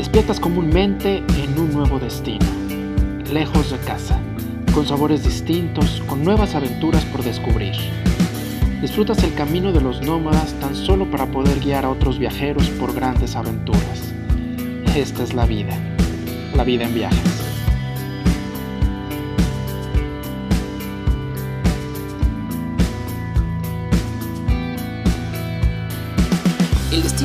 Despiertas 0.00 0.40
comúnmente 0.40 1.18
en 1.18 1.58
un 1.58 1.74
nuevo 1.74 1.98
destino, 1.98 2.46
lejos 3.30 3.70
de 3.70 3.76
casa, 3.80 4.18
con 4.72 4.86
sabores 4.86 5.22
distintos, 5.24 6.02
con 6.06 6.24
nuevas 6.24 6.54
aventuras 6.54 7.04
por 7.04 7.22
descubrir. 7.22 7.74
Disfrutas 8.80 9.22
el 9.22 9.34
camino 9.34 9.72
de 9.72 9.82
los 9.82 10.00
nómadas 10.00 10.54
tan 10.54 10.74
solo 10.74 11.10
para 11.10 11.26
poder 11.26 11.60
guiar 11.60 11.84
a 11.84 11.90
otros 11.90 12.18
viajeros 12.18 12.70
por 12.70 12.94
grandes 12.94 13.36
aventuras. 13.36 14.14
Esta 14.96 15.22
es 15.22 15.34
la 15.34 15.44
vida, 15.44 15.78
la 16.56 16.64
vida 16.64 16.84
en 16.84 16.94
viajes. 16.94 17.39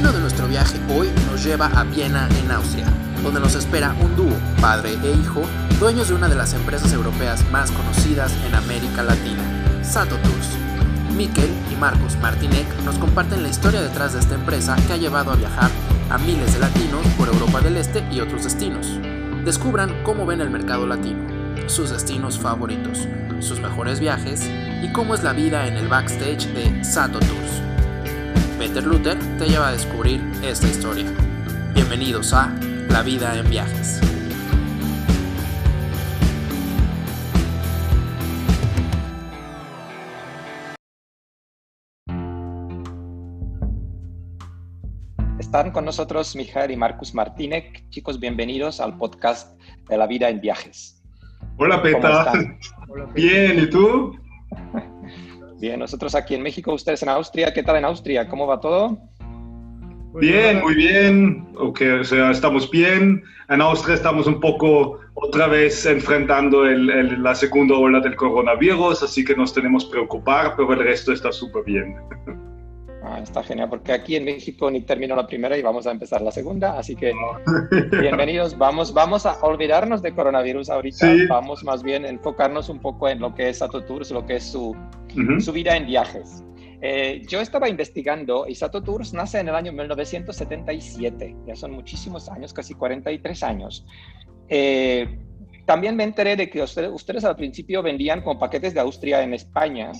Destino 0.05 0.13
de 0.13 0.19
nuestro 0.19 0.47
viaje 0.47 0.79
hoy 0.93 1.09
nos 1.31 1.43
lleva 1.43 1.67
a 1.67 1.83
Viena, 1.83 2.27
en 2.39 2.51
Austria, 2.51 2.85
donde 3.23 3.39
nos 3.39 3.55
espera 3.55 3.95
un 3.99 4.15
dúo, 4.15 4.33
padre 4.61 4.97
e 5.03 5.11
hijo, 5.13 5.41
dueños 5.79 6.09
de 6.09 6.15
una 6.15 6.27
de 6.27 6.35
las 6.35 6.53
empresas 6.53 6.93
europeas 6.93 7.43
más 7.49 7.71
conocidas 7.71 8.31
en 8.45 8.53
América 8.53 9.03
Latina, 9.03 9.43
Sato 9.83 10.15
Tours. 10.17 10.49
Miquel 11.15 11.49
y 11.71 11.75
Marcos 11.75 12.17
Martinek 12.21 12.67
nos 12.83 12.97
comparten 12.97 13.41
la 13.41 13.49
historia 13.49 13.81
detrás 13.81 14.13
de 14.13 14.19
esta 14.19 14.35
empresa 14.35 14.75
que 14.85 14.93
ha 14.93 14.97
llevado 14.97 15.31
a 15.31 15.35
viajar 15.35 15.71
a 16.09 16.17
miles 16.17 16.53
de 16.53 16.59
latinos 16.59 17.05
por 17.17 17.29
Europa 17.29 17.61
del 17.61 17.77
Este 17.77 18.03
y 18.11 18.19
otros 18.19 18.43
destinos. 18.43 18.99
Descubran 19.43 20.03
cómo 20.03 20.25
ven 20.25 20.41
el 20.41 20.49
mercado 20.49 20.85
latino, 20.85 21.25
sus 21.67 21.89
destinos 21.89 22.37
favoritos, 22.37 23.07
sus 23.39 23.59
mejores 23.59 23.99
viajes 23.99 24.43
y 24.83 24.91
cómo 24.91 25.15
es 25.15 25.23
la 25.23 25.33
vida 25.33 25.67
en 25.67 25.77
el 25.77 25.87
backstage 25.87 26.47
de 26.53 26.83
Sato 26.83 27.19
Tours. 27.19 27.74
Peter 28.57 28.83
Luther 28.83 29.17
te 29.37 29.47
lleva 29.47 29.67
a 29.67 29.71
descubrir 29.73 30.21
esta 30.41 30.67
historia. 30.67 31.05
Bienvenidos 31.73 32.31
a 32.33 32.57
La 32.89 33.03
vida 33.03 33.37
en 33.37 33.49
viajes. 33.49 33.99
Están 45.37 45.71
con 45.71 45.83
nosotros 45.83 46.33
Mijael 46.37 46.71
y 46.71 46.77
Marcus 46.77 47.13
Martínez. 47.13 47.65
Chicos, 47.89 48.21
bienvenidos 48.21 48.79
al 48.79 48.97
podcast 48.97 49.59
de 49.89 49.97
La 49.97 50.07
vida 50.07 50.29
en 50.29 50.39
viajes. 50.39 51.03
Hola, 51.57 51.81
Peta. 51.81 52.31
Bien, 53.13 53.59
¿y 53.59 53.69
tú? 53.69 54.17
Bien, 55.65 55.79
nosotros 55.79 56.13
aquí 56.13 56.35
en 56.35 56.43
México, 56.43 56.75
ustedes 56.75 57.01
en 57.01 57.09
Austria. 57.09 57.51
¿Qué 57.51 57.63
tal 57.63 57.77
en 57.77 57.85
Austria? 57.85 58.29
¿Cómo 58.29 58.45
va 58.45 58.59
todo? 58.59 58.99
Bien, 60.13 60.61
muy 60.61 60.75
bien. 60.75 61.47
Okay, 61.57 61.87
o 61.87 62.03
sea, 62.03 62.29
estamos 62.29 62.69
bien. 62.69 63.23
En 63.49 63.61
Austria 63.61 63.95
estamos 63.95 64.27
un 64.27 64.39
poco 64.39 64.99
otra 65.15 65.47
vez 65.47 65.83
enfrentando 65.87 66.67
el, 66.67 67.23
la 67.23 67.33
segunda 67.33 67.73
ola 67.73 67.99
del 67.99 68.15
coronavirus, 68.15 69.01
así 69.01 69.25
que 69.25 69.35
nos 69.35 69.55
tenemos 69.55 69.85
que 69.85 69.93
preocupar, 69.93 70.53
pero 70.55 70.71
el 70.73 70.81
resto 70.81 71.11
está 71.11 71.31
súper 71.31 71.63
bien. 71.63 71.95
Ah, 73.07 73.19
está 73.21 73.43
genial, 73.43 73.69
porque 73.69 73.91
aquí 73.91 74.15
en 74.15 74.25
México 74.25 74.71
ni 74.71 74.81
terminó 74.81 75.15
la 75.15 75.27
primera 75.27 75.55
y 75.55 75.61
vamos 75.61 75.85
a 75.85 75.91
empezar 75.91 76.23
la 76.23 76.31
segunda, 76.31 76.79
así 76.79 76.95
que 76.95 77.13
bienvenidos. 78.01 78.57
Vamos, 78.57 78.95
vamos 78.95 79.27
a 79.27 79.37
olvidarnos 79.41 80.01
de 80.01 80.11
coronavirus 80.11 80.71
ahorita, 80.71 81.13
vamos 81.29 81.63
más 81.63 81.83
bien 81.83 82.03
a 82.03 82.09
enfocarnos 82.09 82.67
un 82.67 82.79
poco 82.79 83.07
en 83.07 83.19
lo 83.19 83.35
que 83.35 83.49
es 83.49 83.59
Sato 83.59 83.83
Tours, 83.83 84.09
lo 84.09 84.25
que 84.25 84.37
es 84.37 84.45
su, 84.45 84.75
su 85.37 85.51
vida 85.51 85.77
en 85.77 85.85
viajes. 85.85 86.43
Eh, 86.81 87.21
yo 87.27 87.41
estaba 87.41 87.69
investigando 87.69 88.47
y 88.47 88.55
Sato 88.55 88.81
Tours 88.81 89.13
nace 89.13 89.39
en 89.39 89.49
el 89.49 89.55
año 89.55 89.71
1977, 89.71 91.35
ya 91.45 91.55
son 91.55 91.73
muchísimos 91.73 92.27
años, 92.29 92.53
casi 92.53 92.73
43 92.73 93.43
años. 93.43 93.85
Eh, 94.49 95.19
también 95.67 95.95
me 95.95 96.05
enteré 96.05 96.35
de 96.35 96.49
que 96.49 96.63
ustedes, 96.63 96.89
ustedes 96.91 97.23
al 97.23 97.35
principio 97.35 97.83
vendían 97.83 98.23
como 98.23 98.39
paquetes 98.39 98.73
de 98.73 98.79
Austria 98.79 99.21
en 99.21 99.35
España 99.35 99.91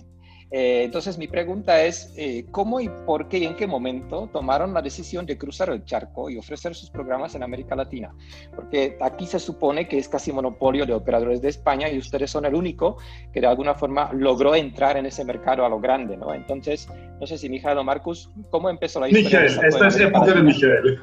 eh, 0.52 0.84
entonces 0.84 1.18
mi 1.18 1.28
pregunta 1.28 1.84
es, 1.84 2.14
eh, 2.18 2.46
¿cómo 2.52 2.80
y 2.80 2.88
por 3.06 3.28
qué 3.28 3.40
y 3.40 3.46
en 3.46 3.56
qué 3.56 3.66
momento 3.66 4.30
tomaron 4.32 4.74
la 4.74 4.82
decisión 4.82 5.26
de 5.26 5.38
cruzar 5.38 5.70
el 5.70 5.84
charco 5.86 6.30
y 6.30 6.38
ofrecer 6.38 6.76
sus 6.76 6.90
programas 6.90 7.34
en 7.36 7.44
América 7.44 7.76
Latina? 7.76 8.14
Porque 8.56 8.98
aquí 9.02 9.26
se 9.26 9.40
supone 9.40 9.88
que 9.88 9.98
es 9.98 10.08
casi 10.08 10.32
monopolio 10.32 10.86
de 10.86 10.94
operadores 10.94 11.42
de 11.42 11.50
España 11.50 11.90
y 11.90 11.98
ustedes 11.98 12.30
son 12.30 12.46
el 12.46 12.54
único 12.54 12.98
que 13.34 13.42
de 13.42 13.48
alguna 13.48 13.74
forma 13.74 14.14
logró 14.14 14.56
entrar 14.56 14.98
en 14.98 15.08
ese 15.08 15.26
mercado 15.26 15.66
a 15.66 15.70
lo 15.70 15.80
grande, 15.80 16.16
¿no? 16.16 16.34
Entonces, 16.34 16.88
no 17.20 17.26
sé 17.26 17.38
si 17.38 17.50
Mijael 17.50 17.80
o 17.80 17.84
Marcus, 17.84 18.30
¿cómo 18.52 18.70
empezó 18.70 19.00
la 19.00 19.10
historia? 19.10 19.42
Mijael, 19.42 19.66
esta 19.66 19.88
es 19.88 20.00
época 20.00 20.34
de 20.34 20.44
Mijael. 20.44 21.00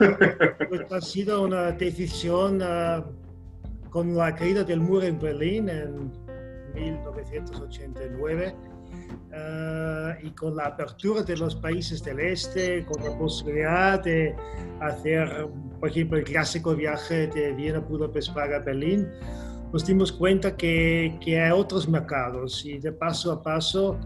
Pues 0.68 0.92
ha 0.92 1.00
sido 1.00 1.42
una 1.42 1.72
decisión 1.72 2.62
uh, 2.62 3.02
con 3.90 4.16
la 4.16 4.34
caída 4.34 4.62
del 4.62 4.80
muro 4.80 5.02
en 5.02 5.18
Berlín 5.18 5.68
en 5.68 6.12
1989 6.74 8.71
Ah, 9.32 10.14
y 10.22 10.30
con 10.30 10.56
la 10.56 10.66
apertura 10.66 11.22
de 11.22 11.36
los 11.36 11.54
países 11.56 12.02
del 12.02 12.20
este, 12.20 12.84
con 12.84 13.02
la 13.02 13.16
posibilidad 13.16 14.02
de 14.02 14.34
hacer, 14.80 15.48
por 15.80 15.88
ejemplo, 15.88 16.18
el 16.18 16.24
clásico 16.24 16.74
viaje 16.74 17.26
de 17.28 17.52
Viena, 17.52 17.80
Budapest, 17.80 18.32
Praga, 18.32 18.58
Berlín, 18.58 19.08
nos 19.72 19.86
dimos 19.86 20.12
cuenta 20.12 20.56
que, 20.56 21.18
que 21.24 21.40
hay 21.40 21.50
otros 21.50 21.88
mercados. 21.88 22.64
Y 22.66 22.78
de 22.78 22.92
paso 22.92 23.32
a 23.32 23.42
paso 23.42 23.98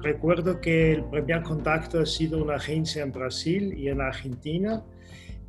recuerdo 0.00 0.60
que 0.60 0.92
el 0.92 1.04
primer 1.04 1.42
contacto 1.42 2.00
ha 2.00 2.06
sido 2.06 2.42
una 2.42 2.56
agencia 2.56 3.02
en 3.02 3.12
Brasil 3.12 3.74
y 3.76 3.88
en 3.88 4.00
Argentina 4.00 4.82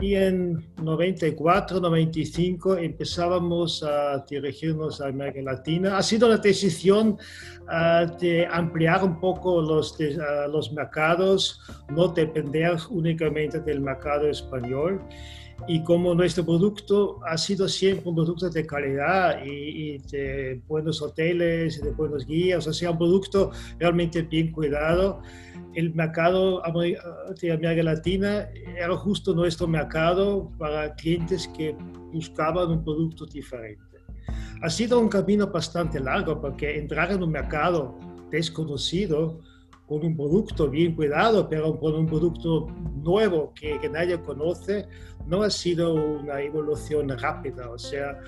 y 0.01 0.15
en 0.15 0.65
94, 0.81 1.81
95 1.81 2.77
empezábamos 2.77 3.83
a 3.83 4.23
dirigirnos 4.29 5.01
a 5.01 5.07
América 5.07 5.41
Latina. 5.41 5.97
Ha 5.97 6.03
sido 6.03 6.29
la 6.29 6.37
decisión 6.37 7.17
uh, 7.67 8.17
de 8.17 8.47
ampliar 8.49 9.03
un 9.03 9.19
poco 9.19 9.61
los, 9.61 9.97
de, 9.97 10.15
uh, 10.15 10.49
los 10.49 10.71
mercados, 10.71 11.61
no 11.89 12.07
depender 12.07 12.77
únicamente 12.89 13.59
del 13.59 13.81
mercado 13.81 14.29
español. 14.29 15.01
Y 15.67 15.83
como 15.83 16.15
nuestro 16.15 16.45
producto 16.45 17.19
ha 17.27 17.37
sido 17.37 17.67
siempre 17.67 18.07
un 18.07 18.15
producto 18.15 18.49
de 18.49 18.65
calidad 18.65 19.43
y, 19.43 19.95
y 19.95 19.97
de 19.97 20.61
buenos 20.65 21.01
hoteles, 21.01 21.77
y 21.77 21.81
de 21.81 21.91
buenos 21.91 22.25
guías, 22.25 22.65
o 22.65 22.71
sea, 22.71 22.91
un 22.91 22.97
producto 22.97 23.51
realmente 23.77 24.21
bien 24.21 24.53
cuidado, 24.53 25.21
el 25.75 25.93
mercado 25.93 26.61
de 27.41 27.51
América 27.51 27.83
Latina 27.83 28.49
era 28.77 28.95
justo 28.95 29.33
nuestro 29.33 29.67
mercado 29.67 30.51
para 30.57 30.93
clientes 30.95 31.47
que 31.49 31.75
buscaban 32.11 32.69
un 32.69 32.83
producto 32.83 33.25
diferente. 33.25 33.83
Ha 34.61 34.69
sido 34.69 34.99
un 34.99 35.09
camino 35.09 35.47
bastante 35.47 35.99
largo 35.99 36.39
porque 36.41 36.77
entrar 36.77 37.11
en 37.11 37.23
un 37.23 37.31
mercado 37.31 37.97
desconocido 38.29 39.39
con 39.87 40.05
un 40.05 40.15
producto 40.15 40.69
bien 40.69 40.93
cuidado, 40.95 41.47
pero 41.49 41.79
con 41.79 41.95
un 41.95 42.05
producto 42.05 42.67
nuevo 43.01 43.53
que, 43.55 43.79
que 43.79 43.89
nadie 43.89 44.21
conoce, 44.21 44.87
no 45.25 45.41
ha 45.41 45.49
sido 45.49 45.93
una 45.93 46.41
evolución 46.41 47.09
rápida. 47.09 47.69
O 47.71 47.77
sea, 47.79 48.19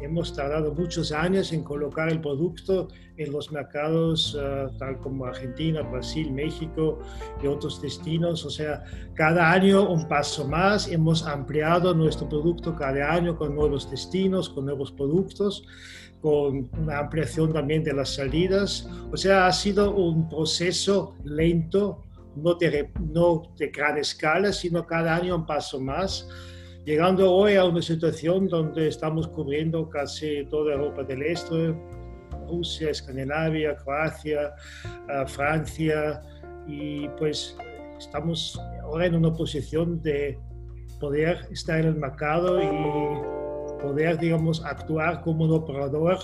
hemos 0.00 0.34
tardado 0.34 0.74
muchos 0.74 1.12
años 1.12 1.52
en 1.52 1.62
colocar 1.62 2.08
el 2.08 2.20
producto 2.20 2.88
en 3.16 3.32
los 3.32 3.50
mercados 3.50 4.34
uh, 4.34 4.76
tal 4.78 4.98
como 4.98 5.24
Argentina, 5.24 5.82
Brasil, 5.82 6.30
México 6.30 6.98
y 7.42 7.46
otros 7.46 7.80
destinos. 7.80 8.44
O 8.44 8.50
sea, 8.50 8.84
cada 9.14 9.50
año 9.50 9.88
un 9.88 10.06
paso 10.06 10.46
más. 10.46 10.88
Hemos 10.88 11.26
ampliado 11.26 11.94
nuestro 11.94 12.28
producto 12.28 12.76
cada 12.76 13.12
año 13.12 13.36
con 13.36 13.54
nuevos 13.54 13.90
destinos, 13.90 14.48
con 14.48 14.66
nuevos 14.66 14.92
productos 14.92 15.64
con 16.20 16.68
una 16.76 16.98
ampliación 16.98 17.52
también 17.52 17.84
de 17.84 17.92
las 17.92 18.14
salidas. 18.14 18.88
O 19.12 19.16
sea, 19.16 19.46
ha 19.46 19.52
sido 19.52 19.94
un 19.94 20.28
proceso 20.28 21.14
lento, 21.24 22.02
no 22.34 22.54
de, 22.54 22.90
no 23.00 23.42
de 23.56 23.68
gran 23.68 23.98
escala, 23.98 24.52
sino 24.52 24.86
cada 24.86 25.14
año 25.14 25.36
un 25.36 25.46
paso 25.46 25.80
más 25.80 26.26
llegando 26.86 27.34
hoy 27.34 27.56
a 27.56 27.64
una 27.64 27.82
situación 27.82 28.46
donde 28.46 28.86
estamos 28.86 29.26
cubriendo 29.26 29.88
casi 29.88 30.46
toda 30.46 30.74
Europa 30.74 31.02
del 31.02 31.20
Este, 31.22 31.74
Rusia, 32.48 32.90
Escandinavia, 32.90 33.76
Croacia, 33.76 34.54
uh, 34.84 35.26
Francia, 35.26 36.22
y 36.68 37.08
pues 37.18 37.56
estamos 37.98 38.58
ahora 38.82 39.06
en 39.06 39.16
una 39.16 39.32
posición 39.32 40.00
de 40.00 40.38
poder 41.00 41.48
estar 41.50 41.80
en 41.80 41.86
el 41.86 41.96
mercado 41.96 42.62
y 42.62 43.82
poder, 43.82 44.16
digamos, 44.18 44.64
actuar 44.64 45.22
como 45.22 45.44
un 45.44 45.54
operador 45.54 46.18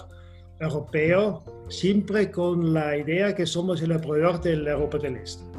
europeo, 0.60 1.42
siempre 1.68 2.30
con 2.30 2.72
la 2.72 2.96
idea 2.96 3.34
que 3.34 3.46
somos 3.46 3.82
el 3.82 3.90
operador 3.90 4.40
de 4.40 4.56
la 4.56 4.72
Europa 4.72 4.98
del 4.98 5.16
Este. 5.16 5.51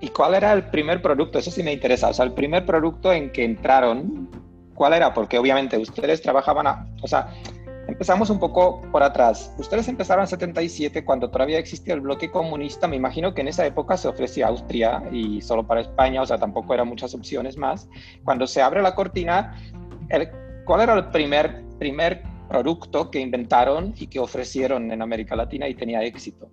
¿Y 0.00 0.08
cuál 0.08 0.34
era 0.34 0.52
el 0.52 0.64
primer 0.66 1.00
producto? 1.00 1.38
Eso 1.38 1.50
sí 1.50 1.62
me 1.62 1.72
interesa. 1.72 2.08
O 2.08 2.14
sea, 2.14 2.24
el 2.24 2.32
primer 2.32 2.66
producto 2.66 3.12
en 3.12 3.30
que 3.30 3.44
entraron, 3.44 4.28
¿cuál 4.74 4.92
era? 4.92 5.14
Porque 5.14 5.38
obviamente 5.38 5.78
ustedes 5.78 6.20
trabajaban, 6.20 6.66
a, 6.66 6.86
o 7.02 7.08
sea, 7.08 7.32
empezamos 7.88 8.30
un 8.30 8.38
poco 8.38 8.82
por 8.92 9.02
atrás. 9.02 9.54
Ustedes 9.58 9.88
empezaron 9.88 10.24
en 10.24 10.28
77 10.28 11.04
cuando 11.04 11.30
todavía 11.30 11.58
existía 11.58 11.94
el 11.94 12.00
bloque 12.00 12.30
comunista. 12.30 12.86
Me 12.86 12.96
imagino 12.96 13.32
que 13.32 13.40
en 13.40 13.48
esa 13.48 13.64
época 13.64 13.96
se 13.96 14.08
ofrecía 14.08 14.48
Austria 14.48 15.02
y 15.10 15.40
solo 15.40 15.66
para 15.66 15.80
España, 15.80 16.22
o 16.22 16.26
sea, 16.26 16.38
tampoco 16.38 16.74
eran 16.74 16.88
muchas 16.88 17.14
opciones 17.14 17.56
más. 17.56 17.88
Cuando 18.24 18.46
se 18.46 18.60
abre 18.60 18.82
la 18.82 18.94
cortina, 18.94 19.56
¿cuál 20.64 20.80
era 20.82 20.94
el 20.94 21.06
primer, 21.06 21.64
primer 21.78 22.22
producto 22.50 23.10
que 23.10 23.20
inventaron 23.20 23.94
y 23.96 24.08
que 24.08 24.20
ofrecieron 24.20 24.92
en 24.92 25.00
América 25.00 25.36
Latina 25.36 25.68
y 25.68 25.74
tenía 25.74 26.02
éxito? 26.02 26.50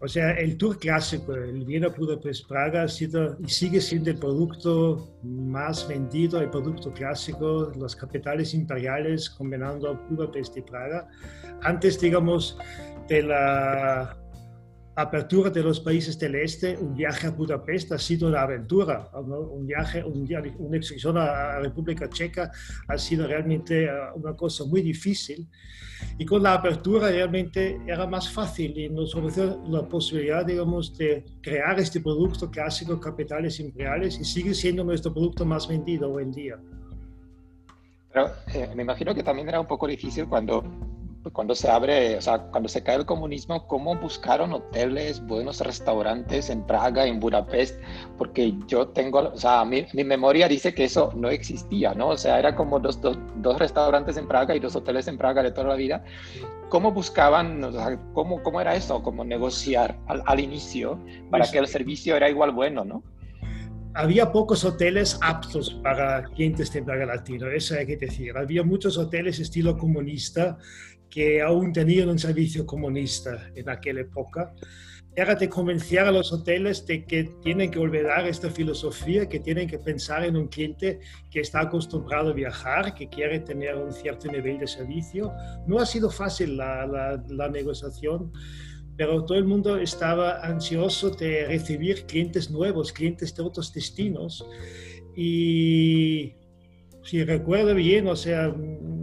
O 0.00 0.08
sea, 0.08 0.32
el 0.32 0.56
tour 0.56 0.78
clásico, 0.78 1.34
el 1.34 1.64
Viena 1.64 1.88
Budapest 1.88 2.46
Praga, 2.48 2.82
ha 2.82 2.88
sido 2.88 3.36
y 3.40 3.48
sigue 3.48 3.80
siendo 3.80 4.10
el 4.10 4.18
producto 4.18 5.16
más 5.22 5.88
vendido, 5.88 6.40
el 6.40 6.50
producto 6.50 6.92
clásico, 6.92 7.72
las 7.78 7.96
capitales 7.96 8.52
imperiales 8.54 9.30
combinando 9.30 9.98
Budapest 10.10 10.56
y 10.58 10.62
Praga. 10.62 11.08
Antes, 11.62 11.98
digamos, 11.98 12.58
de 13.08 13.22
la 13.22 14.16
apertura 14.96 15.50
de 15.50 15.62
los 15.62 15.78
países 15.78 16.18
del 16.18 16.36
este, 16.36 16.76
un 16.78 16.94
viaje 16.94 17.26
a 17.26 17.30
Budapest 17.30 17.92
ha 17.92 17.98
sido 17.98 18.28
una 18.28 18.40
aventura, 18.40 19.10
un 19.14 19.66
viaje, 19.66 20.02
un, 20.02 20.26
una 20.58 20.76
excursión 20.78 21.18
a 21.18 21.24
la 21.24 21.60
República 21.60 22.08
Checa 22.08 22.50
ha 22.88 22.98
sido 22.98 23.26
realmente 23.26 23.84
eh, 23.84 23.90
una 24.14 24.34
cosa 24.34 24.64
muy 24.64 24.80
difícil 24.80 25.46
y 26.18 26.24
con 26.24 26.42
la 26.42 26.54
apertura 26.54 27.10
realmente 27.10 27.78
era 27.86 28.06
más 28.06 28.30
fácil 28.30 28.76
y 28.78 28.88
nos 28.88 29.14
ofreció 29.14 29.62
la 29.68 29.86
posibilidad, 29.86 30.46
digamos, 30.46 30.96
de 30.96 31.24
crear 31.42 31.78
este 31.78 32.00
producto 32.00 32.50
clásico 32.50 32.98
Capitales 32.98 33.60
Imperiales 33.60 34.18
y 34.18 34.24
sigue 34.24 34.54
siendo 34.54 34.82
nuestro 34.82 35.12
producto 35.12 35.44
más 35.44 35.68
vendido 35.68 36.10
hoy 36.10 36.22
en 36.22 36.32
día. 36.32 36.58
Pero 38.12 38.30
eh, 38.54 38.70
me 38.74 38.82
imagino 38.82 39.14
que 39.14 39.22
también 39.22 39.48
era 39.48 39.60
un 39.60 39.66
poco 39.66 39.86
difícil 39.86 40.26
cuando 40.26 40.64
cuando 41.32 41.54
se 41.54 41.68
abre, 41.68 42.16
o 42.16 42.20
sea, 42.20 42.38
cuando 42.50 42.68
se 42.68 42.82
cae 42.82 42.96
el 42.96 43.06
comunismo, 43.06 43.66
¿cómo 43.66 43.96
buscaron 43.96 44.52
hoteles, 44.52 45.24
buenos 45.26 45.60
restaurantes 45.60 46.50
en 46.50 46.64
Praga, 46.66 47.06
en 47.06 47.20
Budapest? 47.20 47.80
Porque 48.18 48.54
yo 48.66 48.88
tengo, 48.88 49.18
o 49.18 49.36
sea, 49.36 49.64
mi, 49.64 49.86
mi 49.92 50.04
memoria 50.04 50.48
dice 50.48 50.74
que 50.74 50.84
eso 50.84 51.12
no 51.16 51.28
existía, 51.28 51.94
¿no? 51.94 52.08
O 52.08 52.16
sea, 52.16 52.38
era 52.38 52.54
como 52.54 52.78
dos, 52.78 53.00
dos, 53.00 53.18
dos, 53.36 53.58
restaurantes 53.58 54.16
en 54.16 54.28
Praga 54.28 54.54
y 54.54 54.60
dos 54.60 54.76
hoteles 54.76 55.08
en 55.08 55.18
Praga 55.18 55.42
de 55.42 55.52
toda 55.52 55.68
la 55.68 55.76
vida. 55.76 56.04
¿Cómo 56.68 56.92
buscaban, 56.92 57.62
o 57.62 57.72
sea, 57.72 57.98
cómo, 58.12 58.42
cómo 58.42 58.60
era 58.60 58.74
eso, 58.74 59.02
cómo 59.02 59.24
negociar 59.24 59.98
al, 60.06 60.22
al 60.26 60.40
inicio 60.40 60.98
para 61.30 61.44
pues 61.44 61.52
que 61.52 61.58
el 61.58 61.66
servicio 61.66 62.16
era 62.16 62.28
igual 62.28 62.52
bueno, 62.52 62.84
¿no? 62.84 63.02
había 63.96 64.30
pocos 64.30 64.62
hoteles 64.64 65.18
aptos 65.22 65.72
para 65.82 66.22
clientes 66.34 66.70
de 66.72 66.82
Praga 66.82 67.06
Latino, 67.06 67.48
eso 67.48 67.74
hay 67.74 67.86
que 67.86 67.96
decir. 67.96 68.36
Había 68.36 68.62
muchos 68.62 68.98
hoteles 68.98 69.38
estilo 69.38 69.78
comunista 69.78 70.58
que 71.10 71.42
aún 71.42 71.72
tenían 71.72 72.08
un 72.08 72.18
servicio 72.18 72.66
comunista 72.66 73.50
en 73.54 73.68
aquella 73.68 74.00
época, 74.00 74.52
era 75.16 75.34
de 75.34 75.48
convencer 75.48 76.00
a 76.00 76.12
los 76.12 76.30
hoteles 76.30 76.84
de 76.84 77.06
que 77.06 77.24
tienen 77.42 77.70
que 77.70 77.78
olvidar 77.78 78.26
esta 78.26 78.50
filosofía, 78.50 79.26
que 79.26 79.40
tienen 79.40 79.66
que 79.66 79.78
pensar 79.78 80.24
en 80.24 80.36
un 80.36 80.46
cliente 80.48 81.00
que 81.30 81.40
está 81.40 81.60
acostumbrado 81.60 82.30
a 82.30 82.34
viajar, 82.34 82.94
que 82.94 83.08
quiere 83.08 83.40
tener 83.40 83.76
un 83.76 83.92
cierto 83.92 84.30
nivel 84.30 84.58
de 84.58 84.66
servicio. 84.66 85.32
No 85.66 85.78
ha 85.78 85.86
sido 85.86 86.10
fácil 86.10 86.58
la, 86.58 86.86
la, 86.86 87.24
la 87.28 87.48
negociación, 87.48 88.30
pero 88.98 89.24
todo 89.24 89.38
el 89.38 89.46
mundo 89.46 89.78
estaba 89.78 90.44
ansioso 90.44 91.08
de 91.08 91.46
recibir 91.46 92.04
clientes 92.04 92.50
nuevos, 92.50 92.92
clientes 92.92 93.34
de 93.34 93.42
otros 93.42 93.72
destinos. 93.72 94.46
Y 95.16 96.34
si 97.02 97.24
recuerdo 97.24 97.74
bien, 97.74 98.06
o 98.06 98.16
sea, 98.16 98.54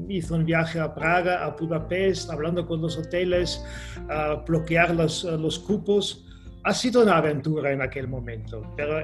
hizo 0.09 0.35
un 0.35 0.45
viaje 0.45 0.79
a 0.79 0.93
Praga, 0.93 1.45
a 1.45 1.49
Budapest, 1.51 2.29
hablando 2.29 2.65
con 2.65 2.81
los 2.81 2.97
hoteles, 2.97 3.63
a 4.09 4.43
bloquear 4.45 4.93
los, 4.93 5.23
los 5.23 5.59
cupos. 5.59 6.25
Ha 6.63 6.73
sido 6.73 7.03
una 7.03 7.17
aventura 7.17 7.71
en 7.71 7.81
aquel 7.81 8.07
momento, 8.07 8.61
pero, 8.77 8.99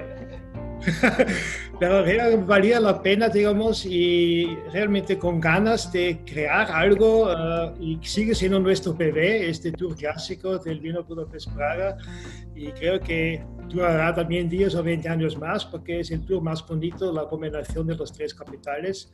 pero 1.80 2.44
valía 2.46 2.80
la 2.80 3.02
pena, 3.02 3.28
digamos, 3.28 3.84
y 3.86 4.46
realmente 4.72 5.18
con 5.18 5.40
ganas 5.40 5.92
de 5.92 6.20
crear 6.24 6.70
algo, 6.70 7.32
uh, 7.32 7.74
y 7.80 7.98
sigue 8.02 8.34
siendo 8.34 8.60
nuestro 8.60 8.94
bebé, 8.94 9.48
este 9.48 9.72
tour 9.72 9.96
clásico 9.96 10.58
del 10.58 10.80
vino 10.80 11.04
Budapest 11.04 11.52
Praga, 11.54 11.96
y 12.54 12.70
creo 12.72 13.00
que 13.00 13.42
durará 13.70 14.14
también 14.14 14.48
10 14.48 14.74
o 14.74 14.82
20 14.82 15.08
años 15.08 15.38
más 15.38 15.64
porque 15.64 16.00
es 16.00 16.10
el 16.10 16.24
tour 16.24 16.42
más 16.42 16.66
bonito, 16.66 17.12
la 17.12 17.26
combinación 17.26 17.86
de 17.86 17.94
los 17.94 18.12
tres 18.12 18.34
capitales. 18.34 19.12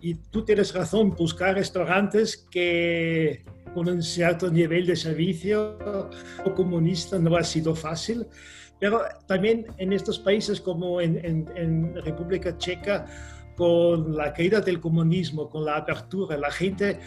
Y 0.00 0.14
tú 0.14 0.44
tienes 0.44 0.74
razón, 0.74 1.10
buscar 1.10 1.54
restaurantes 1.54 2.36
que 2.50 3.44
con 3.74 3.88
un 3.88 4.02
cierto 4.02 4.50
nivel 4.50 4.86
de 4.86 4.96
servicio 4.96 5.78
comunista 6.56 7.18
no 7.18 7.36
ha 7.36 7.44
sido 7.44 7.74
fácil. 7.74 8.26
Pero 8.80 9.02
también 9.26 9.66
en 9.76 9.92
estos 9.92 10.18
países 10.18 10.60
como 10.60 11.00
en, 11.00 11.24
en, 11.24 11.46
en 11.54 11.94
República 12.02 12.56
Checa, 12.56 13.06
con 13.56 14.16
la 14.16 14.32
caída 14.32 14.60
del 14.60 14.80
comunismo, 14.80 15.48
con 15.48 15.66
la 15.66 15.76
apertura, 15.76 16.36
la 16.38 16.50
gente 16.50 16.98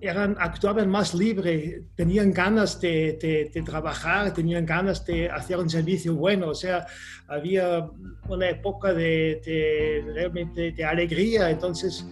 eran, 0.00 0.36
actuaban 0.38 0.88
más 0.88 1.14
libre, 1.14 1.84
tenían 1.94 2.32
ganas 2.32 2.80
de, 2.80 3.50
de, 3.52 3.62
trabajar, 3.62 4.32
tenían 4.32 4.64
ganas 4.64 5.04
de 5.04 5.28
hacer 5.28 5.58
un 5.58 5.68
servicio 5.68 6.14
bueno, 6.14 6.48
o 6.48 6.54
sea, 6.54 6.86
había 7.28 7.88
una 8.28 8.48
época 8.48 8.94
de, 8.94 10.02
realmente 10.14 10.72
de 10.72 10.84
alegría, 10.84 11.50
entonces 11.50 12.06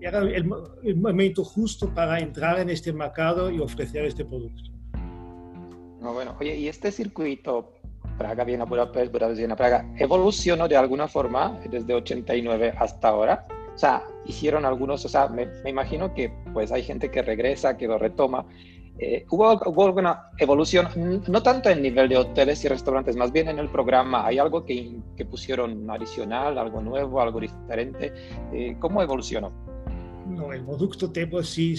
era 0.00 0.20
el, 0.20 0.44
momento 0.96 1.42
justo 1.44 1.92
para 1.92 2.20
entrar 2.20 2.60
en 2.60 2.70
este 2.70 2.92
mercado 2.92 3.50
y 3.50 3.58
ofrecer 3.58 4.04
este 4.04 4.24
producto. 4.24 4.70
No, 6.00 6.12
bueno, 6.12 6.36
oye, 6.38 6.56
¿y 6.56 6.68
este 6.68 6.92
circuito 6.92 7.73
Praga, 8.16 8.44
Viena, 8.44 8.64
Budapest, 8.64 9.12
Budapest, 9.12 9.38
Viena, 9.38 9.56
Praga, 9.56 9.86
evolucionó 9.98 10.68
de 10.68 10.76
alguna 10.76 11.08
forma 11.08 11.58
desde 11.70 11.94
89 11.94 12.74
hasta 12.78 13.08
ahora? 13.08 13.46
O 13.74 13.78
sea, 13.78 14.04
hicieron 14.24 14.64
algunos, 14.64 15.04
o 15.04 15.08
sea, 15.08 15.28
me, 15.28 15.48
imagino 15.68 16.14
que 16.14 16.32
pues 16.52 16.70
hay 16.70 16.82
gente 16.82 17.10
que 17.10 17.22
regresa, 17.22 17.76
que 17.76 17.88
lo 17.88 17.98
retoma. 17.98 18.46
Eh, 18.98 19.26
¿hubo, 19.30 19.52
¿hubo, 19.66 19.86
alguna 19.86 20.30
evolución, 20.38 20.88
no 21.26 21.42
tanto 21.42 21.68
en 21.68 21.82
nivel 21.82 22.08
de 22.08 22.16
hoteles 22.16 22.64
y 22.64 22.68
restaurantes, 22.68 23.16
más 23.16 23.32
bien 23.32 23.48
en 23.48 23.58
el 23.58 23.68
programa? 23.68 24.24
¿Hay 24.24 24.38
algo 24.38 24.64
que, 24.64 24.96
que 25.16 25.24
pusieron 25.24 25.90
adicional, 25.90 26.56
algo 26.58 26.80
nuevo, 26.80 27.20
algo 27.20 27.40
diferente? 27.40 28.12
Eh, 28.52 28.76
¿Cómo 28.78 29.02
evolucionó? 29.02 29.52
No, 30.28 30.52
el 30.52 30.64
producto 30.64 31.10
Tebo 31.10 31.42
sí 31.42 31.76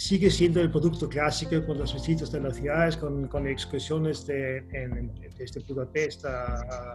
sigue 0.00 0.30
siendo 0.30 0.62
el 0.62 0.70
producto 0.70 1.10
clásico 1.10 1.62
con 1.66 1.76
los 1.76 1.92
visitas 1.92 2.32
de 2.32 2.40
las 2.40 2.56
ciudades, 2.56 2.96
con, 2.96 3.28
con 3.28 3.46
excursiones 3.46 4.26
de, 4.26 4.64
en, 4.72 5.12
desde 5.36 5.60
Budapest 5.60 6.24
a, 6.24 6.94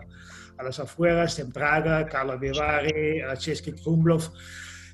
a, 0.57 0.63
las 0.63 0.79
afueras, 0.79 1.37
en 1.37 1.51
Praga, 1.51 2.07
Karlovy 2.07 2.49
a 2.57 3.35
Český 3.37 3.73
Krumlov. 3.73 4.31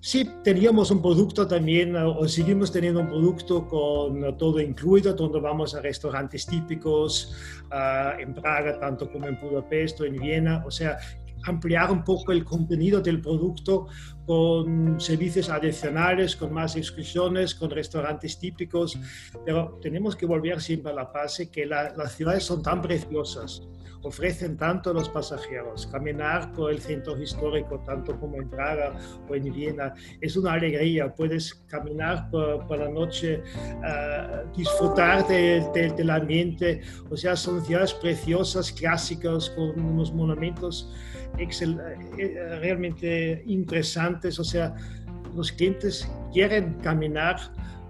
Sí, 0.01 0.29
teníamos 0.43 0.91
un 0.91 1.01
producto 1.01 1.47
también, 1.47 1.95
o 1.95 2.27
seguimos 2.27 2.71
teniendo 2.71 3.00
un 3.00 3.07
producto 3.07 3.65
con 3.67 4.35
todo 4.38 4.59
incluido, 4.59 5.13
donde 5.13 5.39
vamos 5.39 5.74
a 5.74 5.79
restaurantes 5.79 6.45
típicos 6.47 7.33
uh, 7.71 8.19
en 8.19 8.33
Praga, 8.33 8.77
tanto 8.79 9.09
como 9.09 9.27
en 9.27 9.39
Budapest 9.39 10.01
o 10.01 10.05
en 10.05 10.19
Viena. 10.19 10.63
O 10.65 10.71
sea, 10.71 10.97
ampliar 11.45 11.91
un 11.91 12.03
poco 12.03 12.31
el 12.31 12.43
contenido 12.43 13.01
del 13.01 13.21
producto 13.21 13.88
con 14.25 15.00
servicios 15.00 15.50
adicionales, 15.50 16.36
con 16.36 16.53
más 16.53 16.75
excursiones, 16.75 17.55
con 17.55 17.69
restaurantes 17.69 18.39
típicos, 18.39 18.98
pero 19.45 19.79
tenemos 19.81 20.15
que 20.15 20.25
volver 20.25 20.62
siempre 20.62 20.91
a 20.91 20.95
la 20.95 21.05
base 21.05 21.50
que 21.50 21.65
las 21.65 22.15
ciudades 22.15 22.43
son 22.43 22.62
tan 22.62 22.81
preciosas, 22.81 23.63
ofrecen 24.03 24.57
tanto 24.57 24.91
a 24.91 24.93
los 24.93 25.10
pasajeros. 25.10 25.88
Caminar 25.88 26.51
por 26.53 26.71
el 26.71 26.79
centro 26.79 27.21
histórico, 27.21 27.79
tanto 27.86 28.19
como 28.19 28.38
en 28.38 28.50
Praga 28.50 28.93
o 29.27 29.36
en 29.36 29.51
Viena, 29.51 29.93
es 30.19 30.36
una 30.38 30.53
alegría. 30.53 31.13
Puedes 31.13 31.53
caminar 31.67 32.29
por, 32.29 32.77
la 32.77 32.89
noche, 32.89 33.43
uh, 33.43 34.55
disfrutar 34.55 35.27
del 35.27 36.10
ambiente. 36.10 36.81
O 37.10 37.17
sea, 37.17 37.36
son 37.36 37.63
ciudades 37.63 37.93
preciosas, 37.93 38.71
clásicas, 38.71 39.50
con 39.51 39.79
unos 39.79 40.13
monumentos 40.13 40.89
excel, 41.38 41.79
eh, 42.17 42.57
realmente 42.59 43.43
interesantes, 43.45 44.39
o 44.39 44.43
sea, 44.43 44.75
los 45.35 45.51
clientes 45.51 46.09
quieren 46.33 46.73
caminar, 46.81 47.38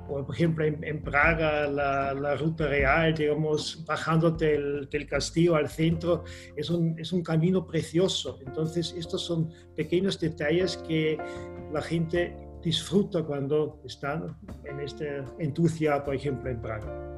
por 0.07 0.35
ejemplo 0.35 0.65
en, 0.65 1.01
Praga 1.01 1.67
la, 1.67 2.13
la, 2.13 2.35
ruta 2.35 2.67
real, 2.67 3.13
digamos, 3.13 3.83
bajando 3.85 4.31
del, 4.31 4.89
del, 4.89 5.07
castillo 5.07 5.55
al 5.55 5.69
centro, 5.69 6.23
es 6.55 6.69
un, 6.69 6.99
es 6.99 7.13
un 7.13 7.23
camino 7.23 7.65
precioso. 7.65 8.37
Entonces, 8.45 8.93
estos 8.97 9.25
son 9.25 9.49
pequeños 9.75 10.19
detalles 10.19 10.77
que 10.87 11.17
la 11.71 11.81
gente 11.81 12.35
disfruta 12.61 13.23
cuando 13.23 13.81
están 13.85 14.37
en 14.65 14.79
este 14.81 15.23
entusiasmo, 15.39 16.05
por 16.05 16.15
ejemplo, 16.15 16.49
en 16.49 16.61
Praga. 16.61 17.11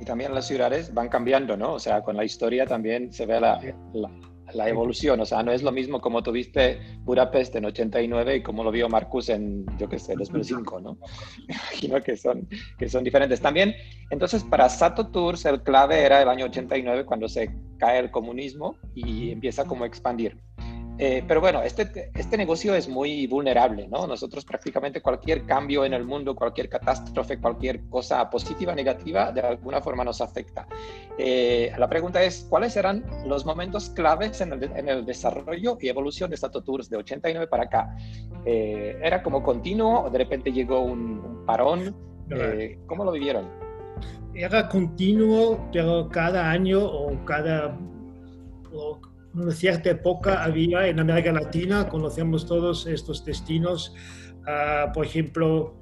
Y 0.00 0.04
también 0.04 0.34
las 0.34 0.46
ciudades 0.46 0.92
van 0.94 1.08
cambiando, 1.08 1.56
¿no? 1.56 1.74
O 1.74 1.78
sea, 1.78 2.02
con 2.02 2.16
la 2.16 2.24
historia 2.24 2.66
también 2.66 3.12
se 3.12 3.26
ve 3.26 3.40
la, 3.40 3.60
la 3.94 4.10
la, 4.54 4.68
evolución, 4.68 5.20
o 5.20 5.26
sea, 5.26 5.42
no 5.42 5.52
es 5.52 5.62
lo 5.62 5.72
mismo 5.72 6.00
como 6.00 6.22
tuviste 6.22 6.80
Budapest 7.00 7.56
en 7.56 7.66
89 7.66 8.36
y 8.36 8.42
como 8.42 8.64
lo 8.64 8.70
vio 8.70 8.88
Marcus 8.88 9.28
en, 9.28 9.66
yo 9.78 9.88
qué 9.88 9.98
sé, 9.98 10.14
2005, 10.16 10.80
¿no? 10.80 10.98
Imagino 11.48 12.02
que 12.02 12.16
son, 12.16 12.48
que 12.78 12.88
son 12.88 13.04
diferentes. 13.04 13.40
También, 13.40 13.74
entonces, 14.10 14.44
para 14.44 14.68
Sato 14.68 15.08
Tours 15.08 15.44
el 15.44 15.62
clave 15.62 16.02
era 16.02 16.22
el 16.22 16.28
año 16.28 16.46
89 16.46 17.04
cuando 17.04 17.28
se 17.28 17.50
cae 17.78 17.98
el 17.98 18.10
comunismo 18.10 18.76
y 18.94 19.30
empieza 19.30 19.64
como 19.64 19.84
a 19.84 19.86
expandir. 19.86 20.36
Eh, 20.98 21.22
pero 21.28 21.40
bueno, 21.42 21.62
este, 21.62 22.10
este 22.14 22.36
negocio 22.38 22.74
es 22.74 22.88
muy 22.88 23.26
vulnerable, 23.26 23.86
¿no? 23.86 24.06
Nosotros 24.06 24.44
prácticamente 24.46 25.02
cualquier 25.02 25.44
cambio 25.44 25.84
en 25.84 25.92
el 25.92 26.04
mundo, 26.04 26.34
cualquier 26.34 26.70
catástrofe, 26.70 27.38
cualquier 27.38 27.86
cosa 27.88 28.30
positiva, 28.30 28.74
negativa, 28.74 29.30
de 29.30 29.42
alguna 29.42 29.82
forma 29.82 30.04
nos 30.04 30.22
afecta. 30.22 30.66
Eh, 31.18 31.70
la 31.76 31.88
pregunta 31.88 32.22
es, 32.22 32.46
¿cuáles 32.48 32.76
eran 32.76 33.04
los 33.26 33.44
momentos 33.44 33.90
claves 33.90 34.40
en 34.40 34.52
el, 34.52 35.04
desarrollo 35.04 35.76
y 35.80 35.88
evolución 35.88 36.30
de 36.30 36.38
Sato 36.38 36.62
Tours 36.62 36.88
de 36.88 36.96
89 36.96 37.46
para 37.46 37.64
acá? 37.64 37.94
Eh, 38.46 38.98
¿Era 39.02 39.22
como 39.22 39.42
continuo 39.42 40.04
o 40.04 40.10
de 40.10 40.18
repente 40.18 40.50
llegó 40.50 40.80
un, 40.80 41.44
parón? 41.44 41.94
¿Cómo 42.86 43.04
lo 43.04 43.12
vivieron? 43.12 43.48
Era 44.34 44.68
continuo, 44.68 45.68
pero 45.72 46.08
cada 46.08 46.50
año 46.50 46.84
o 46.84 47.24
cada 47.24 47.76
una 49.36 49.52
cierta 49.52 49.90
época 49.90 50.42
había 50.42 50.88
en 50.88 50.98
América 50.98 51.32
Latina, 51.32 51.88
conocemos 51.88 52.46
todos 52.46 52.86
estos 52.86 53.24
destinos, 53.24 53.94
ah, 54.46 54.90
por 54.94 55.04
ejemplo, 55.04 55.74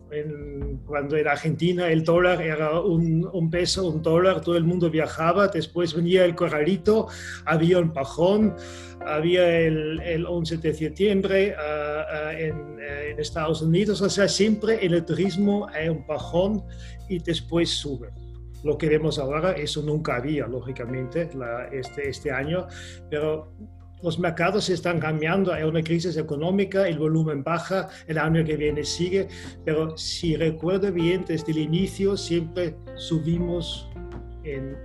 cuando 0.86 1.16
en 1.16 1.26
Argentina 1.26 1.88
el 1.88 2.04
dólar 2.04 2.40
era 2.40 2.80
un, 2.80 3.50
peso, 3.50 3.88
un 3.88 4.00
dólar, 4.00 4.40
todo 4.40 4.56
el 4.56 4.64
mundo 4.64 4.88
viajaba, 4.88 5.48
después 5.48 5.94
venía 5.94 6.24
el 6.24 6.36
corralito, 6.36 7.08
había 7.44 7.78
un 7.80 7.92
pajón, 7.92 8.54
había 9.04 9.58
el, 9.60 10.00
el 10.00 10.26
11 10.26 10.58
de 10.58 10.74
septiembre 10.74 11.54
ah, 11.58 12.04
ah, 12.10 12.32
en, 12.32 12.78
en, 13.10 13.18
Estados 13.18 13.62
Unidos, 13.62 14.00
o 14.02 14.10
sea, 14.10 14.28
siempre 14.28 14.84
en 14.84 14.94
el 14.94 15.04
turismo 15.04 15.66
hay 15.72 15.88
un 15.88 16.06
pajón 16.06 16.62
y 17.08 17.18
después 17.18 17.70
sube 17.70 18.23
lo 18.64 18.78
que 18.78 18.88
vemos 18.88 19.18
ahora, 19.18 19.52
eso 19.52 19.82
nunca 19.82 20.16
había, 20.16 20.46
lógicamente, 20.46 21.28
este, 21.70 22.08
este 22.08 22.32
año, 22.32 22.66
pero 23.10 23.52
los 24.02 24.18
mercados 24.18 24.68
están 24.68 25.00
cambiando, 25.00 25.52
hay 25.52 25.62
una 25.62 25.82
crisis 25.82 26.16
económica, 26.16 26.88
el 26.88 26.98
volumen 26.98 27.42
baja, 27.42 27.88
el 28.06 28.18
año 28.18 28.44
que 28.44 28.56
viene 28.56 28.84
sigue, 28.84 29.28
pero 29.64 29.96
si 29.96 30.36
recuerdo 30.36 30.92
bien, 30.92 31.24
desde 31.26 31.52
el 31.52 31.58
inicio 31.58 32.16
siempre 32.16 32.76
subimos 32.96 33.88
en, 34.44 34.76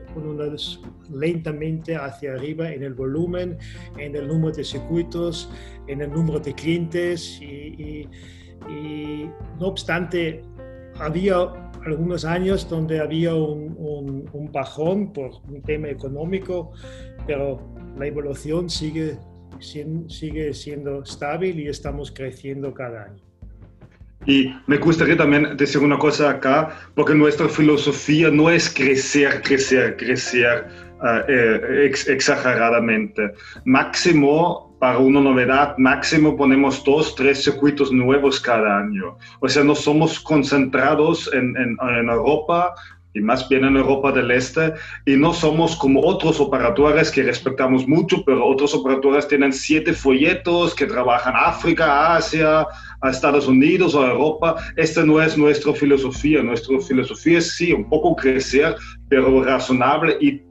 lentamente 1.14 1.96
hacia 1.96 2.34
arriba 2.34 2.72
en 2.72 2.84
el 2.84 2.94
volumen, 2.94 3.58
en 3.98 4.16
el 4.16 4.28
número 4.28 4.56
de 4.56 4.64
circuitos, 4.64 5.50
en 5.88 6.02
el 6.02 6.12
número 6.12 6.40
de 6.40 6.54
clientes 6.54 7.42
y, 7.42 8.08
y 8.70 9.30
no 9.60 9.68
obstante 9.68 10.44
había 10.96 11.69
algunos 11.90 12.26
años 12.26 12.68
donde 12.70 13.00
había 13.00 13.34
un, 13.34 14.30
un, 14.32 14.52
bajón 14.52 15.14
por 15.14 15.32
un 15.48 15.62
tema 15.62 15.90
económico, 15.90 16.72
pero 17.28 17.62
la 17.98 18.08
evolución 18.08 18.70
sigue, 18.70 19.18
sigue 19.60 20.54
siendo 20.54 21.04
estable 21.04 21.50
y 21.50 21.68
estamos 21.68 22.12
creciendo 22.12 22.74
cada 22.74 23.06
año. 23.06 23.30
Y 24.26 24.54
me 24.68 24.78
gustaría 24.78 25.16
también 25.16 25.56
decir 25.56 25.82
una 25.82 25.98
cosa 25.98 26.30
acá, 26.30 26.70
porque 26.94 27.14
nuestra 27.14 27.48
filosofía 27.48 28.30
no 28.30 28.50
es 28.50 28.70
crecer, 28.70 29.42
crecer, 29.42 29.96
crecer 29.98 30.68
uh, 31.02 31.32
eh, 31.32 31.92
exageradamente. 32.08 33.32
Máximo 33.66 34.69
para 34.80 34.98
una 34.98 35.20
novedad 35.20 35.78
máximo 35.78 36.38
ponemos 36.38 36.84
dos, 36.84 37.14
tres 37.14 37.44
circuitos 37.44 37.92
nuevos 37.92 38.40
cada 38.40 38.80
año. 38.80 39.18
O 39.42 39.50
sea, 39.50 39.64
no 39.64 39.76
somos 39.76 40.20
concentrados 40.20 41.30
en, 41.34 41.56
en, 41.58 42.10
Europa 42.10 42.74
y 43.14 43.20
más 43.22 43.48
bien 43.50 43.66
en 43.66 43.76
Europa 43.76 44.12
del 44.12 44.32
Este, 44.32 44.74
y 45.06 45.18
no 45.18 45.34
somos 45.34 45.76
como 45.76 46.02
otros 46.02 46.40
operadores 46.40 47.12
que 47.12 47.24
respetamos 47.24 47.88
mucho, 47.88 48.24
pero 48.24 48.46
otros 48.46 48.74
operadores 48.74 49.28
tienen 49.28 49.52
siete 49.52 49.94
folletos 49.94 50.74
que 50.74 50.86
trabajan 50.86 51.34
África, 51.36 52.16
Asia, 52.16 52.66
a 53.02 53.10
Estados 53.10 53.48
Unidos 53.48 53.96
o 53.96 54.06
Europa. 54.06 54.56
Esta 54.78 55.04
no 55.04 55.22
es 55.22 55.38
nuestra 55.38 55.74
filosofía. 55.74 56.42
Nuestra 56.42 56.80
filosofía 56.80 57.40
es 57.40 57.56
sí, 57.56 57.74
un 57.74 57.90
poco 57.90 58.16
crecer, 58.16 58.76
pero 59.10 59.44
razonable 59.44 60.18
y, 60.22 60.49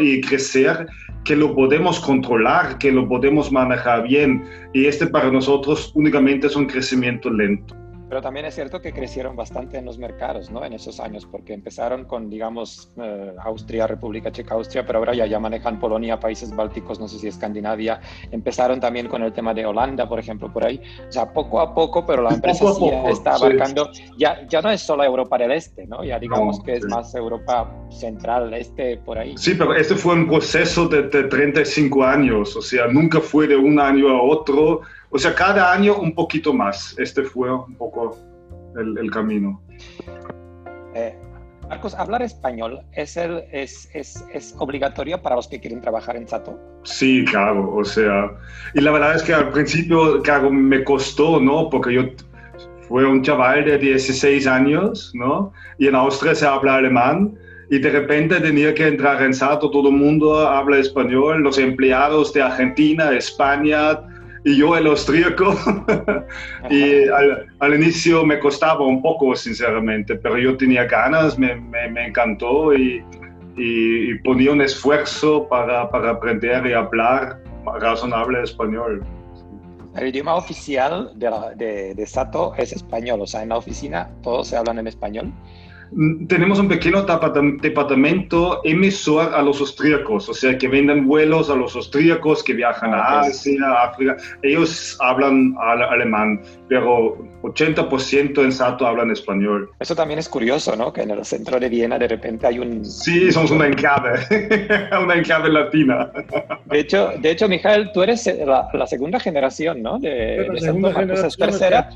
y 0.00 0.20
crecer 0.20 0.86
que 1.24 1.36
lo 1.36 1.54
podemos 1.54 2.00
controlar, 2.00 2.78
que 2.78 2.90
lo 2.90 3.08
podemos 3.08 3.52
manejar 3.52 4.04
bien. 4.04 4.42
Y 4.72 4.86
este 4.86 5.06
para 5.06 5.30
nosotros 5.30 5.92
únicamente 5.94 6.46
es 6.46 6.56
un 6.56 6.66
crecimiento 6.66 7.30
lento. 7.30 7.76
Pero 8.10 8.22
también 8.22 8.44
es 8.44 8.56
cierto 8.56 8.82
que 8.82 8.92
crecieron 8.92 9.36
bastante 9.36 9.78
en 9.78 9.84
los 9.84 9.96
mercados, 9.96 10.50
¿no? 10.50 10.64
En 10.64 10.72
esos 10.72 10.98
años, 10.98 11.28
porque 11.30 11.54
empezaron 11.54 12.06
con, 12.06 12.28
digamos, 12.28 12.90
eh, 13.00 13.32
Austria, 13.38 13.86
República 13.86 14.32
Checa, 14.32 14.56
Austria, 14.56 14.84
pero 14.84 14.98
ahora 14.98 15.14
ya, 15.14 15.26
ya 15.26 15.38
manejan 15.38 15.78
Polonia, 15.78 16.18
países 16.18 16.54
bálticos, 16.54 16.98
no 16.98 17.06
sé 17.06 17.20
si 17.20 17.28
Escandinavia. 17.28 18.00
Empezaron 18.32 18.80
también 18.80 19.06
con 19.06 19.22
el 19.22 19.32
tema 19.32 19.54
de 19.54 19.64
Holanda, 19.64 20.08
por 20.08 20.18
ejemplo, 20.18 20.52
por 20.52 20.66
ahí. 20.66 20.82
O 21.08 21.12
sea, 21.12 21.32
poco 21.32 21.60
a 21.60 21.72
poco, 21.72 22.04
pero 22.04 22.22
la 22.22 22.30
empresa 22.30 22.64
está 23.08 23.34
abarcando, 23.36 23.88
ya, 24.18 24.44
ya 24.48 24.60
no 24.60 24.70
es 24.70 24.80
solo 24.80 25.04
Europa 25.04 25.38
del 25.38 25.52
Este, 25.52 25.86
¿no? 25.86 26.02
Ya 26.02 26.18
digamos 26.18 26.60
que 26.64 26.78
es 26.78 26.84
más 26.86 27.14
Europa 27.14 27.72
central, 27.90 28.52
este, 28.54 28.96
por 28.96 29.18
ahí. 29.18 29.36
Sí, 29.38 29.54
pero 29.56 29.72
este 29.72 29.94
fue 29.94 30.14
un 30.14 30.26
proceso 30.26 30.88
de, 30.88 31.02
de 31.02 31.22
35 31.28 32.02
años, 32.02 32.56
o 32.56 32.60
sea, 32.60 32.88
nunca 32.88 33.20
fue 33.20 33.46
de 33.46 33.54
un 33.54 33.78
año 33.78 34.08
a 34.08 34.20
otro 34.20 34.80
o 35.10 35.18
sea, 35.18 35.34
cada 35.34 35.72
año 35.72 35.96
un 35.98 36.14
poquito 36.14 36.52
más. 36.52 36.96
Este 36.98 37.22
fue 37.22 37.52
un 37.52 37.74
poco 37.74 38.16
el, 38.76 39.10
camino. 39.10 39.60
Eh, 40.94 41.16
Marcos, 41.68 41.94
¿hablar 41.94 42.22
español 42.22 42.80
es, 42.92 43.16
el, 43.16 43.44
es, 43.52 43.88
es, 43.94 44.24
es, 44.32 44.54
obligatorio 44.58 45.20
para 45.20 45.36
los 45.36 45.48
que 45.48 45.60
quieren 45.60 45.80
trabajar 45.80 46.16
en 46.16 46.26
Sato? 46.26 46.58
Sí, 46.84 47.24
claro, 47.24 47.74
o 47.74 47.84
sea, 47.84 48.30
y 48.74 48.80
la 48.80 48.90
verdad 48.90 49.16
es 49.16 49.22
que 49.22 49.34
al 49.34 49.50
principio, 49.50 50.22
claro, 50.22 50.50
me 50.50 50.82
costó, 50.84 51.40
¿no? 51.40 51.68
Porque 51.68 51.94
yo 51.94 52.02
fui 52.88 53.04
un 53.04 53.22
chaval 53.22 53.64
de 53.64 53.78
16 53.78 54.46
años, 54.46 55.12
¿no? 55.14 55.52
Y 55.78 55.86
en 55.88 55.94
Austria 55.94 56.34
se 56.34 56.46
habla 56.46 56.76
alemán, 56.76 57.36
y 57.70 57.78
de 57.78 57.90
repente 57.90 58.40
tenía 58.40 58.74
que 58.74 58.88
entrar 58.88 59.22
en 59.22 59.32
Sato, 59.32 59.70
todo 59.70 59.90
el 59.90 59.94
mundo 59.94 60.36
habla 60.48 60.78
español, 60.78 61.42
los 61.42 61.56
empleados 61.56 62.32
de 62.32 62.42
Argentina, 62.42 63.12
España, 63.12 64.00
y 64.44 64.56
yo 64.56 64.76
el 64.76 64.86
austríaco. 64.86 65.54
y 66.70 67.08
al, 67.58 67.74
inicio 67.74 68.24
me 68.24 68.38
costaba 68.38 68.84
un 68.86 69.02
poco, 69.02 69.34
sinceramente, 69.36 70.16
pero 70.16 70.38
yo 70.38 70.56
tenía 70.56 70.84
ganas, 70.84 71.38
me, 71.38 71.56
me, 71.56 72.06
encantó 72.06 72.74
y, 72.74 73.04
y, 73.56 74.14
ponía 74.20 74.52
un 74.52 74.62
esfuerzo 74.62 75.46
para, 75.48 75.88
para 75.90 76.10
aprender 76.10 76.66
y 76.66 76.72
hablar 76.72 77.38
razonable 77.78 78.42
español. 78.42 79.04
El 79.96 80.08
idioma 80.08 80.36
oficial 80.36 81.10
de, 81.16 81.30
de, 81.56 81.94
de, 81.94 82.06
Sato 82.06 82.54
es 82.56 82.72
español, 82.72 83.20
o 83.22 83.26
sea, 83.26 83.42
en 83.42 83.48
la 83.48 83.56
oficina 83.56 84.08
todos 84.22 84.48
se 84.48 84.56
hablan 84.56 84.78
en 84.78 84.86
español. 84.86 85.32
Mm, 85.92 86.26
tenemos 86.26 86.58
un 86.58 86.68
pequeño 86.68 87.04
departamento 87.60 88.60
emisor 88.64 89.34
a 89.34 89.42
los 89.42 89.60
austríacos, 89.60 90.28
o 90.28 90.34
sea, 90.34 90.56
que 90.56 90.68
venden 90.68 91.06
vuelos 91.06 91.50
a 91.50 91.56
los 91.56 91.74
austríacos 91.74 92.44
que 92.44 92.54
viajan 92.54 92.94
a 92.94 92.98
ah, 92.98 93.20
Asia, 93.20 93.82
África. 93.82 94.16
Ellos 94.42 94.96
hablan 95.00 95.54
alemán, 95.58 96.40
pero 96.68 97.18
80% 97.42 98.44
en 98.44 98.52
Sato 98.52 98.86
hablan 98.86 99.10
español. 99.10 99.70
Eso 99.80 99.96
también 99.96 100.18
es 100.18 100.28
curioso, 100.28 100.76
¿no? 100.76 100.92
Que 100.92 101.02
en 101.02 101.10
el 101.10 101.24
centro 101.24 101.58
de 101.58 101.68
Viena 101.68 101.98
de 101.98 102.08
repente 102.08 102.46
hay 102.46 102.58
un... 102.58 102.84
Sí, 102.84 103.32
somos 103.32 103.50
una 103.50 103.66
enclave, 103.66 104.20
una 105.02 105.14
enclave 105.14 105.48
latina. 105.48 106.10
De 106.66 106.78
hecho, 106.78 107.10
de 107.18 107.30
hecho, 107.30 107.48
Mijael, 107.48 107.90
tú 107.92 108.02
eres 108.02 108.26
la, 108.46 108.86
segunda 108.86 109.18
generación, 109.18 109.82
¿no? 109.82 109.98
De, 109.98 110.48
de 110.52 110.60
segunda 110.60 110.92
generación. 110.92 111.30
tercera. 111.50 111.90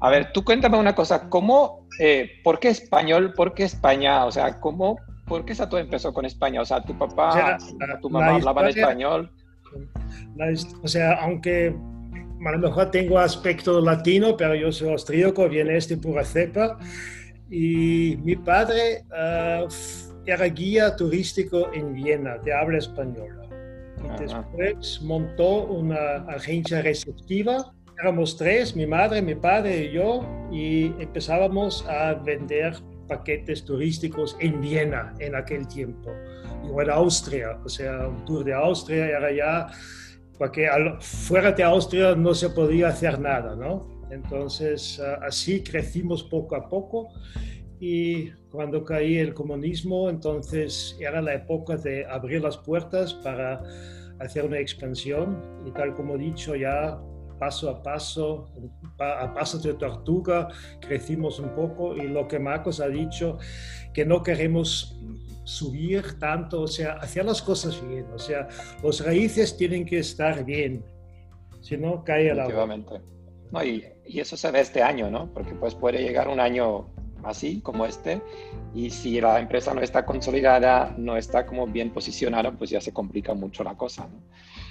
A 0.00 0.10
ver, 0.10 0.32
tú 0.32 0.42
cuéntame 0.44 0.78
una 0.78 0.94
cosa, 0.94 1.28
¿cómo, 1.28 1.86
eh, 1.98 2.30
por 2.42 2.58
qué 2.58 2.68
español, 2.68 3.34
por 3.34 3.52
qué 3.52 3.64
España? 3.64 4.24
O 4.24 4.32
sea, 4.32 4.58
¿cómo, 4.58 4.98
por 5.26 5.44
qué 5.44 5.54
todo 5.54 5.78
empezó 5.78 6.12
con 6.12 6.24
España? 6.24 6.62
O 6.62 6.64
sea, 6.64 6.82
tu 6.82 6.96
papá, 6.96 7.58
tu 8.00 8.08
mamá 8.08 8.36
hablaban 8.36 8.68
español. 8.68 9.30
o 10.82 10.88
sea, 10.88 11.20
aunque 11.20 11.74
a 12.46 12.52
lo 12.52 12.58
mejor 12.58 12.90
tengo 12.90 13.18
aspecto 13.18 13.80
latino, 13.80 14.36
pero 14.36 14.54
yo 14.54 14.72
soy 14.72 14.90
austríaco, 14.90 15.48
viene 15.48 15.76
este 15.76 15.96
pura 15.98 16.24
cepa. 16.24 16.78
Y 17.50 18.16
mi 18.22 18.36
padre 18.36 19.04
uh, 19.10 19.68
era 20.24 20.46
guía 20.46 20.96
turístico 20.96 21.70
en 21.74 21.92
Viena, 21.92 22.38
de 22.38 22.54
habla 22.54 22.78
española. 22.78 23.46
Y 24.02 24.22
después 24.22 25.02
montó 25.02 25.64
una 25.64 26.24
agencia 26.28 26.80
receptiva 26.80 27.74
éramos 28.02 28.36
tres, 28.36 28.74
mi 28.74 28.86
madre, 28.86 29.20
mi 29.20 29.34
padre 29.34 29.84
y 29.84 29.92
yo, 29.92 30.26
y 30.50 30.86
empezábamos 31.02 31.84
a 31.86 32.14
vender 32.14 32.74
paquetes 33.06 33.64
turísticos 33.64 34.36
en 34.40 34.60
Viena 34.60 35.14
en 35.18 35.34
aquel 35.34 35.66
tiempo, 35.68 36.10
o 36.70 36.80
en 36.80 36.90
Austria, 36.90 37.58
o 37.64 37.68
sea, 37.68 38.08
un 38.08 38.24
tour 38.24 38.44
de 38.44 38.54
Austria 38.54 39.06
era 39.06 39.32
ya, 39.32 39.66
porque 40.38 40.68
fuera 41.00 41.52
de 41.52 41.62
Austria 41.62 42.14
no 42.14 42.32
se 42.34 42.48
podía 42.50 42.88
hacer 42.88 43.20
nada, 43.20 43.54
¿no? 43.54 44.00
Entonces, 44.10 45.00
así 45.22 45.62
crecimos 45.62 46.22
poco 46.22 46.56
a 46.56 46.68
poco 46.68 47.08
y 47.78 48.30
cuando 48.50 48.84
caí 48.84 49.18
el 49.18 49.34
comunismo, 49.34 50.08
entonces 50.08 50.96
era 50.98 51.20
la 51.20 51.34
época 51.34 51.76
de 51.76 52.06
abrir 52.06 52.42
las 52.42 52.56
puertas 52.56 53.14
para 53.14 53.62
hacer 54.18 54.44
una 54.44 54.58
expansión 54.58 55.40
y 55.66 55.70
tal 55.70 55.94
como 55.94 56.16
he 56.16 56.18
dicho 56.18 56.56
ya 56.56 56.98
paso 57.40 57.70
a 57.70 57.82
paso, 57.82 58.46
a 58.98 59.32
paso 59.32 59.58
de 59.58 59.74
tortuga, 59.74 60.48
crecimos 60.78 61.40
un 61.40 61.54
poco 61.54 61.96
y 61.96 62.06
lo 62.06 62.28
que 62.28 62.38
Marcos 62.38 62.80
ha 62.80 62.88
dicho, 62.88 63.38
que 63.94 64.04
no 64.04 64.22
queremos 64.22 64.94
subir 65.44 66.18
tanto, 66.18 66.60
o 66.60 66.68
sea, 66.68 66.92
hacer 66.98 67.24
las 67.24 67.40
cosas 67.40 67.80
bien, 67.88 68.06
o 68.14 68.18
sea, 68.18 68.46
los 68.82 69.04
raíces 69.04 69.56
tienen 69.56 69.86
que 69.86 69.98
estar 69.98 70.44
bien, 70.44 70.84
si 71.62 71.78
no 71.78 72.04
cae 72.04 72.30
el 72.30 72.40
agua. 72.40 72.76
No, 73.50 73.64
y, 73.64 73.84
eso 74.04 74.36
se 74.36 74.50
ve 74.50 74.60
este 74.60 74.82
año, 74.82 75.10
¿no? 75.10 75.32
Porque 75.32 75.54
pues 75.54 75.74
puede 75.74 76.02
llegar 76.02 76.28
un 76.28 76.40
año 76.40 76.88
así 77.22 77.60
como 77.60 77.86
este 77.86 78.20
y 78.74 78.90
si 78.90 79.20
la 79.20 79.38
empresa 79.40 79.72
no 79.72 79.80
está 79.80 80.04
consolidada, 80.04 80.94
no 80.98 81.16
está 81.16 81.46
como 81.46 81.66
bien 81.66 81.90
posicionada, 81.90 82.52
pues 82.52 82.70
ya 82.70 82.80
se 82.80 82.92
complica 82.92 83.34
mucho 83.34 83.64
la 83.64 83.76
cosa, 83.76 84.08
¿no? 84.08 84.20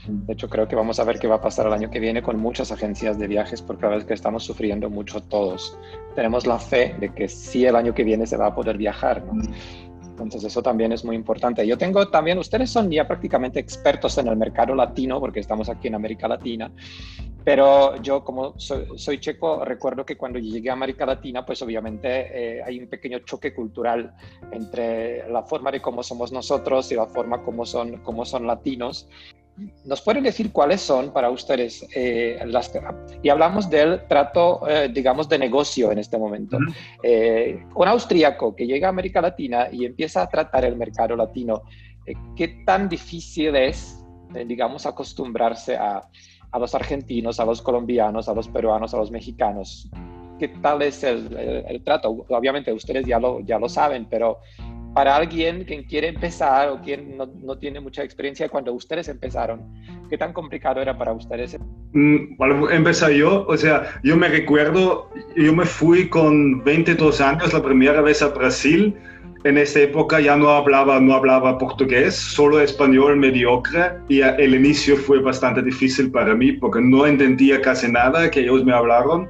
De 0.08 0.34
hecho, 0.34 0.50
creo 0.50 0.68
que 0.68 0.76
vamos 0.76 1.00
a 1.00 1.04
ver 1.04 1.20
qué 1.20 1.28
va 1.28 1.36
a 1.36 1.42
pasar 1.42 1.68
el 1.68 1.74
año 1.74 1.90
que 1.90 2.00
viene 2.00 2.22
con 2.22 2.40
muchas 2.40 2.72
agencias 2.72 3.20
de 3.20 3.28
viajes, 3.28 3.62
porque 3.62 3.86
la 3.86 3.96
vez 3.96 4.06
que 4.06 4.14
estamos 4.14 4.44
sufriendo 4.44 4.90
mucho 4.90 5.22
todos. 5.22 5.78
Tenemos 6.16 6.48
la 6.48 6.60
fe 6.60 6.96
de 7.00 7.14
que 7.14 7.28
sí 7.28 7.66
el 7.66 7.76
año 7.76 7.94
que 7.94 8.04
viene 8.04 8.26
se 8.26 8.38
va 8.38 8.48
a 8.48 8.56
poder 8.56 8.78
viajar. 8.78 9.24
Entonces 10.02 10.44
eso 10.44 10.62
también 10.62 10.92
es 10.92 11.06
muy 11.06 11.16
importante. 11.16 11.66
Yo 11.66 11.78
tengo 11.78 12.08
también, 12.10 12.38
ustedes 12.38 12.70
son 12.70 12.92
ya 12.92 13.08
prácticamente 13.08 13.60
expertos 13.60 14.18
en 14.18 14.28
el 14.28 14.36
mercado 14.36 14.76
latino, 14.76 15.20
porque 15.20 15.40
estamos 15.40 15.70
aquí 15.70 15.88
en 15.88 15.96
América 15.96 16.28
Latina, 16.28 16.72
pero 17.44 17.96
yo 18.02 18.24
como 18.24 18.54
soy, 18.58 19.20
checo, 19.20 19.64
recuerdo 19.64 20.06
que 20.06 20.18
cuando 20.18 20.40
llegué 20.40 20.70
a 20.70 20.74
América 20.74 21.06
Latina, 21.06 21.46
pues 21.46 21.62
obviamente 21.62 22.58
eh, 22.58 22.64
hay 22.64 22.80
un 22.80 22.88
pequeño 22.88 23.20
choque 23.20 23.54
cultural 23.54 24.14
entre 24.52 25.28
la 25.30 25.44
forma 25.44 25.72
de 25.72 25.82
cómo 25.82 26.04
somos 26.04 26.32
nosotros 26.32 26.92
y 26.92 26.96
la 26.96 27.08
forma 27.08 27.42
como 27.42 27.66
son, 27.66 27.98
como 28.04 28.26
son 28.26 28.46
latinos. 28.46 29.08
¿Nos 29.86 30.02
pueden 30.02 30.24
decir 30.24 30.52
cuáles 30.52 30.82
son 30.82 31.12
para 31.12 31.30
ustedes 31.30 31.88
eh, 31.96 32.40
las... 32.46 32.72
Y 33.22 33.30
hablamos 33.30 33.70
del 33.70 34.08
trato, 34.08 34.68
eh, 34.68 34.90
digamos, 34.94 35.28
de 35.28 35.40
negocio 35.40 35.92
en 35.92 36.00
este 36.00 36.18
momento. 36.18 36.58
Eh, 37.04 37.64
un 37.76 37.88
austríaco 37.88 38.56
que 38.56 38.68
llega 38.68 38.88
a 38.88 38.90
América 38.90 39.22
Latina 39.22 39.68
y 39.72 39.86
empieza 39.86 40.22
a 40.22 40.30
tratar 40.30 40.66
el 40.66 40.76
mercado 40.76 41.16
latino, 41.16 41.64
¿qué 42.36 42.64
tan 42.66 42.90
difícil 42.90 43.56
es, 43.56 44.04
digamos, 44.46 44.86
acostumbrarse 44.86 45.76
a, 45.76 46.04
a, 46.52 46.60
los 46.60 46.76
argentinos, 46.76 47.40
a 47.40 47.46
los 47.46 47.62
colombianos, 47.62 48.30
a 48.30 48.34
los 48.34 48.48
peruanos, 48.48 48.94
a 48.94 48.98
los 48.98 49.12
mexicanos? 49.12 49.90
¿Qué 50.38 50.48
tal 50.48 50.82
es 50.82 51.04
el, 51.04 51.36
el 51.36 51.84
trato? 51.84 52.26
Obviamente 52.30 52.72
ustedes 52.72 53.06
ya 53.06 53.20
lo, 53.20 53.42
ya 53.42 53.60
lo 53.60 53.68
saben, 53.68 54.08
pero 54.10 54.40
para 54.94 55.16
alguien 55.16 55.66
que 55.66 55.86
quiere 55.86 56.08
empezar 56.08 56.70
o 56.70 56.82
quien 56.82 57.18
no, 57.18 57.26
no, 57.26 57.58
tiene 57.58 57.80
mucha 57.80 58.04
experiencia 58.04 58.50
cuando 58.50 58.74
ustedes 58.74 59.08
empezaron? 59.08 59.62
¿Qué 60.10 60.18
tan 60.18 60.34
complicado 60.34 60.82
era 60.82 60.98
para 60.98 61.14
ustedes? 61.14 61.58
Mm, 61.94 62.36
bueno, 62.38 62.70
empecé 62.70 63.18
yo, 63.18 63.46
o 63.48 63.58
sea, 63.58 64.00
yo 64.04 64.18
me 64.18 64.28
recuerdo, 64.28 65.10
yo 65.36 65.54
me 65.54 65.66
fui 65.66 66.10
con 66.10 66.64
22 66.64 67.22
años 67.22 67.54
la 67.54 67.62
primera 67.62 68.02
vez 68.02 68.22
a 68.22 68.30
Brasil. 68.30 68.96
En 69.46 69.58
esa 69.58 69.80
época 69.80 70.20
ya 70.20 70.36
no 70.36 70.50
hablaba, 70.50 71.00
no 71.00 71.14
hablaba 71.14 71.58
portugués, 71.58 72.14
solo 72.14 72.60
español 72.60 73.16
mediocre 73.16 73.92
y 74.10 74.20
el 74.20 74.54
inicio 74.54 74.98
fue 74.98 75.22
bastante 75.22 75.62
difícil 75.62 76.12
para 76.12 76.36
mí 76.36 76.52
porque 76.52 76.82
no 76.82 77.06
entendía 77.06 77.62
casi 77.62 77.90
nada 77.90 78.30
que 78.30 78.42
ellos 78.42 78.66
me 78.66 78.74
hablaron, 78.74 79.30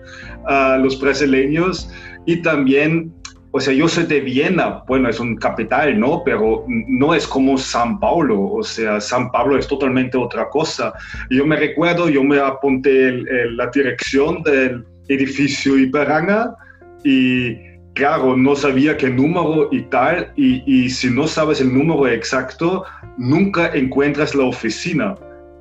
uh, 0.49 0.81
los 0.81 0.99
brasileños, 0.99 1.91
y 2.25 2.41
también 2.41 3.13
o 3.51 3.59
sea, 3.59 3.73
yo 3.73 3.87
soy 3.87 4.05
de 4.05 4.19
Viena, 4.19 4.83
bueno, 4.87 5.09
es 5.09 5.19
un 5.19 5.35
capital, 5.35 5.99
¿no? 5.99 6.23
Pero 6.23 6.65
no 6.67 7.13
es 7.15 7.27
como 7.27 7.57
San 7.57 7.99
Paulo, 7.99 8.41
o 8.41 8.63
sea, 8.63 9.01
San 9.01 9.31
Pablo 9.31 9.57
es 9.57 9.67
totalmente 9.67 10.17
otra 10.17 10.49
cosa. 10.49 10.93
Yo 11.31 11.45
me 11.45 11.55
recuerdo, 11.55 12.09
yo 12.09 12.23
me 12.23 12.39
apunté 12.39 13.12
la 13.51 13.67
dirección 13.67 14.43
del 14.43 14.85
edificio 15.07 15.77
Iberanga 15.77 16.55
y 17.03 17.55
claro, 17.93 18.38
no 18.38 18.55
sabía 18.55 18.95
qué 18.95 19.09
número 19.09 19.67
y 19.71 19.81
tal, 19.83 20.31
y, 20.35 20.63
y 20.65 20.89
si 20.89 21.09
no 21.09 21.27
sabes 21.27 21.59
el 21.59 21.73
número 21.73 22.07
exacto, 22.07 22.85
nunca 23.17 23.71
encuentras 23.73 24.35
la 24.35 24.45
oficina. 24.45 25.15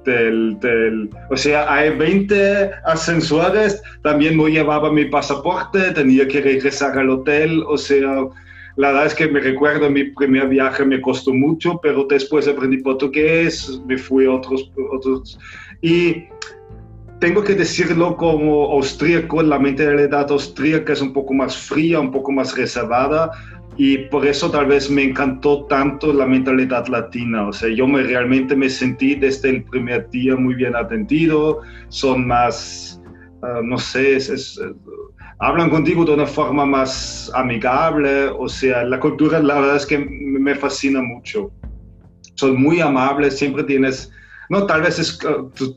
Del, 0.09 1.11
o 1.31 1.37
sea, 1.37 1.73
hay 1.73 1.97
20 1.97 2.71
ascensores, 2.85 3.83
también 4.03 4.37
no 4.37 4.49
llevaba 4.49 4.91
mi 4.91 5.05
pasaporte, 5.05 5.93
tenía 5.93 6.27
que 6.27 6.41
regresar 6.41 6.99
al 6.99 7.11
hotel, 7.11 7.63
o 7.67 7.77
sea, 7.77 8.27
la 8.77 8.89
verdad 8.89 9.07
es 9.07 9.15
que 9.15 9.29
me 9.29 9.41
recuerdo 9.41 9.91
mi 9.91 10.05
primer 10.05 10.49
viaje 10.49 10.85
me 10.85 11.01
costó 11.01 11.35
mucho, 11.35 11.79
pero 11.83 12.07
después 12.09 12.49
aprendí 12.49 12.79
portugués, 12.79 13.81
me 13.87 13.99
fui 13.99 14.25
a 14.27 14.33
otros, 14.33 14.71
otros 14.93 15.39
y 15.83 16.25
tengo 17.21 17.43
que 17.43 17.55
decirlo 17.55 18.17
como 18.17 18.71
austríaco, 18.73 19.43
la 19.43 19.59
mentalidad 19.59 20.31
austríaca 20.31 20.93
es 20.93 21.03
un 21.03 21.13
poco 21.13 21.35
más 21.35 21.57
fría, 21.57 21.99
un 21.99 22.13
poco 22.13 22.31
más 22.31 22.57
reservada, 22.57 23.31
y 23.79 23.97
por 23.97 24.27
eso 24.27 24.51
tal 24.51 24.67
vez 24.67 24.91
me 24.91 25.05
encantó 25.05 25.65
tanto 25.67 26.13
la 26.13 26.27
mentalidad 26.27 26.89
latina. 26.89 27.47
O 27.47 27.53
sea, 27.53 27.69
yo 27.69 27.87
me, 27.87 28.03
realmente 28.03 28.57
me 28.57 28.69
sentí 28.69 29.15
desde 29.15 29.51
el 29.51 29.63
primer 29.63 30.11
día 30.11 30.35
muy 30.35 30.57
bien 30.57 30.75
atendido, 30.75 31.61
son 31.89 32.27
más, 32.27 33.01
ah, 33.43 33.61
no 33.63 33.79
sé, 33.79 34.17
es, 34.17 34.61
hablan 35.39 35.71
contigo 35.71 36.05
de 36.05 36.15
una 36.15 36.27
forma 36.27 36.67
más 36.67 37.31
amigable. 37.35 38.27
O 38.37 38.49
sea, 38.49 38.83
la 38.83 38.99
cultura 38.99 39.39
la 39.39 39.61
verdad 39.61 39.77
es 39.77 39.87
que 39.87 39.99
me 39.99 40.57
fascina 40.57 41.01
mucho. 41.01 41.53
Son 42.35 42.61
muy 42.61 42.81
amables, 42.81 43.39
siempre 43.39 43.63
tienes 43.63 44.11
no, 44.49 44.67
tal 44.67 44.83
vez 44.83 44.99
es, 44.99 45.19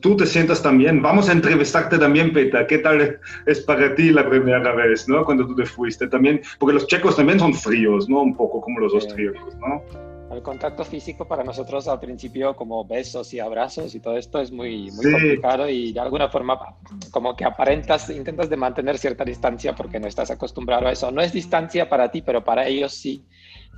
tú, 0.00 0.16
te 0.16 0.26
sientas 0.26 0.62
también. 0.62 1.02
Vamos 1.02 1.28
a 1.28 1.32
entrevistarte 1.32 1.98
también, 1.98 2.32
Peter. 2.32 2.66
¿Qué 2.66 2.78
tal 2.78 3.20
es 3.46 3.60
para 3.60 3.94
ti 3.94 4.10
la 4.10 4.28
primera 4.28 4.74
vez, 4.74 5.08
¿no? 5.08 5.24
Cuando 5.24 5.46
tú 5.46 5.54
te 5.54 5.66
fuiste 5.66 6.06
también, 6.08 6.40
porque 6.58 6.74
los 6.74 6.86
checos 6.86 7.16
también 7.16 7.38
son 7.38 7.52
fríos, 7.54 8.08
¿no? 8.08 8.22
Un 8.22 8.34
poco 8.34 8.60
como 8.60 8.80
los 8.80 8.94
austríacos, 8.94 9.54
¿no? 9.56 9.82
El 10.34 10.42
contacto 10.42 10.82
físico 10.82 11.28
para 11.28 11.44
nosotros 11.44 11.86
al 11.88 12.00
principio, 12.00 12.56
como 12.56 12.86
besos 12.86 13.34
y 13.34 13.40
abrazos 13.40 13.94
y 13.94 14.00
todo 14.00 14.16
esto, 14.16 14.40
es 14.40 14.50
muy, 14.50 14.90
muy 14.90 15.12
complicado 15.12 15.68
y 15.68 15.92
de 15.92 16.00
alguna 16.00 16.30
forma 16.30 16.58
como 17.10 17.36
que 17.36 17.44
aparentas, 17.44 18.08
intentas 18.08 18.48
de 18.48 18.56
mantener 18.56 18.96
cierta 18.96 19.24
distancia 19.24 19.74
porque 19.74 20.00
no 20.00 20.06
estás 20.06 20.30
acostumbrado 20.30 20.86
a 20.86 20.92
eso. 20.92 21.10
No 21.10 21.20
es 21.20 21.34
distancia 21.34 21.86
para 21.86 22.10
ti, 22.10 22.22
pero 22.22 22.42
para 22.42 22.66
ellos 22.66 22.94
sí. 22.94 23.26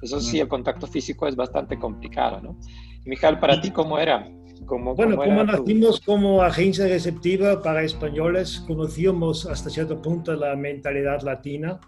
Eso 0.00 0.20
sí, 0.20 0.38
el 0.38 0.46
contacto 0.46 0.86
físico 0.86 1.26
es 1.26 1.34
bastante 1.34 1.76
complicado, 1.76 2.40
¿no? 2.40 2.56
Mijael, 3.04 3.40
¿para 3.40 3.60
ti 3.60 3.70
cómo 3.72 3.98
era? 3.98 4.28
Bueno, 4.66 5.16
como 5.16 5.44
nacimos 5.44 6.00
como 6.00 6.42
agencia 6.42 6.86
receptiva 6.86 7.62
para 7.62 7.82
españoles, 7.82 8.62
conocíamos 8.66 9.46
hasta 9.46 9.70
cierto 9.70 10.00
punto 10.00 10.34
la 10.34 10.56
mentalidad 10.56 11.22
latina. 11.22 11.80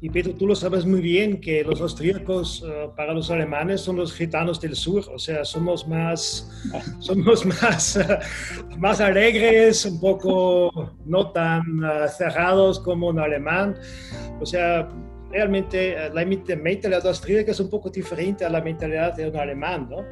Y 0.00 0.10
Pedro, 0.10 0.34
tú 0.34 0.48
lo 0.48 0.56
sabes 0.56 0.84
muy 0.84 1.00
bien 1.00 1.40
que 1.40 1.62
los 1.62 1.80
austríacos 1.80 2.64
eh, 2.66 2.88
para 2.96 3.14
los 3.14 3.30
alemanes 3.30 3.82
son 3.82 3.96
los 3.96 4.12
gitanos 4.12 4.60
del 4.60 4.74
sur, 4.74 5.04
o 5.14 5.18
sea, 5.18 5.44
somos 5.44 5.86
más, 5.86 6.50
somos 6.98 7.46
más, 7.46 7.98
más 8.78 9.00
alegres, 9.00 9.84
un 9.86 10.00
poco 10.00 10.92
no 11.04 11.30
tan 11.30 11.62
eh, 11.84 12.08
cerrados 12.08 12.80
como 12.80 13.08
un 13.08 13.20
alemán. 13.20 13.76
O 14.40 14.46
sea, 14.46 14.88
realmente 15.32 15.92
eh, 15.92 16.10
la 16.12 16.24
mentalidad 16.24 17.06
austríaca 17.06 17.50
es 17.50 17.60
un 17.60 17.70
poco 17.70 17.90
diferente 17.90 18.44
a 18.44 18.50
la 18.50 18.60
mentalidad 18.60 19.14
de 19.14 19.28
un 19.28 19.36
alemán, 19.36 19.88
¿no? 19.90 20.04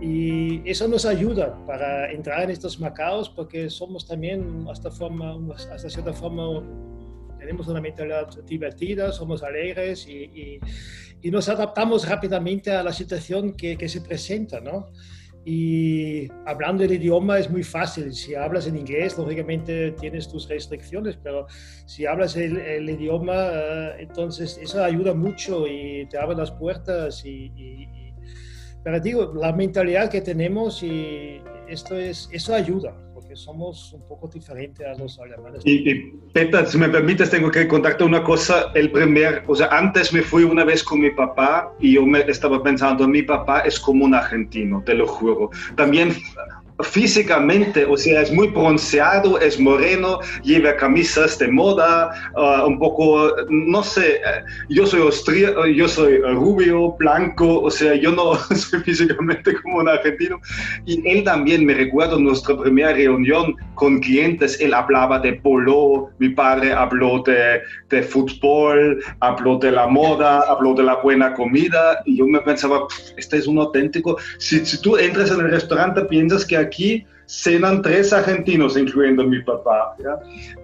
Y 0.00 0.68
eso 0.68 0.86
nos 0.86 1.04
ayuda 1.04 1.64
para 1.66 2.12
entrar 2.12 2.42
en 2.42 2.50
estos 2.50 2.78
mercados 2.78 3.28
porque 3.28 3.68
somos 3.68 4.06
también, 4.06 4.66
hasta, 4.70 4.90
forma, 4.90 5.36
hasta 5.54 5.90
cierta 5.90 6.12
forma, 6.12 6.62
tenemos 7.38 7.66
una 7.66 7.80
mentalidad 7.80 8.28
divertida, 8.44 9.10
somos 9.10 9.42
alegres 9.42 10.06
y, 10.06 10.60
y, 11.22 11.30
nos 11.30 11.48
adaptamos 11.48 12.08
rápidamente 12.08 12.70
a 12.70 12.82
la 12.82 12.92
situación 12.92 13.54
que, 13.54 13.76
que 13.76 13.88
se 13.88 14.00
presenta, 14.00 14.60
¿no? 14.60 14.86
Y 15.50 16.30
hablando 16.44 16.84
el 16.84 16.92
idioma 16.92 17.38
es 17.38 17.48
muy 17.50 17.62
fácil. 17.62 18.12
Si 18.12 18.34
hablas 18.34 18.66
en 18.66 18.76
inglés, 18.76 19.16
lógicamente 19.16 19.92
tienes 19.92 20.28
tus 20.28 20.46
restricciones, 20.46 21.16
pero 21.16 21.46
si 21.86 22.04
hablas 22.04 22.36
el, 22.36 22.86
idioma, 22.90 23.34
eh, 23.34 23.96
entonces 24.00 24.58
eso 24.60 24.84
ayuda 24.84 25.14
mucho 25.14 25.66
y 25.66 26.06
te 26.10 26.18
abre 26.18 26.36
las 26.36 26.50
puertas. 26.50 27.24
Y, 27.24 27.50
pero 28.88 29.00
digo, 29.00 29.34
la 29.34 29.52
mentalidad 29.52 30.10
que 30.10 30.22
tenemos 30.22 30.82
y 30.82 31.42
esto 31.68 31.94
es, 31.94 32.26
eso 32.32 32.54
ayuda, 32.54 32.96
porque 33.12 33.36
somos 33.36 33.92
un 33.92 34.00
poco 34.08 34.28
diferentes 34.28 34.86
a 34.86 34.94
los 34.94 35.20
alemanes. 35.20 35.60
Y, 35.66 35.90
y 35.90 36.12
si 36.66 36.78
me 36.78 36.88
permites, 36.88 37.28
tengo 37.28 37.50
que 37.50 37.68
contarte 37.68 38.04
una 38.04 38.24
cosa. 38.24 38.72
El 38.74 38.90
primer, 38.90 39.42
o 39.46 39.54
sea, 39.54 39.66
antes 39.66 40.10
me 40.14 40.22
fui 40.22 40.44
una 40.44 40.64
vez 40.64 40.82
con 40.82 41.00
mi 41.00 41.10
papá 41.10 41.70
y 41.78 41.96
yo 41.96 42.06
me 42.06 42.20
estaba 42.20 42.62
pensando, 42.62 43.06
mi 43.06 43.22
papá 43.22 43.60
es 43.60 43.78
como 43.78 44.06
un 44.06 44.14
argentino, 44.14 44.82
te 44.86 44.94
lo 44.94 45.06
juro. 45.06 45.50
También 45.76 46.14
físicamente, 46.82 47.84
o 47.84 47.96
sea, 47.96 48.22
es 48.22 48.32
muy 48.32 48.48
bronceado, 48.48 49.40
es 49.40 49.58
moreno, 49.58 50.20
lleva 50.44 50.76
camisas 50.76 51.38
de 51.38 51.48
moda, 51.48 52.10
uh, 52.36 52.66
un 52.66 52.78
poco, 52.78 53.34
no 53.48 53.82
sé, 53.82 54.16
eh, 54.16 54.44
yo 54.68 54.86
soy 54.86 55.00
yo 55.74 55.88
soy 55.88 56.18
rubio, 56.18 56.92
blanco, 56.92 57.62
o 57.62 57.70
sea, 57.70 57.94
yo 57.94 58.12
no 58.12 58.34
soy 58.54 58.80
físicamente 58.80 59.54
como 59.62 59.78
un 59.78 59.88
argentino. 59.88 60.40
Y 60.86 61.06
él 61.08 61.24
también, 61.24 61.64
me 61.66 61.74
recuerdo 61.74 62.18
nuestra 62.18 62.56
primera 62.56 62.92
reunión 62.92 63.56
con 63.74 64.00
clientes, 64.00 64.60
él 64.60 64.72
hablaba 64.72 65.18
de 65.18 65.34
polo, 65.34 66.10
mi 66.18 66.28
padre 66.28 66.72
habló 66.72 67.22
de, 67.26 67.60
de 67.88 68.02
fútbol, 68.02 69.02
habló 69.20 69.58
de 69.58 69.72
la 69.72 69.88
moda, 69.88 70.44
habló 70.48 70.74
de 70.74 70.84
la 70.84 70.96
buena 70.96 71.34
comida, 71.34 72.02
y 72.04 72.18
yo 72.18 72.26
me 72.26 72.40
pensaba, 72.40 72.86
este 73.16 73.38
es 73.38 73.46
un 73.46 73.58
auténtico, 73.58 74.16
si, 74.38 74.64
si 74.64 74.80
tú 74.80 74.96
entras 74.96 75.30
en 75.32 75.40
el 75.40 75.50
restaurante, 75.50 76.04
piensas 76.04 76.44
que 76.44 76.67
aquí 76.68 77.04
cenan 77.28 77.82
tres 77.82 78.12
argentinos, 78.12 78.76
incluyendo 78.76 79.24
mi 79.24 79.40
papá. 79.42 79.94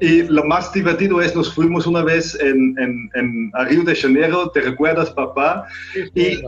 Y 0.00 0.22
lo 0.22 0.42
más 0.44 0.72
divertido 0.72 1.20
es, 1.20 1.36
nos 1.36 1.54
fuimos 1.54 1.86
una 1.86 2.02
vez 2.02 2.36
en, 2.40 2.74
en, 3.14 3.50
a 3.54 3.64
Río 3.64 3.84
de 3.84 3.94
Janeiro, 3.94 4.50
¿te 4.50 4.62
recuerdas, 4.62 5.10
papá? 5.10 5.66
y 6.14 6.40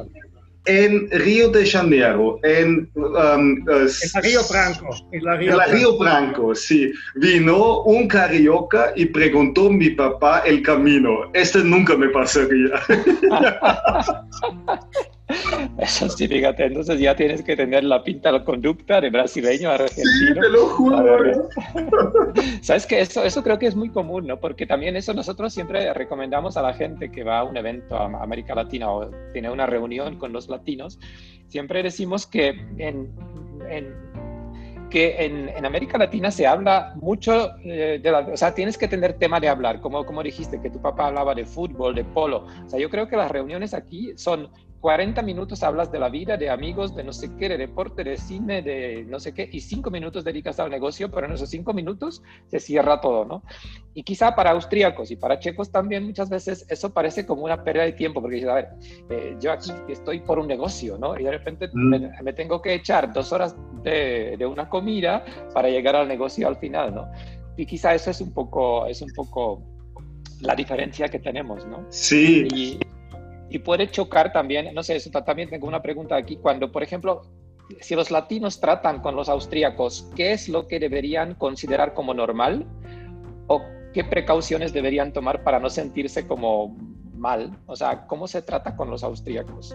en 0.67 1.11
Río 1.11 1.49
de 1.51 1.65
Janeiro, 1.65 2.39
en, 2.43 2.91
um, 2.95 3.05
uh, 3.05 3.87
en 3.87 4.23
Río 4.23 4.41
Branco. 4.51 4.97
En 5.13 5.25
la 5.25 5.37
Río, 5.37 5.63
en 5.63 5.73
Río 5.73 5.99
Branco, 5.99 6.55
sí. 6.55 6.93
Vino 7.15 7.83
un 7.83 8.09
carioca 8.09 8.93
y 8.97 9.07
preguntó 9.07 9.69
a 9.69 9.73
mi 9.73 9.91
papá 9.91 10.41
el 10.41 10.63
camino. 10.63 11.31
Este 11.35 11.63
nunca 11.63 11.97
me 11.97 12.09
pasaría. 12.09 12.71
Eso 15.79 16.09
sí, 16.09 16.29
fíjate, 16.29 16.67
entonces 16.67 17.01
ya 17.01 17.17
tienes 17.17 17.43
que 17.43 17.57
tener 17.57 17.83
la 17.85 18.03
pinta 18.03 18.31
la 18.31 18.45
conducta 18.45 19.01
de 19.01 19.11
brasileño 19.11 19.71
argentino. 19.71 20.05
Sí, 20.05 20.41
te 20.41 20.49
lo 20.49 20.67
juro. 20.67 21.49
Sabes 22.63 22.87
que 22.87 23.01
eso, 23.01 23.25
eso 23.25 23.43
creo 23.43 23.59
que 23.59 23.67
es 23.67 23.75
muy 23.75 23.91
común, 23.91 24.27
¿no? 24.27 24.39
Porque 24.39 24.67
también 24.67 24.95
eso 24.97 25.13
nosotros 25.15 25.53
siempre 25.53 25.93
recomendamos 25.95 26.57
a 26.57 26.63
la 26.63 26.75
gente 26.75 27.11
que 27.11 27.25
va 27.25 27.41
a 27.41 27.45
un 27.45 27.57
evento 27.57 27.97
a 27.97 28.05
América 28.23 28.55
Latina 28.55 28.91
o 28.91 29.11
tiene 29.33 29.51
una 29.51 29.67
reunión 29.67 30.17
con 30.17 30.33
los 30.33 30.49
latinos, 30.49 30.99
siempre 31.49 31.83
decimos 31.83 32.27
que 32.27 32.49
en, 32.79 33.13
que 34.91 35.25
en, 35.25 35.49
en, 35.49 35.67
América 35.67 35.99
Latina 35.99 36.31
se 36.31 36.47
habla 36.47 36.93
mucho 36.97 37.57
eh, 37.65 37.99
de 38.03 38.11
la, 38.11 38.21
o 38.21 38.37
sea, 38.37 38.55
tienes 38.55 38.79
que 38.79 38.87
tener 38.87 39.15
tema 39.15 39.41
de 39.41 39.49
hablar, 39.49 39.81
como, 39.81 40.05
como 40.07 40.23
dijiste, 40.23 40.61
que 40.61 40.71
tu 40.71 40.81
papá 40.81 41.09
hablaba 41.09 41.35
de 41.35 41.45
fútbol, 41.45 41.95
de 41.95 42.05
polo. 42.05 42.47
O 42.65 42.69
sea, 42.69 42.79
yo 42.79 42.89
creo 42.89 43.09
que 43.09 43.17
las 43.17 43.31
reuniones 43.31 43.75
aquí 43.75 44.13
son 44.17 44.49
40 44.87 45.21
minutos 45.23 45.65
hablas 45.65 45.91
de 45.91 45.99
la 45.99 46.09
vida, 46.09 46.37
de 46.37 46.49
amigos, 46.49 46.95
de 46.95 47.03
no 47.03 47.13
sé 47.13 47.35
qué, 47.37 47.49
de 47.49 47.59
deporte, 47.59 48.05
de 48.05 48.17
cine, 48.17 48.63
de 48.63 49.05
no 49.09 49.19
sé 49.19 49.35
qué, 49.35 49.49
y 49.51 49.59
5 49.59 49.91
minutos 49.91 50.23
dedicas 50.23 50.61
al 50.61 50.71
negocio, 50.71 51.11
pero 51.11 51.27
en 51.27 51.33
esos 51.33 51.51
5 51.51 51.73
minutos 51.75 52.23
se 52.47 52.61
cierra 52.61 53.01
todo, 53.01 53.25
¿no? 53.25 53.43
Y 53.95 54.05
quizá 54.05 54.37
para 54.37 54.53
austríacos 54.53 55.11
y 55.11 55.17
para 55.17 55.41
checos 55.41 55.73
también 55.73 56.05
muchas 56.05 56.31
veces 56.31 56.67
eso 56.69 56.95
parece 56.95 57.27
como 57.27 57.43
una 57.43 57.65
pérdida 57.65 57.83
de 57.83 57.95
tiempo, 57.95 58.21
porque 58.21 58.37
dices, 58.37 58.49
a 58.49 58.55
ver, 58.55 58.69
eh, 59.11 59.37
yo 59.41 59.51
aquí 59.51 59.73
estoy 59.89 60.21
por 60.21 60.39
un 60.39 60.47
negocio, 60.47 60.97
¿no? 60.97 61.19
Y 61.19 61.25
de 61.25 61.33
repente 61.33 61.69
mm. 61.73 62.23
me, 62.23 62.33
tengo 62.33 62.63
que 62.63 62.75
echar 62.75 63.13
dos 63.13 63.33
horas 63.33 63.57
de, 63.83 64.37
de, 64.39 64.47
una 64.47 64.69
comida 64.69 65.25
para 65.53 65.69
llegar 65.69 65.97
al 65.97 66.07
negocio 66.07 66.47
al 66.47 66.59
final, 66.59 66.95
¿no? 66.95 67.11
Y 67.57 67.67
quizá 67.67 67.93
eso 67.93 68.13
es 68.13 68.21
un 68.21 68.33
poco, 68.33 68.87
es 68.87 69.03
un 69.03 69.13
poco 69.13 69.65
la 70.43 70.55
diferencia 70.55 71.09
que 71.09 71.19
tenemos, 71.19 71.67
¿no? 71.67 71.85
Sí. 71.91 72.47
Y, 72.55 72.79
y 73.57 73.59
puede 73.59 73.91
chocar 73.91 74.35
también, 74.35 74.75
no 74.75 74.83
sé, 74.83 74.97
eso 74.97 75.11
también 75.11 75.49
tengo 75.49 75.67
una 75.67 75.81
pregunta 75.81 76.15
aquí, 76.15 76.37
cuando, 76.37 76.71
por 76.71 76.83
ejemplo, 76.83 77.23
si 77.81 77.95
los 77.95 78.11
latinos 78.11 78.61
tratan 78.61 79.01
con 79.01 79.17
los 79.17 79.31
austríacos, 79.31 80.11
¿qué 80.15 80.33
es 80.33 80.51
lo 80.51 80.69
que 80.69 80.79
deberían 80.79 81.35
considerar 81.35 81.95
como 81.95 82.13
normal? 82.13 82.67
¿O 83.47 83.63
qué 83.95 84.05
precauciones 84.05 84.75
deberían 84.75 85.15
tomar 85.15 85.43
para 85.43 85.59
no 85.59 85.71
sentirse 85.71 86.27
como 86.27 86.77
mal? 87.15 87.59
O 87.65 87.75
sea, 87.75 88.07
¿cómo 88.07 88.29
se 88.29 88.43
trata 88.43 88.77
con 88.77 88.91
los 88.91 89.03
austríacos? 89.03 89.75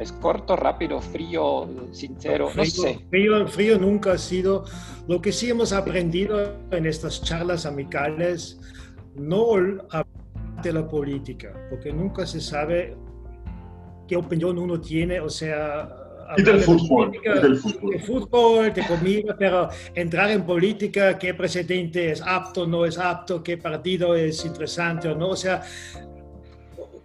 ¿Es 0.00 0.10
corto, 0.10 0.56
rápido, 0.56 1.00
frío, 1.00 1.70
sincero? 1.92 2.50
no 2.56 2.64
sé. 2.64 2.98
Frío, 3.08 3.46
frío 3.46 3.78
nunca 3.78 4.14
ha 4.14 4.18
sido. 4.18 4.64
Lo 5.06 5.22
que 5.22 5.30
sí 5.30 5.48
hemos 5.48 5.72
aprendido 5.72 6.56
en 6.72 6.86
estas 6.86 7.22
charlas 7.22 7.66
amicales, 7.66 8.60
no 9.14 9.44
de 10.68 10.80
la 10.80 10.88
política, 10.88 11.52
porque 11.70 11.92
nunca 11.92 12.26
se 12.26 12.40
sabe 12.40 12.96
qué 14.08 14.16
opinión 14.16 14.58
uno 14.58 14.80
tiene, 14.80 15.20
o 15.20 15.28
sea... 15.28 15.88
Y 16.38 16.42
del 16.42 16.60
fútbol, 16.60 17.12
del 17.22 17.56
fútbol. 17.56 17.90
De 17.90 17.98
fútbol, 17.98 18.72
de 18.72 18.86
comida, 18.86 19.36
pero 19.38 19.68
entrar 19.94 20.30
en 20.30 20.44
política, 20.44 21.18
qué 21.18 21.34
presidente 21.34 22.10
es 22.10 22.22
apto, 22.22 22.66
no 22.66 22.86
es 22.86 22.98
apto, 22.98 23.42
qué 23.42 23.58
partido 23.58 24.14
es 24.14 24.44
interesante 24.44 25.08
o 25.08 25.14
no, 25.14 25.28
o 25.28 25.36
sea, 25.36 25.62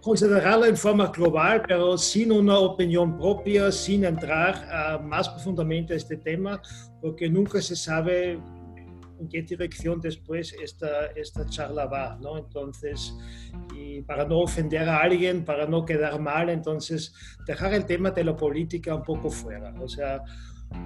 considerarlo 0.00 0.64
en 0.64 0.76
forma 0.76 1.08
global, 1.08 1.62
pero 1.68 1.98
sin 1.98 2.32
una 2.32 2.58
opinión 2.58 3.18
propia, 3.18 3.70
sin 3.70 4.04
entrar 4.04 5.02
más 5.04 5.28
profundamente 5.28 5.92
a 5.92 5.96
este 5.96 6.16
tema, 6.16 6.60
porque 7.02 7.28
nunca 7.28 7.60
se 7.60 7.76
sabe 7.76 8.38
en 9.20 9.28
qué 9.28 9.42
dirección 9.42 10.00
después 10.00 10.54
esta, 10.62 11.06
esta 11.14 11.46
charla 11.46 11.86
va, 11.86 12.18
¿no? 12.20 12.38
Entonces, 12.38 13.14
y 13.76 14.00
para 14.02 14.24
no 14.24 14.40
ofender 14.40 14.88
a 14.88 14.98
alguien, 14.98 15.44
para 15.44 15.66
no 15.66 15.84
quedar 15.84 16.18
mal, 16.20 16.48
entonces 16.48 17.14
dejar 17.46 17.74
el 17.74 17.84
tema 17.84 18.10
de 18.10 18.24
la 18.24 18.36
política 18.36 18.94
un 18.94 19.02
poco 19.02 19.30
fuera, 19.30 19.74
o 19.78 19.88
sea, 19.88 20.22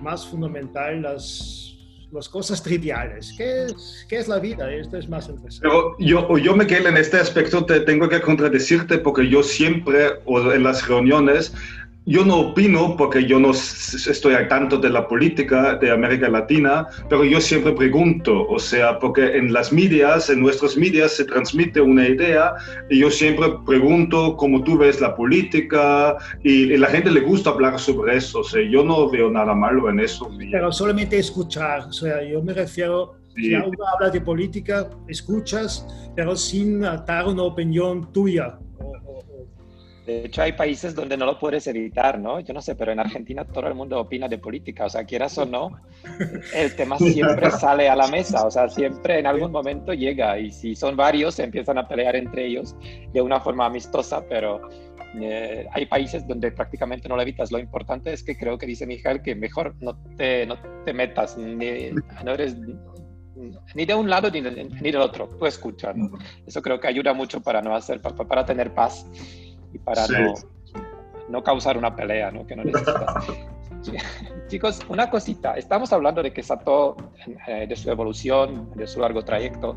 más 0.03 0.27
fundamental 0.27 1.03
las, 1.03 1.77
las 2.11 2.29
cosas 2.29 2.63
triviales. 2.63 3.35
¿Qué 3.37 3.65
es, 3.67 4.07
¿Qué 4.09 4.19
es, 4.19 4.29
la 4.29 4.39
vida? 4.39 4.73
Esto 4.73 4.97
es 4.97 5.09
más 5.09 5.29
interesante. 5.29 5.69
Pero 5.69 5.97
yo, 5.99 6.39
yo, 6.39 6.57
Miguel, 6.57 6.87
en 6.87 6.97
este 6.97 7.19
aspecto 7.19 7.65
te 7.65 7.81
tengo 7.81 8.09
que 8.09 8.21
contradecirte 8.21 8.99
porque 8.99 9.29
yo 9.29 9.43
siempre, 9.43 10.21
o 10.25 10.53
en 10.53 10.63
las 10.63 10.89
reuniones, 10.89 11.55
yo 12.07 12.25
no 12.25 12.41
opino 12.41 12.97
porque 12.97 13.25
yo 13.25 13.41
no 13.41 13.53
estoy 13.53 14.35
al 14.35 14.49
tanto 14.49 14.79
de 14.79 14.91
la 14.91 15.09
política 15.09 15.77
de 15.77 15.91
América 15.91 16.29
Latina, 16.29 16.87
pero 17.09 17.25
yo 17.25 17.41
siempre 17.41 17.73
pregunto, 17.73 18.47
o 18.47 18.59
sea, 18.59 18.99
porque 18.99 19.37
en 19.37 19.53
las 19.53 19.73
medias, 19.73 20.29
en 20.29 20.41
nuestros 20.41 20.77
medias 20.77 21.13
se 21.13 21.25
transmite 21.25 21.81
una 21.81 22.07
idea 22.07 22.55
y 22.91 22.99
yo 22.99 23.11
siempre 23.11 23.49
pregunto 23.65 24.37
cómo 24.37 24.63
tú 24.63 24.77
ves 24.77 25.01
la 25.01 25.17
política 25.17 26.17
y, 26.43 26.75
a 26.75 26.79
la 26.79 26.89
gente 26.89 27.11
le 27.11 27.21
gusta 27.21 27.51
hablar 27.51 27.79
sobre 27.79 28.17
eso, 28.17 28.41
o 28.41 28.45
sea, 28.45 28.61
yo 28.69 28.85
no 28.85 29.09
veo 29.09 29.31
nada 29.31 29.55
malo 29.55 29.89
en 29.89 30.01
eso. 30.01 30.31
Pero 30.51 30.73
solamente 30.73 31.19
escuchar, 31.19 31.89
o 31.89 31.93
sea, 31.93 32.23
yo 32.23 32.43
me 32.43 32.53
refiero 32.53 33.15
Si 33.35 33.55
uno 33.55 33.79
habla 33.95 34.11
de 34.11 34.21
política, 34.21 34.89
escuchas, 35.09 35.87
pero 36.15 36.37
sin 36.37 36.81
dar 36.81 37.27
una 37.27 37.43
opinión 37.43 38.13
tuya. 38.13 38.59
De 40.07 40.27
hecho, 40.27 40.43
hay 40.43 40.53
países 40.53 40.95
donde 40.95 41.17
no 41.17 41.25
lo 41.25 41.39
puedes 41.39 41.67
evitar, 41.67 42.19
¿no? 42.19 42.39
Yo 42.41 42.53
no 42.53 42.61
sé, 42.61 42.75
pero 42.75 42.93
en 42.93 43.01
Argentina 43.01 43.45
todo 43.45 43.67
el 43.69 43.75
mundo 43.75 43.99
opina 43.99 44.29
de 44.29 44.37
política, 44.37 44.85
o 44.85 44.91
sea, 44.91 45.05
quieras 45.05 45.39
o 45.39 45.47
no, 45.47 45.71
el 46.55 46.77
tema 46.77 46.99
siempre 46.99 47.51
sale 47.51 47.89
a 47.89 47.97
la 47.97 48.07
mesa, 48.09 48.47
o 48.47 48.51
sea, 48.51 48.69
siempre 48.69 49.19
en 49.19 49.27
algún 49.27 49.51
momento 49.51 49.95
llega 49.95 50.39
y 50.39 50.51
si 50.51 50.75
son 50.75 50.95
varios 50.95 51.37
se 51.37 51.45
empiezan 51.45 51.79
a 51.79 51.89
pelear 51.89 52.17
entre 52.17 52.45
ellos 52.45 52.77
de 53.15 53.21
una 53.23 53.41
forma 53.41 53.65
amistosa, 53.65 54.23
pero 54.29 54.69
eh, 55.21 55.67
hay 55.73 55.87
países 55.87 56.27
donde 56.29 56.53
prácticamente 56.53 57.09
no 57.09 57.17
lo 57.17 57.23
evitas. 57.23 57.51
Lo 57.51 57.59
importante 57.59 58.13
es 58.13 58.23
que 58.23 58.37
creo 58.37 58.59
que 58.59 58.67
dice 58.67 58.87
Miguel 58.87 59.23
que 59.23 59.35
mejor 59.35 59.75
no 59.81 59.97
te, 60.17 60.45
no 60.45 60.59
te 60.85 60.93
metas, 60.93 61.39
ni, 61.39 61.93
no 62.25 62.33
eres 62.33 62.57
ni 63.75 63.85
de 63.85 63.95
un 63.95 64.09
lado 64.09 64.31
ni, 64.31 64.41
de, 64.41 64.65
ni 64.65 64.91
del 64.91 65.01
otro, 65.01 65.29
tú 65.39 65.47
escuchas. 65.47 65.97
Eso 66.47 66.61
creo 66.61 66.79
que 66.79 66.89
ayuda 66.89 67.15
mucho 67.15 67.41
para 67.41 67.63
no 67.63 67.75
hacer, 67.75 68.01
para, 68.01 68.17
para 68.17 68.45
tener 68.45 68.73
paz 68.75 69.07
y 69.75 69.79
para 69.79 70.07
no, 70.07 70.35
no, 71.29 71.43
causar 71.43 71.77
una 71.77 71.95
pelea 71.95 72.31
¿no? 72.31 72.47
que 72.47 72.57
no 72.57 72.65
necesitas. 72.65 73.27
Chicos, 74.49 74.81
una 74.89 75.11
cosita, 75.11 75.55
estamos 75.55 75.93
hablando 75.93 76.23
de 76.23 76.33
que 76.33 76.43
Sato, 76.43 76.97
eh, 77.47 77.67
de 77.69 77.77
su 77.77 77.91
evolución, 77.91 78.71
de 78.75 78.87
su 78.87 79.01
largo 79.01 79.25
trayecto, 79.25 79.77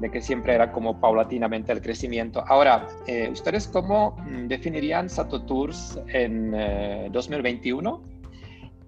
de 0.00 0.10
que 0.10 0.20
siempre 0.20 0.54
era 0.54 0.72
como 0.72 1.00
paulatinamente 1.00 1.72
el 1.72 1.80
crecimiento. 1.80 2.42
Ahora, 2.46 2.88
eh, 3.06 3.28
¿ustedes 3.30 3.68
cómo 3.68 4.16
mm, 4.18 4.48
definirían 4.48 5.08
Sato 5.08 5.42
Tours 5.42 5.98
en 6.08 6.50
2021? 7.12 8.02
Eh, 8.02 8.10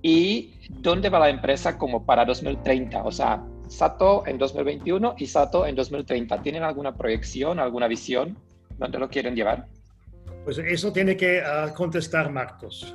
¿Y 0.04 0.54
dónde 0.68 1.08
va 1.08 1.20
la 1.20 1.28
empresa 1.28 1.78
como 1.78 2.04
para 2.04 2.24
2030? 2.24 3.04
O 3.04 3.12
sea, 3.12 3.44
Sato 3.68 4.26
en 4.26 4.36
2021 4.36 5.14
y 5.18 5.26
Sato 5.26 5.66
en 5.66 5.76
2030. 5.76 6.42
¿Tienen 6.42 6.62
alguna 6.62 6.94
proyección, 6.94 7.60
alguna 7.60 7.86
visión? 7.86 8.36
¿Dónde 8.78 8.98
lo 8.98 9.08
quieren 9.08 9.36
llevar? 9.36 9.68
Pues 10.44 10.58
eso 10.58 10.92
tiene 10.92 11.16
que 11.16 11.40
uh, 11.40 11.72
contestar 11.74 12.30
Marcos. 12.30 12.94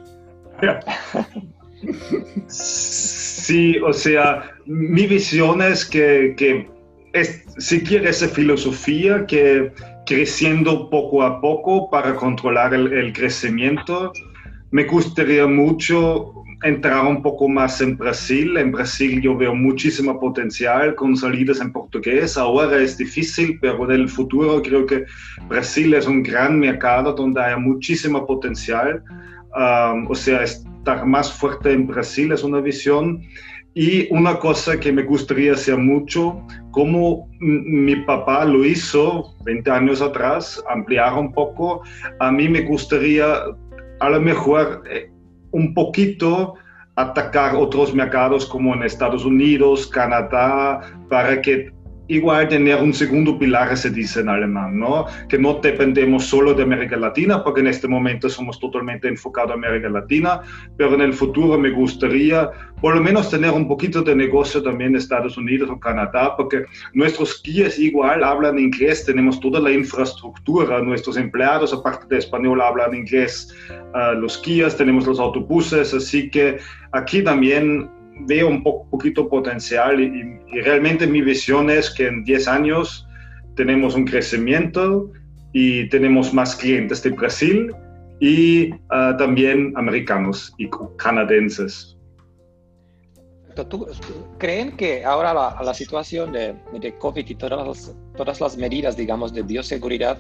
Sí, 2.48 3.78
o 3.80 3.94
sea, 3.94 4.52
mi 4.66 5.06
visión 5.06 5.62
es 5.62 5.86
que, 5.86 6.68
es, 7.14 7.46
seguir 7.58 8.06
esa 8.06 8.28
filosofía 8.28 9.26
que 9.26 9.72
creciendo 10.06 10.90
poco 10.90 11.24
a 11.24 11.40
poco 11.40 11.90
para 11.90 12.16
controlar 12.16 12.74
el, 12.74 12.92
el 12.92 13.14
crecimiento. 13.14 14.12
Me 14.72 14.86
gustaría 14.86 15.46
mucho 15.48 16.37
entrar 16.64 17.06
un 17.06 17.22
poco 17.22 17.48
más 17.48 17.82
en 17.82 17.98
Brasil. 17.98 18.58
En 18.58 18.72
Brasil 18.72 19.22
yo 19.22 19.38
veo 19.38 19.54
muchísimo 19.54 20.20
potencial 20.20 20.96
con 20.96 21.16
salidas 21.16 21.62
en 21.62 21.72
portugués. 21.72 22.38
Ahora 22.38 22.78
es 22.78 22.98
difícil, 22.98 23.60
pero 23.62 23.86
en 23.86 24.02
el 24.02 24.10
futuro 24.10 24.62
creo 24.62 24.86
que 24.86 25.06
Brasil 25.48 25.94
es 25.94 26.08
un 26.08 26.24
gran 26.24 26.60
mercado 26.60 27.14
donde 27.14 27.42
hay 27.42 27.60
muchísimo 27.60 28.26
potencial. 28.26 29.04
O 30.08 30.16
sea, 30.16 30.44
estar 30.44 31.06
más 31.06 31.32
fuerte 31.32 31.72
en 31.72 31.88
Brasil 31.88 32.32
es 32.32 32.44
una 32.44 32.60
visión. 32.60 33.22
Y 33.74 34.12
una 34.12 34.40
cosa 34.40 34.80
que 34.80 34.92
me 34.92 35.04
gustaría 35.04 35.54
hacer 35.54 35.78
mucho, 35.78 36.42
como 36.72 37.30
mi 37.40 37.96
papá 37.96 38.44
lo 38.44 38.66
hizo 38.66 39.36
20 39.44 39.70
años 39.70 40.02
atrás, 40.02 40.64
ampliar 40.68 41.14
un 41.14 41.32
poco, 41.32 41.84
a 42.20 42.32
mí 42.32 42.50
me 42.50 42.62
gustaría 42.62 43.36
a 44.00 44.10
lo 44.10 44.22
mejor 44.22 44.84
eh, 44.90 45.12
un 45.52 45.74
poquito 45.74 46.56
atacar 46.96 47.56
otros 47.56 47.94
mercados 47.94 48.46
como 48.46 48.74
en 48.74 48.84
Estados 48.84 49.24
Unidos, 49.24 49.86
Canadá, 49.88 50.82
para 51.10 51.42
que 51.42 51.72
igual 52.08 52.48
tener 52.48 52.82
un 52.82 52.94
segundo 52.94 53.38
pilar, 53.38 53.76
se 53.78 53.90
dice 53.90 54.22
en 54.22 54.30
alemán, 54.30 54.80
¿no? 54.80 55.06
Que 55.28 55.38
no 55.38 55.56
dependemos 55.56 56.26
solo 56.26 56.54
de 56.54 56.64
América 56.64 56.98
Latina, 56.98 57.44
porque 57.44 57.62
en 57.62 57.68
este 57.68 57.88
momento 57.88 58.30
somos 58.30 58.60
totalmente 58.60 59.08
enfocados 59.08 59.52
en 59.52 59.66
América 59.66 59.90
Latina, 59.90 60.42
pero 60.78 60.94
en 60.96 61.02
el 61.02 61.14
futuro 61.14 61.58
me 61.58 61.72
gustaría 61.72 62.50
por 62.82 62.96
lo 62.96 63.02
menos 63.02 63.30
tener 63.30 63.52
un 63.52 63.68
poquito 63.68 64.02
de 64.04 64.16
negocio 64.16 64.62
también 64.62 64.92
en 64.92 64.98
Estados 64.98 65.38
Unidos 65.38 65.70
o 65.70 65.80
Canadá, 65.80 66.36
porque 66.38 66.66
nuestros 66.94 67.42
guías 67.44 67.80
igual 67.80 68.24
hablan 68.24 68.60
inglés, 68.60 69.04
tenemos 69.06 69.40
toda 69.40 69.60
la 69.60 69.72
infraestructura, 69.72 70.82
nuestros 70.82 71.18
empleados, 71.18 71.74
aparte 71.74 72.06
de 72.08 72.20
español, 72.20 72.62
hablan 72.62 72.94
inglés, 72.94 73.54
uh, 73.94 74.20
los 74.20 74.42
guías, 74.44 74.78
tenemos 74.78 75.08
los 75.08 75.20
autobuses, 75.20 75.94
así 75.94 76.30
que 76.30 76.60
aquí 76.92 77.24
también 77.24 77.90
veo 78.22 78.48
un 78.48 78.64
poquito 78.64 79.28
potencial 79.30 80.00
y, 80.00 80.38
realmente 80.62 81.06
mi 81.06 81.22
visión 81.22 81.70
es 81.70 81.90
que 81.90 82.08
en 82.08 82.24
10 82.24 82.48
años 82.48 83.06
tenemos 83.56 83.96
un 83.96 84.06
crecimiento 84.06 85.12
y 85.54 85.88
tenemos 85.90 86.34
más 86.34 86.56
clientes 86.56 87.04
de 87.04 87.10
Brasil 87.12 87.74
y 88.20 88.72
ah, 88.90 89.16
también 89.18 89.74
americanos 89.76 90.54
y 90.58 90.70
canadienses. 90.98 91.98
¿Tú, 93.70 93.88
¿Creen 94.38 94.78
que 94.78 95.04
ahora 95.04 95.34
la, 95.34 95.58
la 95.64 95.74
situación 95.74 96.32
de, 96.32 96.56
de, 96.80 96.98
COVID 96.98 97.28
y 97.28 97.36
todas 97.36 97.68
las, 97.68 97.96
todas 98.16 98.40
las 98.40 98.56
medidas, 98.56 98.96
digamos, 98.96 99.34
de 99.34 99.42
bioseguridad 99.42 100.20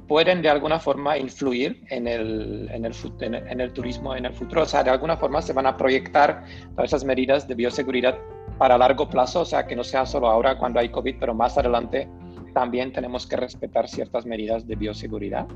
pueden 0.00 0.42
de 0.42 0.48
alguna 0.48 0.78
forma 0.78 1.18
influir 1.18 1.82
en 1.90 2.06
el, 2.06 2.68
en 2.72 2.84
el, 2.84 2.92
en, 3.20 3.60
el, 3.60 3.72
turismo 3.72 4.14
en 4.14 4.26
el 4.26 4.32
futuro. 4.32 4.62
O 4.62 4.66
sea, 4.66 4.82
de 4.82 4.90
alguna 4.90 5.16
forma 5.16 5.42
se 5.42 5.52
van 5.52 5.66
a 5.66 5.76
proyectar 5.76 6.44
todas 6.74 6.90
esas 6.90 7.04
medidas 7.04 7.46
de 7.46 7.54
bioseguridad 7.54 8.18
para 8.58 8.78
largo 8.78 9.08
plazo, 9.08 9.40
o 9.40 9.44
sea, 9.44 9.66
que 9.66 9.76
no 9.76 9.84
sea 9.84 10.06
solo 10.06 10.28
ahora 10.28 10.58
cuando 10.58 10.80
hay 10.80 10.88
COVID, 10.88 11.16
pero 11.18 11.34
más 11.34 11.58
adelante 11.58 12.08
también 12.54 12.92
tenemos 12.92 13.26
que 13.26 13.36
respetar 13.36 13.88
ciertas 13.88 14.26
medidas 14.26 14.66
de 14.66 14.76
bioseguridad. 14.76 15.46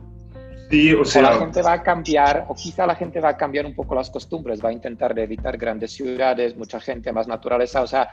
Sí, 0.71 0.93
o 0.93 1.05
sea, 1.05 1.23
la 1.23 1.39
gente 1.39 1.63
va 1.63 1.75
a 1.75 1.83
cambiar, 1.83 2.45
o 2.49 2.55
quizá 2.55 2.87
la 2.87 2.97
gente 2.97 3.21
va 3.21 3.31
a 3.31 3.37
cambiar 3.37 3.67
un 3.67 3.75
poco 3.75 3.95
las 3.95 4.11
costumbres, 4.11 4.65
va 4.65 4.71
a 4.71 4.73
intentar 4.73 5.17
evitar 5.17 5.57
grandes 5.57 5.93
ciudades, 5.93 6.57
mucha 6.57 6.81
gente 6.81 7.13
más 7.13 7.29
naturaleza, 7.29 7.83
o 7.83 7.87
sea, 7.87 8.09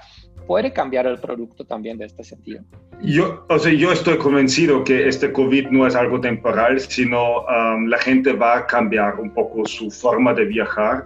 puede 0.46 0.72
cambiar 0.72 1.08
el 1.08 1.18
producto 1.18 1.66
también 1.66 1.98
de 1.98 2.06
este 2.06 2.24
sentido. 2.24 2.62
Yo, 3.02 3.46
o 3.50 3.58
sea, 3.58 3.74
yo 3.74 3.92
estoy 3.92 4.18
convencido 4.18 4.84
que 4.84 5.08
este 5.08 5.32
COVID 5.32 5.70
no 5.70 5.88
es 5.88 5.96
algo 5.96 6.22
temporal, 6.22 6.80
sino 6.80 7.39
um, 7.42 7.88
la 7.88 7.98
gente 7.98 8.34
va 8.34 8.60
a 8.60 8.68
cambiar 8.68 9.20
un 9.20 9.34
poco 9.34 9.66
su 9.66 9.89
forma 9.89 10.34
de 10.34 10.46
viajar 10.46 11.06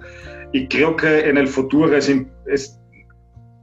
y 0.52 0.68
creo 0.68 0.96
que 0.96 1.30
en 1.30 1.38
el 1.38 1.48
futuro 1.48 1.96
es, 1.96 2.10
es 2.48 2.80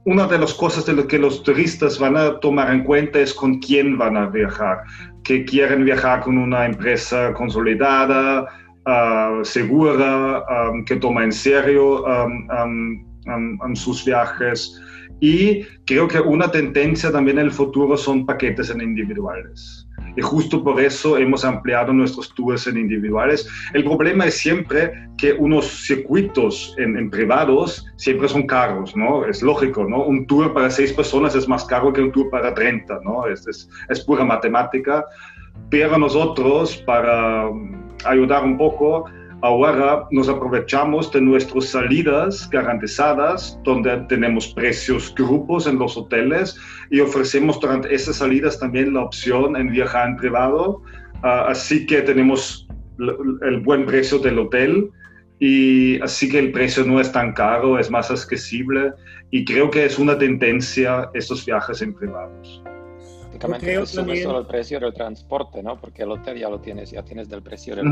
una 0.05 0.27
de 0.27 0.37
las 0.37 0.53
cosas 0.53 0.85
de 0.85 0.93
lo 0.93 1.07
que 1.07 1.17
los 1.17 1.43
turistas 1.43 1.99
van 1.99 2.15
a 2.15 2.39
tomar 2.39 2.71
en 2.71 2.83
cuenta 2.83 3.19
es 3.19 3.33
con 3.33 3.59
quién 3.59 3.97
van 3.97 4.17
a 4.17 4.27
viajar, 4.27 4.83
que 5.25 5.43
quieren 5.43 5.83
viajar 5.83 6.21
con 6.21 6.37
una 6.37 6.65
empresa 6.65 7.33
consolidada, 7.33 8.45
uh, 8.85 9.43
segura, 9.43 10.43
um, 10.69 10.85
que 10.85 10.95
toma 10.95 11.23
en 11.23 11.31
serio 11.31 12.05
um, 12.05 13.75
sus 13.75 14.05
viajes. 14.05 14.79
Y 15.19 15.63
creo 15.85 16.07
que 16.07 16.19
una 16.19 16.49
tendencia 16.49 17.11
también 17.11 17.39
en 17.39 17.45
el 17.45 17.51
futuro 17.51 17.97
son 17.97 18.25
paquetes 18.25 18.69
en 18.69 18.81
individuales. 18.81 19.84
Y 20.15 20.21
justo 20.21 20.63
por 20.63 20.79
eso 20.79 21.17
hemos 21.17 21.43
ampliado 21.43 21.93
nuestros 21.93 22.33
tours 22.33 22.67
en 22.67 22.77
individuales. 22.77 23.47
El 23.73 23.83
problema 23.83 24.25
es 24.25 24.37
siempre 24.37 24.93
que 25.17 25.33
unos 25.33 25.65
circuitos 25.85 26.75
en, 26.77 27.09
privados 27.09 27.85
siempre 27.97 28.27
son 28.27 28.47
caros, 28.47 28.95
¿no? 28.95 29.25
Es 29.25 29.41
lógico, 29.41 29.85
¿no? 29.85 30.03
Un 30.03 30.25
tour 30.27 30.53
para 30.53 30.69
seis 30.69 30.93
personas 30.93 31.35
es 31.35 31.47
más 31.47 31.65
caro 31.65 31.93
que 31.93 32.01
un 32.01 32.11
tour 32.11 32.29
para 32.29 32.53
30, 32.53 32.99
¿no? 33.03 33.27
Es, 33.27 33.47
es, 33.47 33.69
es 33.89 34.01
pura 34.01 34.23
matemática. 34.23 35.05
Pero 35.69 35.97
nosotros, 35.97 36.77
para 36.85 37.49
ayudar 38.05 38.43
un 38.43 38.57
poco, 38.57 39.05
Ahora 39.45 40.07
nos 40.09 40.27
aprovechamos 40.27 41.11
de 41.11 41.21
nuestras 41.21 41.65
salidas 41.65 42.49
garantizadas, 42.49 43.59
donde 43.63 43.95
tenemos 44.09 44.47
precios 44.47 45.13
grupos 45.13 45.67
en 45.67 45.77
los 45.77 45.95
hoteles 45.95 46.57
y 46.89 46.99
ofrecemos 46.99 47.59
durante 47.59 47.93
esas 47.93 48.15
salidas 48.15 48.59
también 48.59 48.95
la 48.95 49.03
opción 49.03 49.55
en 49.55 49.69
viajar 49.69 50.09
en 50.09 50.15
privado. 50.15 50.81
Ah, 51.21 51.45
así 51.47 51.85
que 51.85 52.01
tenemos 52.01 52.67
el 52.97 53.59
buen 53.59 53.85
precio 53.85 54.17
del 54.17 54.39
hotel 54.39 54.89
y 55.37 56.01
así 56.01 56.27
que 56.27 56.39
el 56.39 56.51
precio 56.51 56.83
no 56.83 56.99
es 56.99 57.11
tan 57.11 57.31
caro, 57.33 57.77
es 57.77 57.91
más 57.91 58.09
accesible 58.09 58.93
y 59.29 59.45
creo 59.45 59.69
que 59.69 59.85
es 59.85 59.99
una 59.99 60.17
tendencia 60.17 61.11
estos 61.13 61.45
viajes 61.45 61.83
en 61.83 61.93
privados 61.93 62.63
prácticamente 63.39 63.85
sube 63.85 64.23
solo 64.23 64.39
el 64.39 64.45
precio 64.45 64.79
del 64.79 64.93
transporte, 64.93 65.61
¿no? 65.61 65.79
Porque 65.79 66.03
el 66.03 66.11
hotel 66.11 66.37
ya 66.37 66.49
lo 66.49 66.59
tienes, 66.59 66.91
ya 66.91 67.03
tienes 67.03 67.29
del 67.29 67.41
precio 67.41 67.75
del 67.75 67.85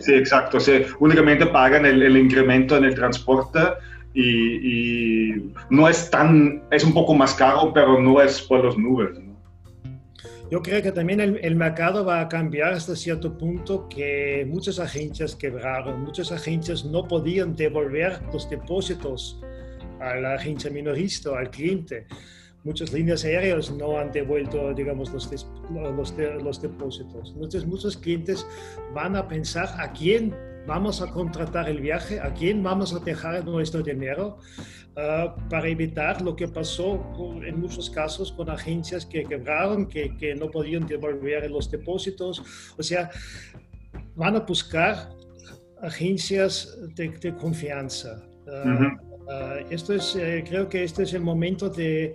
Sí, 0.00 0.14
exacto. 0.14 0.58
únicamente 1.00 1.46
pagan 1.46 1.86
el, 1.86 2.02
el, 2.02 2.16
incremento 2.16 2.76
en 2.76 2.84
el 2.84 2.94
transporte 2.94 3.60
y, 4.14 5.32
y, 5.32 5.52
no 5.70 5.88
es 5.88 6.10
tan, 6.10 6.62
es 6.70 6.84
un 6.84 6.94
poco 6.94 7.14
más 7.14 7.34
caro, 7.34 7.72
pero 7.72 8.00
no 8.00 8.20
es 8.20 8.40
por 8.42 8.64
los 8.64 8.76
nubes. 8.78 9.18
¿no? 9.18 9.36
Yo 10.50 10.62
creo 10.62 10.82
que 10.82 10.92
también 10.92 11.20
el, 11.20 11.38
el, 11.42 11.56
mercado 11.56 12.04
va 12.04 12.20
a 12.20 12.28
cambiar 12.28 12.72
hasta 12.72 12.96
cierto 12.96 13.36
punto 13.36 13.88
que 13.88 14.46
muchas 14.48 14.78
agencias 14.78 15.36
quebraron, 15.36 16.02
muchas 16.02 16.32
agencias 16.32 16.84
no 16.84 17.06
podían 17.06 17.54
devolver 17.54 18.20
los 18.32 18.48
depósitos 18.48 19.40
a 20.00 20.14
la 20.14 20.34
agencia 20.34 20.70
minorista, 20.70 21.38
al 21.38 21.50
cliente 21.50 22.06
muchas 22.68 22.92
líneas 22.92 23.24
aéreas 23.24 23.70
no 23.70 23.98
han 23.98 24.12
devuelto, 24.12 24.74
digamos, 24.74 25.10
los, 25.10 25.24
los, 25.70 26.14
los, 26.42 26.62
depósitos. 26.62 27.32
Entonces, 27.34 27.66
muchos 27.66 27.96
clientes 27.96 28.46
van 28.94 29.16
a 29.16 29.26
pensar 29.26 29.68
a 29.80 29.90
quién 29.92 30.34
vamos 30.66 31.00
a 31.00 31.06
contratar 31.06 31.66
el 31.70 31.80
viaje, 31.80 32.20
a 32.20 32.34
quién 32.34 32.62
vamos 32.62 32.92
a 32.92 32.98
dejar 32.98 33.42
nuestro 33.46 33.82
dinero 33.82 34.36
uh, 34.96 35.48
para 35.48 35.66
evitar 35.66 36.20
lo 36.20 36.36
que 36.36 36.46
pasó 36.46 37.02
en 37.42 37.58
muchos 37.58 37.88
casos 37.88 38.32
con 38.32 38.50
agencias 38.50 39.06
que 39.06 39.24
quebraron, 39.24 39.88
que, 39.88 40.14
que 40.18 40.34
no 40.34 40.50
podían 40.50 40.86
devolver 40.86 41.50
los 41.50 41.70
depósitos. 41.70 42.42
O 42.76 42.82
sea, 42.82 43.10
van 44.14 44.36
a 44.36 44.40
buscar 44.40 45.08
agencias 45.80 46.76
de, 46.96 47.08
de 47.08 47.34
confianza. 47.34 48.22
Uh, 48.46 49.32
uh, 49.32 49.66
esto 49.70 49.94
es, 49.94 50.16
eh, 50.16 50.44
creo 50.46 50.68
que 50.68 50.84
este 50.84 51.04
es 51.04 51.14
el 51.14 51.22
momento 51.22 51.70
de 51.70 52.14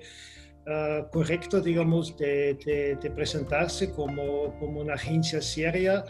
Ah, 0.66 1.06
correcto, 1.12 1.60
digamos, 1.60 2.16
de, 2.18 2.54
de, 3.02 3.12
presentarse 3.12 3.92
como, 3.92 4.58
como, 4.60 4.80
una 4.80 4.94
agencia 4.94 5.42
seria 5.42 6.06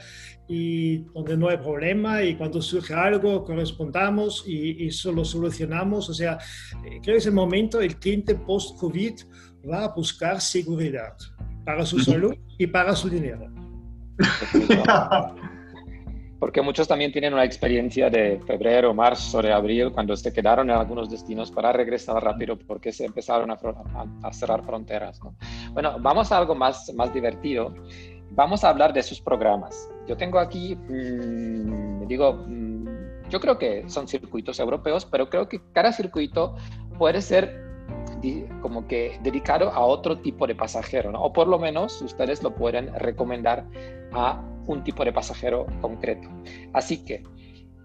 y 0.48 1.00
donde 1.14 1.36
no 1.36 1.50
hay 1.50 1.58
problema 1.58 2.22
y 2.22 2.36
cuando 2.36 2.62
surge 2.62 2.94
algo 2.94 3.44
correspondamos 3.44 4.44
y, 4.46 4.86
y 4.86 4.90
lo 5.12 5.26
solucionamos. 5.26 6.08
O 6.08 6.14
sea, 6.14 6.38
eh, 6.86 7.00
creo 7.02 7.16
que 7.16 7.18
es 7.18 7.26
el 7.26 7.34
momento, 7.34 7.82
el 7.82 7.98
cliente 7.98 8.36
post-COVID 8.36 9.14
va 9.68 9.86
a 9.86 9.94
buscar 9.96 10.40
seguridad 10.40 11.18
para 11.66 11.84
su 11.84 11.98
salud 12.00 12.36
y 12.56 12.68
para 12.68 12.96
su 12.96 13.10
dinero. 13.10 13.52
porque 16.44 16.62
muchos 16.62 16.90
también 16.90 17.10
tienen 17.10 17.34
una 17.34 17.46
experiencia 17.46 18.10
de 18.10 18.38
febrero, 18.46 18.94
marzo, 18.94 19.42
de 19.42 19.54
abril, 19.54 19.94
cuando 19.94 20.14
se 20.18 20.34
quedaron 20.34 20.70
en 20.70 20.76
algunos 20.76 21.10
destinos 21.10 21.50
para 21.50 21.72
regresar 21.72 22.22
rápido 22.22 22.60
porque 22.60 22.92
se 22.92 23.06
empezaron 23.06 23.50
a, 23.50 24.34
cerrar 24.34 24.62
fronteras. 24.66 25.22
Bueno, 25.72 25.96
vamos 26.02 26.34
a 26.34 26.38
algo 26.40 26.54
más, 26.54 26.94
más 26.96 27.14
divertido. 27.14 27.74
Vamos 28.32 28.66
a 28.66 28.72
hablar 28.72 28.92
de 28.92 29.02
sus 29.04 29.22
programas. 29.22 29.90
Yo 30.06 30.18
tengo 30.18 30.38
aquí, 30.38 30.76
mm, 30.76 32.08
digo, 32.08 32.34
mm, 32.34 33.30
yo 33.30 33.40
creo 33.40 33.58
que 33.58 33.88
son 33.88 34.10
circuitos 34.10 34.60
europeos, 34.60 35.06
pero 35.06 35.30
creo 35.30 35.48
que 35.48 35.62
cada 35.72 35.94
circuito 35.94 36.58
puede 36.98 37.22
ser 37.22 37.64
como 38.62 38.86
que 38.86 39.18
dedicado 39.24 39.70
a 39.70 39.80
otro 39.80 40.18
tipo 40.18 40.46
de 40.46 40.56
pasajero, 40.56 41.10
¿no? 41.10 41.22
O 41.22 41.32
por 41.32 41.48
lo 41.48 41.58
menos 41.58 42.02
ustedes 42.02 42.44
lo 42.44 42.54
pueden 42.54 42.94
recomendar 42.96 43.66
a 44.12 44.42
un 44.68 44.84
tipo 44.84 45.04
de 45.04 45.12
pasajero 45.12 45.66
concreto. 45.82 46.30
Así 46.74 47.04
que, 47.04 47.24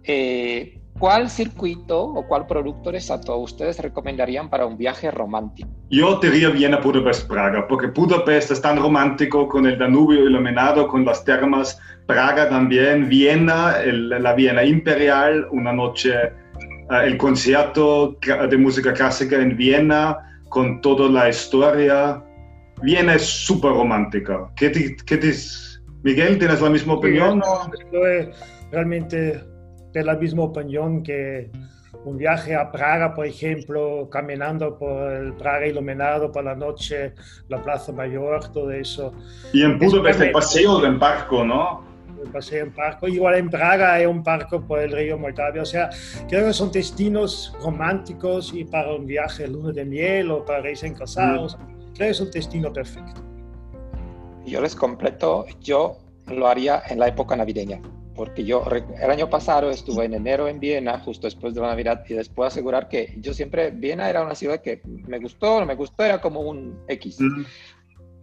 eh, 0.04 0.80
¿cuál 0.98 1.30
circuito 1.30 2.02
o 2.02 2.26
cuál 2.26 2.46
producto 2.46 2.90
de 2.90 3.00
Sato 3.00 3.36
ustedes 3.38 3.78
recomendarían 3.78 4.48
para 4.48 4.66
un 4.66 4.76
viaje 4.76 5.10
romántico? 5.10 5.68
Yo 5.90 6.18
diría 6.20 6.50
Viena, 6.50 6.78
Budapest, 6.78 7.28
Praga, 7.28 7.66
porque 7.68 7.88
Budapest 7.88 8.50
es 8.50 8.60
tan 8.60 8.78
romántico 8.78 9.48
con 9.48 9.66
el 9.66 9.78
Danubio 9.78 10.24
iluminado, 10.24 10.88
con 10.88 11.04
las 11.04 11.24
termas, 11.24 11.78
Praga 12.06 12.48
también, 12.48 13.08
Viena, 13.08 13.76
la 13.84 14.32
Viena 14.34 14.64
Imperial, 14.64 15.46
una 15.52 15.72
noche, 15.72 16.14
eh, 16.14 16.32
el 17.04 17.18
concierto 17.18 18.18
de 18.20 18.56
música 18.56 18.92
clásica 18.92 19.36
en 19.36 19.56
Viena, 19.56 20.16
con 20.48 20.80
toda 20.80 21.08
la 21.08 21.28
historia. 21.28 22.22
Viena 22.82 23.14
es 23.14 23.26
súper 23.26 23.72
romántica. 23.72 24.50
¿Qué, 24.56 24.96
qué 25.04 25.16
Miguel, 26.02 26.38
¿tienes 26.38 26.60
la 26.60 26.70
misma 26.70 26.94
opinión? 26.94 27.38
No, 27.40 27.70
realmente 28.70 29.40
de 29.92 30.04
la 30.04 30.16
misma 30.16 30.44
opinión 30.44 31.02
que 31.02 31.50
un 32.04 32.16
viaje 32.16 32.54
a 32.54 32.70
Praga, 32.70 33.14
por 33.14 33.26
ejemplo, 33.26 34.08
caminando 34.10 34.78
por 34.78 35.10
el 35.12 35.34
Praga 35.34 35.66
iluminado 35.66 36.30
por 36.30 36.44
la 36.44 36.54
noche, 36.54 37.14
la 37.48 37.62
Plaza 37.62 37.92
Mayor, 37.92 38.48
todo 38.52 38.70
eso. 38.70 39.12
Y 39.52 39.62
en 39.62 39.78
Budapest 39.78 40.20
el 40.20 40.32
paseo 40.32 40.84
en 40.84 40.98
barco, 40.98 41.44
¿no? 41.44 41.82
El 42.22 42.30
paseo 42.30 42.64
en 42.64 42.74
barco. 42.74 43.08
Igual 43.08 43.36
en 43.36 43.50
Praga 43.50 43.94
hay 43.94 44.06
un 44.06 44.22
barco 44.22 44.60
por 44.60 44.80
el 44.80 44.92
río 44.92 45.18
Moldavia. 45.18 45.62
O 45.62 45.66
sea, 45.66 45.90
creo 46.28 46.46
que 46.46 46.52
son 46.52 46.70
destinos 46.70 47.56
románticos 47.62 48.52
y 48.54 48.64
para 48.64 48.94
un 48.94 49.06
viaje 49.06 49.46
luna 49.46 49.72
de 49.72 49.84
miel 49.84 50.30
o 50.30 50.44
para 50.44 50.60
recién 50.60 50.94
casados. 50.94 51.58
Mm. 51.58 51.94
Creo 51.94 52.06
que 52.06 52.10
es 52.10 52.20
un 52.20 52.30
destino 52.30 52.72
perfecto. 52.72 53.22
Yo 54.48 54.60
les 54.60 54.74
completo, 54.74 55.46
yo 55.60 55.98
lo 56.26 56.48
haría 56.48 56.82
en 56.88 56.98
la 56.98 57.08
época 57.08 57.36
navideña 57.36 57.80
porque 58.18 58.42
yo 58.42 58.64
el 59.00 59.10
año 59.12 59.30
pasado 59.30 59.70
estuve 59.70 60.06
en 60.06 60.12
enero 60.12 60.48
en 60.48 60.58
Viena, 60.58 60.98
justo 60.98 61.28
después 61.28 61.54
de 61.54 61.60
la 61.60 61.68
Navidad, 61.68 62.04
y 62.08 62.14
les 62.14 62.28
puedo 62.28 62.48
asegurar 62.48 62.88
que 62.88 63.14
yo 63.20 63.32
siempre, 63.32 63.70
Viena 63.70 64.10
era 64.10 64.24
una 64.24 64.34
ciudad 64.34 64.60
que 64.60 64.80
me 64.84 65.20
gustó, 65.20 65.60
no 65.60 65.66
me 65.66 65.76
gustó, 65.76 66.02
era 66.04 66.20
como 66.20 66.40
un 66.40 66.80
X. 66.88 67.18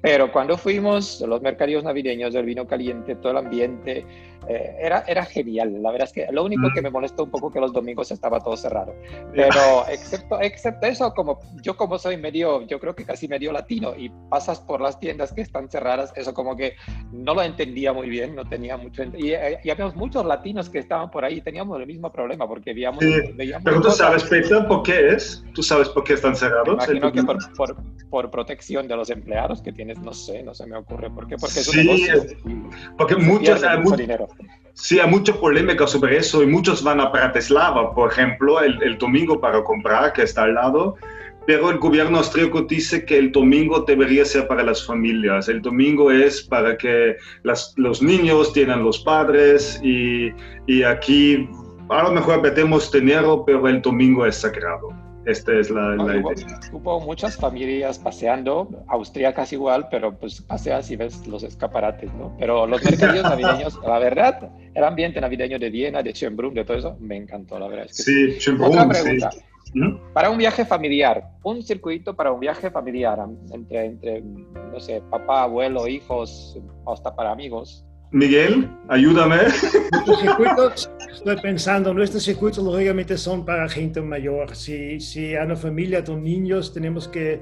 Pero 0.01 0.33
cuando 0.33 0.57
fuimos, 0.57 1.21
los 1.21 1.41
mercadillos 1.41 1.85
navideños, 1.85 2.35
el 2.35 2.45
vino 2.45 2.67
caliente, 2.67 3.15
todo 3.15 3.31
el 3.31 3.37
ambiente, 3.37 4.05
eh, 4.47 4.75
era, 4.79 5.03
era 5.07 5.25
genial. 5.25 5.81
La 5.81 5.91
verdad 5.91 6.07
es 6.07 6.13
que 6.13 6.27
lo 6.31 6.43
único 6.43 6.69
que 6.73 6.81
me 6.81 6.89
molestó 6.89 7.23
un 7.23 7.31
poco 7.31 7.51
que 7.51 7.59
los 7.59 7.73
domingos 7.73 8.11
estaba 8.11 8.39
todo 8.39 8.55
cerrado. 8.57 8.93
Pero 9.33 9.87
excepto, 9.89 10.39
excepto 10.41 10.87
eso, 10.87 11.13
como 11.13 11.39
yo 11.61 11.75
como 11.75 11.97
soy 11.97 12.17
medio, 12.17 12.65
yo 12.67 12.79
creo 12.79 12.95
que 12.95 13.05
casi 13.05 13.27
medio 13.27 13.51
latino 13.51 13.93
y 13.95 14.11
pasas 14.29 14.59
por 14.59 14.81
las 14.81 14.99
tiendas 14.99 15.33
que 15.33 15.41
están 15.41 15.69
cerradas, 15.69 16.13
eso 16.15 16.33
como 16.33 16.55
que 16.55 16.75
no 17.11 17.33
lo 17.33 17.41
entendía 17.41 17.93
muy 17.93 18.09
bien, 18.09 18.35
no 18.35 18.45
tenía 18.45 18.77
mucho... 18.77 19.03
Y, 19.17 19.31
eh, 19.31 19.59
y 19.63 19.69
habíamos 19.69 19.95
muchos 19.95 20.25
latinos 20.25 20.69
que 20.69 20.79
estaban 20.79 21.09
por 21.11 21.25
ahí 21.25 21.37
y 21.37 21.41
teníamos 21.41 21.79
el 21.79 21.87
mismo 21.87 22.11
problema 22.11 22.47
porque 22.47 22.73
veíamos... 22.73 23.03
Pero 23.63 23.81
tú 23.81 23.91
sabes, 23.91 24.23
Peter, 24.23 24.65
¿por 24.67 24.83
qué 24.83 25.09
es? 25.09 25.43
¿Tú 25.53 25.63
sabes 25.63 25.89
por 25.89 26.03
qué 26.03 26.13
están 26.13 26.35
cerrados? 26.35 26.67
Imagino 26.67 27.11
que 27.11 27.23
por, 27.23 27.37
por, 27.55 27.75
por 28.09 28.31
protección 28.31 28.87
de 28.87 28.95
los 28.95 29.09
empleados 29.09 29.61
que 29.61 29.71
tienes 29.71 29.99
no 29.99 30.13
sé, 30.13 30.43
no 30.43 30.53
se 30.53 30.65
me 30.65 30.77
ocurre 30.77 31.09
por 31.09 31.27
qué, 31.27 31.35
porque 31.37 31.59
es 31.59 31.67
un 31.67 31.77
negocio. 31.77 32.23
porque 32.97 33.15
muchos, 33.15 33.61
mucho, 33.83 33.95
dinero. 33.95 34.27
Sí, 34.73 34.99
hay 34.99 35.09
mucha 35.09 35.33
polémica 35.33 35.87
sobre 35.87 36.17
eso 36.17 36.43
y 36.43 36.47
muchos 36.47 36.83
van 36.83 36.99
a 36.99 37.09
Bratislava, 37.09 37.95
por 37.95 38.11
ejemplo, 38.11 38.59
el, 38.61 38.81
el, 38.83 38.97
domingo 38.97 39.39
para 39.39 39.63
comprar, 39.63 40.11
que 40.11 40.23
está 40.23 40.43
al 40.43 40.55
lado, 40.55 40.97
pero 41.47 41.69
el 41.69 41.77
gobierno 41.77 42.17
austríaco 42.17 42.61
dice 42.61 43.05
que 43.05 43.17
el 43.17 43.31
domingo 43.31 43.85
debería 43.87 44.25
ser 44.25 44.47
para 44.47 44.63
las 44.63 44.85
familias, 44.85 45.47
el 45.47 45.61
domingo 45.61 46.11
es 46.11 46.41
para 46.41 46.77
que 46.77 47.15
las, 47.43 47.73
los 47.77 48.01
niños 48.01 48.51
tienen 48.51 48.83
los 48.83 48.99
padres 48.99 49.79
y, 49.81 50.33
y 50.67 50.83
aquí 50.83 51.47
a 51.89 52.03
lo 52.03 52.11
mejor 52.11 52.41
metemos 52.41 52.91
dinero, 52.91 53.43
pero 53.45 53.67
el 53.67 53.81
domingo 53.81 54.25
es 54.25 54.37
sagrado. 54.37 55.04
Esta 55.25 55.59
es 55.59 55.69
la, 55.71 55.95
idea. 55.95 56.23
Hubo 56.71 56.99
muchas 56.99 57.35
familias 57.35 57.97
paseando, 57.97 58.69
austríacas 58.87 59.51
igual, 59.53 59.87
pero 59.89 60.15
pues 60.17 60.41
paseas 60.41 60.91
y 60.91 60.95
ves 60.95 61.25
los 61.27 61.43
escaparates, 61.43 62.13
¿no? 62.13 62.35
Pero 62.39 62.67
los 62.67 62.83
mercadillos 62.89 63.23
navideños, 63.23 63.79
la 63.85 63.99
verdad, 63.99 64.49
el 64.73 64.83
ambiente 64.83 65.19
navideño 65.19 65.57
de 65.57 65.69
Viena, 65.69 66.03
de 66.03 66.13
Schönbrunn, 66.13 66.53
de 66.53 66.63
todo 66.63 66.77
eso, 66.77 66.97
me 66.99 67.17
encantó, 67.17 67.57
la 67.57 67.67
verdad. 67.67 67.87
sí, 67.89 68.37
Schönbrunn, 68.39 68.89
pregunta. 68.89 69.31
Para 70.13 70.29
un 70.29 70.37
viaje 70.37 70.63
familiar, 70.63 71.31
un 71.43 71.61
circuito 71.61 72.15
para 72.15 72.31
un 72.31 72.39
viaje 72.39 72.71
familiar, 72.71 73.19
entre, 73.51 73.85
entre, 73.85 74.21
no 74.21 74.79
sé, 74.79 75.01
papá, 75.09 75.43
abuelo, 75.43 75.87
hijos, 75.87 76.57
hasta 76.87 77.13
para 77.13 77.31
amigos, 77.31 77.83
Miguel, 78.15 78.69
ayúdame. 78.87 79.35
Nuestros 79.91 80.21
circuitos, 80.21 80.89
estoy 81.13 81.35
pensando, 81.41 81.93
nuestros 81.93 82.23
circuitos 82.23 82.63
lógicamente 82.63 83.17
son 83.17 83.43
para 83.43 83.67
gente 83.67 84.01
mayor. 84.01 84.55
Si, 84.55 85.01
si 85.01 85.35
hay 85.35 85.45
una 85.45 85.57
familia 85.57 86.01
con 86.01 86.23
niños, 86.23 86.73
tenemos 86.73 87.09
que 87.09 87.41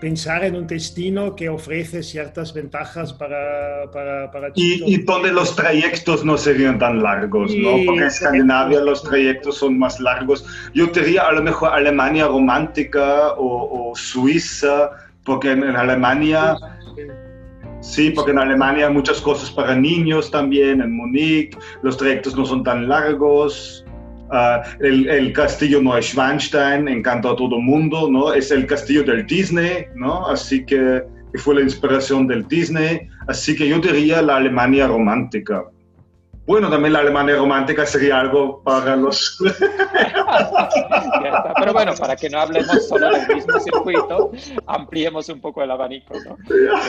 pensar 0.00 0.44
en 0.44 0.56
un 0.56 0.66
destino 0.66 1.36
que 1.36 1.50
ofrece 1.50 2.02
ciertas 2.02 2.54
ventajas 2.54 3.12
para, 3.12 3.90
para, 3.92 4.30
para 4.30 4.48
y, 4.54 4.94
y, 4.94 4.96
donde 5.02 5.30
los 5.30 5.54
trayectos 5.54 6.24
no 6.24 6.38
serían 6.38 6.78
tan 6.78 7.02
largos, 7.02 7.54
¿no? 7.54 7.72
Porque 7.84 8.00
en 8.00 8.06
Escandinavia 8.06 8.80
los 8.80 9.02
trayectos 9.02 9.58
son 9.58 9.78
más 9.78 10.00
largos. 10.00 10.46
Yo 10.72 10.86
diría 10.86 11.28
a 11.28 11.32
lo 11.32 11.42
mejor 11.42 11.74
Alemania 11.74 12.28
romántica 12.28 13.32
o, 13.32 13.90
o 13.90 13.94
Suiza, 13.94 14.90
porque 15.22 15.50
en 15.50 15.64
Alemania... 15.64 16.56
Sí, 16.96 17.02
porque 18.14 18.32
en 18.32 18.38
Alemania 18.38 18.88
hay 18.88 18.92
muchas 18.92 19.20
cosas 19.20 19.50
para 19.50 19.74
niños 19.74 20.30
también, 20.30 20.80
en 20.80 20.92
Múnich, 20.92 21.56
los 21.82 21.96
trayectos 21.96 22.36
no 22.36 22.44
son 22.44 22.62
tan 22.62 22.88
largos. 22.88 23.84
Uh, 24.30 24.60
el, 24.84 25.08
el, 25.08 25.32
castillo 25.32 25.80
Neuschwanstein 25.80 26.86
encanta 26.86 27.30
a 27.30 27.36
todo 27.36 27.58
mundo, 27.58 28.10
¿no? 28.10 28.34
Es 28.34 28.50
el 28.50 28.66
castillo 28.66 29.02
del 29.02 29.26
Disney, 29.26 29.86
¿no? 29.94 30.26
Así 30.26 30.66
que 30.66 31.02
fue 31.36 31.54
la 31.54 31.62
inspiración 31.62 32.26
del 32.26 32.46
Disney. 32.46 33.08
Así 33.26 33.56
que 33.56 33.68
yo 33.68 33.78
diría 33.78 34.20
la 34.20 34.36
Alemania 34.36 34.86
romántica. 34.86 35.64
Bueno, 36.48 36.70
también 36.70 36.94
la 36.94 37.00
Alemania 37.00 37.36
romántica 37.36 37.84
sería 37.84 38.20
algo 38.20 38.62
para 38.62 38.96
los... 38.96 39.38
Pero 41.60 41.72
bueno, 41.74 41.92
para 41.94 42.16
que 42.16 42.30
no 42.30 42.40
hablemos 42.40 42.88
solo 42.88 43.10
del 43.10 43.28
mismo 43.36 43.60
circuito, 43.60 44.32
ampliemos 44.66 45.28
un 45.28 45.42
poco 45.42 45.62
el 45.62 45.70
abanico. 45.70 46.14
¿no? 46.14 46.38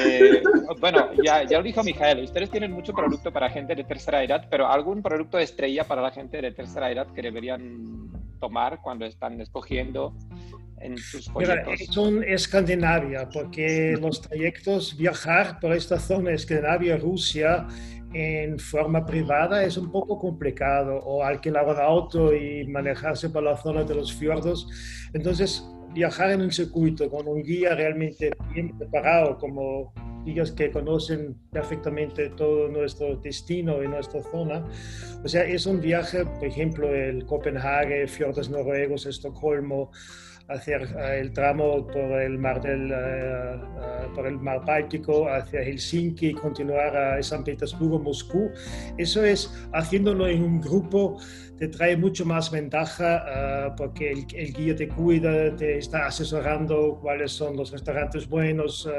Eh, 0.05 0.41
bueno, 0.79 1.09
ya, 1.21 1.43
ya 1.43 1.57
lo 1.57 1.63
dijo 1.65 1.83
Mijael, 1.83 2.23
ustedes 2.23 2.49
tienen 2.49 2.71
mucho 2.71 2.93
producto 2.93 3.33
para 3.33 3.49
gente 3.49 3.75
de 3.75 3.83
tercera 3.83 4.23
edad, 4.23 4.47
pero 4.49 4.65
¿algún 4.65 5.03
producto 5.03 5.35
de 5.35 5.43
estrella 5.43 5.83
para 5.83 6.01
la 6.01 6.11
gente 6.11 6.41
de 6.41 6.53
tercera 6.53 6.89
edad 6.89 7.07
que 7.13 7.21
deberían 7.21 8.13
tomar 8.39 8.79
cuando 8.81 9.05
están 9.05 9.41
escogiendo 9.41 10.13
en 10.79 10.97
sus 10.97 11.29
folletos? 11.29 11.77
son 11.89 12.23
Escandinavia, 12.23 13.27
porque 13.27 13.97
los 13.99 14.21
trayectos, 14.21 14.95
viajar 14.95 15.59
por 15.59 15.73
esta 15.73 15.99
zona, 15.99 16.31
Escandinavia, 16.31 16.95
Rusia, 16.95 17.67
en 18.13 18.57
forma 18.57 19.05
privada 19.05 19.63
es 19.63 19.77
un 19.77 19.91
poco 19.91 20.17
complicado, 20.17 20.97
o 20.97 21.23
alquilar 21.23 21.67
un 21.67 21.77
auto 21.77 22.33
y 22.33 22.65
manejarse 22.67 23.29
por 23.29 23.43
la 23.43 23.57
zona 23.57 23.83
de 23.83 23.95
los 23.95 24.13
fiordos. 24.13 24.67
Entonces, 25.13 25.63
viajar 25.93 26.31
en 26.31 26.41
un 26.41 26.51
circuito 26.51 27.09
con 27.09 27.27
un 27.27 27.41
guía 27.43 27.75
realmente 27.75 28.31
bien 28.53 28.77
preparado, 28.77 29.37
como 29.37 29.93
guías 30.25 30.51
que 30.51 30.71
conocen 30.71 31.35
perfectamente 31.51 32.29
todo 32.29 32.67
nuestro 32.67 33.15
destino 33.17 33.81
y 33.83 33.87
nuestra 33.87 34.21
zona. 34.23 34.65
O 35.23 35.27
sea, 35.27 35.43
es 35.43 35.65
un 35.65 35.79
viaje, 35.79 36.25
por 36.25 36.45
ejemplo, 36.45 36.93
el 36.93 37.25
Copenhague, 37.25 38.07
fiordos 38.07 38.49
noruegos, 38.49 39.05
Estocolmo, 39.05 39.91
hacer 40.49 40.81
eh, 40.97 41.19
el 41.21 41.31
tramo 41.31 41.85
por 41.87 42.21
el 42.21 42.37
mar 42.37 42.61
del, 42.61 42.91
eh, 42.91 42.95
eh, 42.95 44.07
por 44.13 44.27
el 44.27 44.39
mar 44.39 44.65
Báltico 44.65 45.29
hacia 45.29 45.61
Helsinki, 45.61 46.33
continuar 46.33 46.95
a 46.95 47.23
San 47.23 47.43
Petersburgo, 47.43 47.99
Moscú. 47.99 48.51
Eso 48.97 49.23
es 49.23 49.53
haciéndolo 49.73 50.27
en 50.27 50.43
un 50.43 50.61
grupo 50.61 51.17
te 51.59 51.67
trae 51.67 51.97
mucho 51.97 52.25
más 52.25 52.49
ventaja 52.49 53.75
porque 53.75 54.11
el, 54.11 54.53
guía 54.53 54.75
te 54.75 54.87
cuida, 54.87 55.53
te 55.55 55.77
está 55.77 56.07
asesorando 56.07 56.97
cuáles 57.01 57.33
son 57.33 57.57
los 57.57 57.71
restaurantes 57.71 58.27
buenos, 58.27 58.89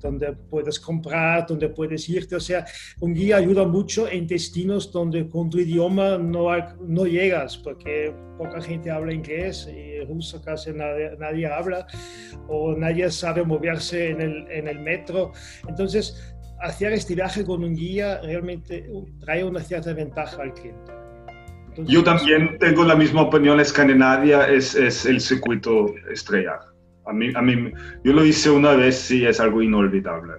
donde 0.00 0.32
puedes 0.32 0.78
comprar, 0.78 1.46
donde 1.46 1.68
puedes 1.68 2.08
irte. 2.08 2.36
O 2.36 2.40
sea, 2.40 2.64
un 3.00 3.12
guía 3.12 3.38
ayuda 3.38 3.66
mucho 3.66 4.08
en 4.08 4.26
destinos 4.26 4.92
donde 4.92 5.28
con 5.28 5.50
tu 5.50 5.58
idioma 5.58 6.16
no, 6.16 6.48
no 6.80 7.06
llegas 7.06 7.58
porque 7.58 8.14
poca 8.38 8.60
gente 8.60 8.90
habla 8.90 9.12
inglés 9.12 9.68
y 9.68 10.04
ruso 10.04 10.40
casi 10.42 10.72
nadie, 10.72 11.10
nadie 11.18 11.46
habla 11.46 11.86
o 12.48 12.76
nadie 12.76 13.10
sabe 13.10 13.42
moverse 13.42 14.10
en 14.10 14.20
el, 14.20 14.46
en 14.50 14.68
el 14.68 14.78
metro. 14.78 15.32
Entonces, 15.68 16.36
hacer 16.60 16.92
este 16.92 17.14
viaje 17.14 17.44
con 17.44 17.64
un 17.64 17.74
guía 17.74 18.20
realmente 18.22 18.88
trae 19.20 19.44
una 19.44 19.60
cierta 19.60 19.92
ventaja 19.92 20.42
al 20.42 20.52
cliente. 20.54 21.05
Yo 21.84 22.02
también 22.02 22.58
tengo 22.58 22.84
la 22.84 22.96
misma 22.96 23.22
opinión, 23.22 23.60
Escandinavia 23.60 24.48
es, 24.48 24.74
es 24.74 25.04
el 25.04 25.20
circuito 25.20 25.94
estrella. 26.10 26.60
A 27.04 27.12
mí, 27.12 27.30
a 27.34 27.42
mí, 27.42 27.72
yo 28.02 28.12
lo 28.12 28.24
hice 28.24 28.50
una 28.50 28.72
vez 28.72 29.10
y 29.10 29.26
es 29.26 29.38
algo 29.38 29.62
inolvidable. 29.62 30.34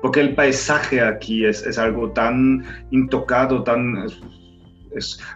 Porque 0.00 0.20
el 0.20 0.34
paisaje 0.34 1.00
aquí 1.00 1.44
es, 1.44 1.66
es 1.66 1.78
algo 1.78 2.10
tan 2.12 2.64
intocado, 2.90 3.62
tan... 3.62 4.06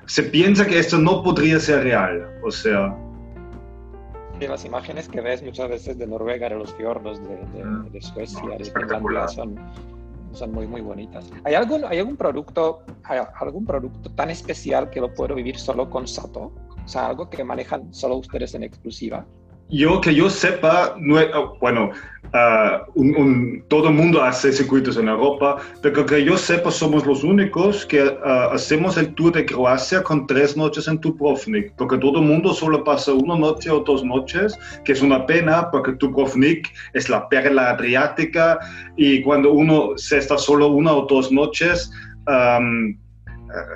se 0.07 0.22
piensa 0.22 0.66
que 0.66 0.78
esto 0.78 0.98
no 0.98 1.22
podría 1.22 1.59
ser 1.59 1.84
real, 1.84 2.30
o 2.44 2.51
sea... 2.51 2.96
las 4.40 4.64
imágenes 4.64 5.09
que 5.09 5.20
ves 5.20 5.42
muchas 5.42 5.68
veces 5.68 5.98
de 5.98 6.07
Noruega, 6.07 6.48
de 6.48 6.57
los 6.57 6.72
fiordos, 6.74 7.20
de, 7.22 7.36
de, 7.36 7.62
ah, 7.62 7.84
de 7.90 8.01
Suecia, 8.01 8.57
de 8.57 8.64
Finlandia, 8.64 9.28
son, 9.28 9.57
son 10.33 10.53
muy, 10.53 10.66
muy 10.66 10.81
bonitas. 10.81 11.31
¿Hay 11.45 11.55
algún, 11.55 11.85
¿Hay 11.85 11.99
algún 11.99 12.16
producto, 12.16 12.85
algún 13.39 13.64
producto 13.64 14.11
tan 14.11 14.31
especial 14.31 14.91
que 14.91 15.01
lo 15.01 15.12
puedo 15.12 15.35
vivir 15.35 15.59
solo 15.59 15.91
con 15.91 16.07
Sato? 16.07 16.53
O 16.85 16.89
sea, 16.89 17.07
algo 17.07 17.28
que 17.28 17.45
manejan 17.45 17.93
solo 17.93 18.16
ustedes 18.16 18.55
en 18.55 18.62
exclusiva. 18.62 19.26
Yo 19.70 20.00
que 20.00 20.14
yo 20.14 20.28
sepa, 20.28 20.96
oh, 21.34 21.56
bueno, 21.60 21.90
uh, 22.34 23.60
todo 23.68 23.88
el 23.88 23.94
mundo 23.94 24.22
hace 24.22 24.52
circuitos 24.52 24.96
en 24.96 25.08
Europa, 25.08 25.58
pero 25.80 26.04
que 26.04 26.24
yo 26.24 26.36
sepa 26.36 26.72
somos 26.72 27.06
los 27.06 27.22
únicos 27.22 27.86
que 27.86 28.02
uh, 28.02 28.52
hacemos 28.52 28.96
el 28.96 29.14
tour 29.14 29.32
de 29.32 29.46
Croacia 29.46 30.02
con 30.02 30.26
tres 30.26 30.56
noches 30.56 30.88
en 30.88 30.98
Dubrovnik, 31.00 31.72
porque 31.76 31.98
todo 31.98 32.18
el 32.18 32.26
mundo 32.26 32.52
solo 32.52 32.82
pasa 32.82 33.12
una 33.12 33.38
noche 33.38 33.70
o 33.70 33.80
dos 33.80 34.04
noches, 34.04 34.58
que 34.84 34.92
es 34.92 35.02
una 35.02 35.24
pena 35.24 35.70
porque 35.70 35.92
Dubrovnik 35.92 36.68
es 36.94 37.08
la 37.08 37.28
perla 37.28 37.70
adriática 37.70 38.58
y 38.96 39.22
cuando 39.22 39.52
uno 39.52 39.92
se 39.96 40.18
está 40.18 40.36
solo 40.36 40.68
una 40.68 40.92
o 40.92 41.06
dos 41.06 41.30
noches, 41.30 41.92
um, 42.26 42.96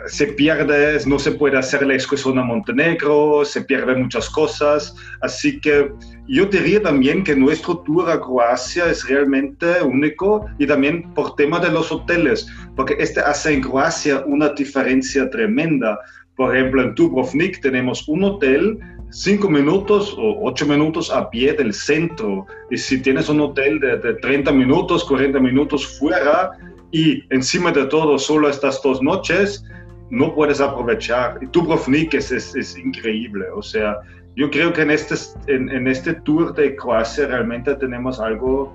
se 0.06 0.28
pierde, 0.28 0.98
no 1.06 1.18
se 1.18 1.32
puede 1.32 1.58
hacer 1.58 1.86
la 1.86 1.94
excursión 1.94 2.38
a 2.38 2.44
Montenegro, 2.44 3.44
se 3.44 3.62
pierden 3.62 4.02
muchas 4.02 4.28
cosas. 4.30 4.94
Así 5.20 5.60
que 5.60 5.90
yo 6.28 6.46
diría 6.46 6.82
también 6.82 7.24
que 7.24 7.34
nuestro 7.34 7.78
tour 7.78 8.10
a 8.10 8.20
Croacia 8.20 8.86
es 8.86 9.06
realmente 9.08 9.82
único 9.82 10.46
y 10.58 10.66
también 10.66 11.12
por 11.14 11.36
tema 11.36 11.58
de 11.58 11.70
los 11.70 11.90
hoteles, 11.90 12.46
porque 12.76 12.96
este 12.98 13.20
hace 13.20 13.52
en 13.52 13.62
Croacia 13.62 14.22
una 14.26 14.50
diferencia 14.50 15.28
tremenda. 15.30 15.98
Por 16.36 16.54
ejemplo, 16.54 16.82
en 16.82 16.94
Dubrovnik 16.94 17.60
tenemos 17.60 18.08
un 18.08 18.24
hotel 18.24 18.78
cinco 19.10 19.48
minutos 19.48 20.12
o 20.18 20.40
ocho 20.42 20.66
minutos 20.66 21.10
a 21.10 21.30
pie 21.30 21.52
del 21.52 21.72
centro. 21.72 22.46
Y 22.70 22.76
si 22.76 23.00
tienes 23.00 23.28
un 23.28 23.40
hotel 23.40 23.78
de, 23.78 23.98
de 23.98 24.14
30 24.14 24.50
minutos, 24.52 25.04
40 25.04 25.38
minutos 25.38 25.98
fuera, 25.98 26.50
y 26.94 27.24
encima 27.30 27.72
de 27.72 27.86
todo 27.86 28.16
solo 28.20 28.48
estas 28.48 28.80
dos 28.80 29.02
noches, 29.02 29.64
no 30.10 30.32
puedes 30.32 30.60
aprovechar. 30.60 31.40
Y 31.42 31.46
Dubrovnik 31.46 32.14
es, 32.14 32.30
es, 32.30 32.54
es 32.54 32.78
increíble, 32.78 33.46
o 33.52 33.60
sea, 33.60 33.98
yo 34.36 34.48
creo 34.48 34.72
que 34.72 34.82
en 34.82 34.92
este, 34.92 35.16
en, 35.48 35.68
en, 35.70 35.88
este 35.88 36.14
tour 36.14 36.54
de 36.54 36.76
Croacia 36.76 37.26
realmente 37.26 37.74
tenemos 37.74 38.20
algo, 38.20 38.72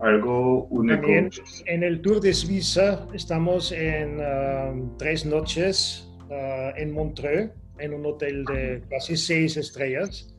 algo 0.00 0.66
único. 0.70 1.00
También 1.00 1.30
en 1.66 1.82
el 1.82 2.00
tour 2.02 2.20
de 2.20 2.32
Suiza 2.32 3.04
estamos 3.12 3.72
en 3.72 4.20
um, 4.20 4.96
tres 4.96 5.26
noches 5.26 6.08
uh, 6.30 6.76
en 6.76 6.92
Montreux, 6.92 7.50
en 7.80 7.94
un 7.94 8.06
hotel 8.06 8.44
de 8.44 8.82
casi 8.90 9.16
seis 9.16 9.56
estrellas 9.56 10.32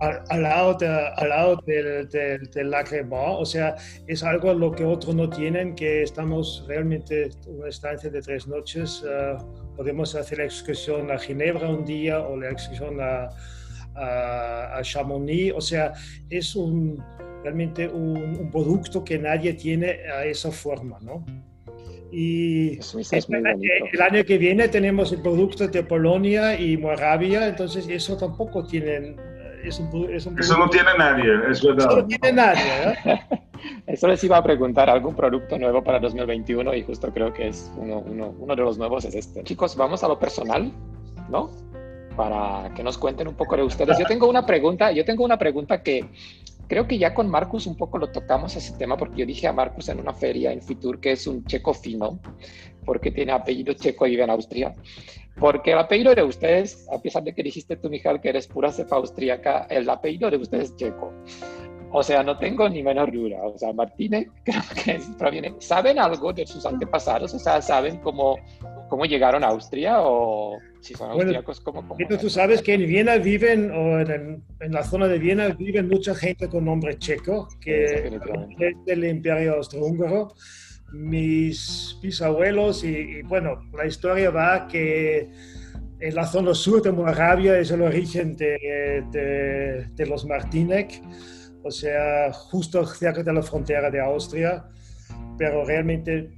al, 0.00 0.42
lado, 0.42 0.76
al 1.16 1.28
lado 1.28 1.60
del, 1.66 2.08
del, 2.08 2.50
del 2.50 2.74
o 2.74 3.44
sea, 3.44 3.76
es 4.06 4.22
algo 4.22 4.52
lo 4.54 4.72
que 4.72 4.84
otros 4.84 5.14
no 5.14 5.28
tienen, 5.28 5.74
que 5.74 6.02
estamos 6.02 6.64
realmente 6.68 7.30
una 7.46 7.68
estancia 7.68 8.10
de 8.10 8.20
tres 8.20 8.46
noches, 8.46 9.04
eh, 9.08 9.36
podemos 9.76 10.14
hacer 10.14 10.38
la 10.38 10.44
excursión 10.44 11.10
a 11.10 11.18
Ginebra 11.18 11.68
un 11.68 11.84
día 11.84 12.20
o 12.20 12.36
la 12.36 12.50
excursión 12.50 12.98
a, 13.00 13.28
a, 13.94 14.80
Chamonix, 14.82 15.52
o 15.54 15.60
sea, 15.60 15.92
es 16.30 16.56
un, 16.56 17.02
realmente 17.42 17.88
un, 17.88 18.16
un, 18.40 18.50
producto 18.50 19.04
que 19.04 19.18
nadie 19.18 19.54
tiene 19.54 20.00
a 20.12 20.24
esa 20.24 20.50
forma, 20.50 20.98
¿no? 21.00 21.24
Y 22.16 22.78
el 22.78 24.02
año 24.02 24.24
que 24.24 24.38
viene 24.38 24.68
tenemos 24.68 25.10
el 25.12 25.20
producto 25.20 25.66
de 25.66 25.82
Polonia 25.82 26.58
y 26.58 26.76
Moravia, 26.76 27.48
entonces 27.48 27.88
eso 27.88 28.16
tampoco 28.16 28.64
tienen 28.64 29.16
eso 29.68 30.58
no 30.58 30.68
tiene 30.70 30.90
nadie, 30.98 31.32
es 31.50 31.62
verdad. 31.62 31.88
Eso 31.90 31.96
no 31.96 32.06
tiene 32.06 32.32
nadie. 32.32 32.62
¿eh? 33.04 33.20
Eso 33.86 34.08
les 34.08 34.22
iba 34.24 34.36
a 34.36 34.42
preguntar, 34.42 34.90
algún 34.90 35.14
producto 35.14 35.58
nuevo 35.58 35.82
para 35.82 35.98
2021 35.98 36.74
y 36.74 36.82
justo 36.82 37.12
creo 37.12 37.32
que 37.32 37.48
es 37.48 37.72
uno, 37.76 38.00
uno, 38.00 38.34
uno 38.38 38.56
de 38.56 38.62
los 38.62 38.76
nuevos 38.76 39.04
es 39.04 39.14
este. 39.14 39.42
Chicos, 39.42 39.76
vamos 39.76 40.04
a 40.04 40.08
lo 40.08 40.18
personal, 40.18 40.70
¿no? 41.30 41.50
Para 42.16 42.72
que 42.74 42.82
nos 42.82 42.98
cuenten 42.98 43.28
un 43.28 43.34
poco 43.34 43.56
de 43.56 43.62
ustedes. 43.62 43.98
Yo 43.98 44.06
tengo 44.06 44.28
una 44.28 44.44
pregunta, 44.44 44.92
yo 44.92 45.04
tengo 45.04 45.24
una 45.24 45.38
pregunta 45.38 45.82
que 45.82 46.04
creo 46.68 46.86
que 46.86 46.98
ya 46.98 47.14
con 47.14 47.28
Marcus 47.28 47.66
un 47.66 47.76
poco 47.76 47.98
lo 47.98 48.08
tocamos 48.08 48.54
ese 48.56 48.76
tema 48.76 48.96
porque 48.96 49.16
yo 49.20 49.26
dije 49.26 49.46
a 49.46 49.52
Marcus 49.52 49.88
en 49.88 50.00
una 50.00 50.12
feria 50.12 50.52
en 50.52 50.62
Fitur 50.62 51.00
que 51.00 51.12
es 51.12 51.26
un 51.26 51.44
checo 51.44 51.74
fino 51.74 52.18
porque 52.84 53.10
tiene 53.10 53.32
apellido 53.32 53.72
checo 53.74 54.06
y 54.06 54.10
vive 54.10 54.24
en 54.24 54.30
Austria. 54.30 54.74
Porque 55.36 55.72
el 55.72 55.78
apellido 55.78 56.14
de 56.14 56.22
ustedes, 56.22 56.86
a 56.92 57.00
pesar 57.00 57.24
de 57.24 57.34
que 57.34 57.42
dijiste 57.42 57.76
tú, 57.76 57.90
Mijal, 57.90 58.20
que 58.20 58.28
eres 58.28 58.46
pura 58.46 58.70
cepa 58.70 58.96
austríaca, 58.96 59.66
el 59.68 59.88
apellido 59.88 60.30
de 60.30 60.36
ustedes 60.36 60.70
es 60.70 60.76
checo. 60.76 61.12
O 61.96 62.02
sea, 62.02 62.24
no 62.24 62.36
tengo 62.38 62.68
ni 62.68 62.82
menor 62.82 63.12
duda. 63.12 63.38
O 63.42 63.56
sea, 63.56 63.72
Martínez 63.72 64.28
creo 64.44 64.62
que 64.84 65.00
proviene. 65.16 65.54
¿Saben 65.60 65.98
algo 65.98 66.32
de 66.32 66.46
sus 66.46 66.66
antepasados? 66.66 67.34
O 67.34 67.38
sea, 67.38 67.62
¿saben 67.62 67.98
cómo, 67.98 68.36
cómo 68.88 69.04
llegaron 69.04 69.44
a 69.44 69.48
Austria 69.48 70.00
o 70.00 70.58
si 70.80 70.94
son 70.94 71.12
austríacos? 71.12 71.60
¿cómo, 71.60 71.86
cómo 71.86 72.18
tú 72.20 72.30
sabes 72.30 72.62
que 72.62 72.74
en 72.74 72.86
Viena 72.86 73.16
viven, 73.16 73.70
o 73.70 74.00
en, 74.00 74.42
en, 74.60 74.72
la 74.72 74.82
zona 74.82 75.06
de 75.06 75.18
Viena 75.18 75.48
viven 75.48 75.88
mucha 75.88 76.14
gente 76.14 76.48
con 76.48 76.64
nombre 76.64 76.98
checo, 76.98 77.48
que 77.60 77.84
es 77.84 78.84
del 78.86 79.04
Imperio 79.04 79.54
Austrohúngaro 79.54 80.34
mis 80.92 81.98
bisabuelos 82.02 82.84
y, 82.84 83.22
bueno, 83.22 83.58
la 83.76 83.86
historia 83.86 84.30
va 84.30 84.66
que 84.68 85.30
en 86.00 86.14
la 86.14 86.26
zona 86.26 86.54
sur 86.54 86.82
de 86.82 86.92
Moravia 86.92 87.58
es 87.58 87.70
el 87.70 87.82
origen 87.82 88.36
de, 88.36 89.88
de, 89.94 90.06
los 90.06 90.26
Martinek, 90.26 91.02
o 91.62 91.70
sea, 91.70 92.32
justo 92.32 92.84
cerca 92.86 93.22
de 93.22 93.32
la 93.32 93.42
frontera 93.42 93.90
de 93.90 94.00
Austria, 94.00 94.64
pero 95.38 95.64
realmente 95.64 96.30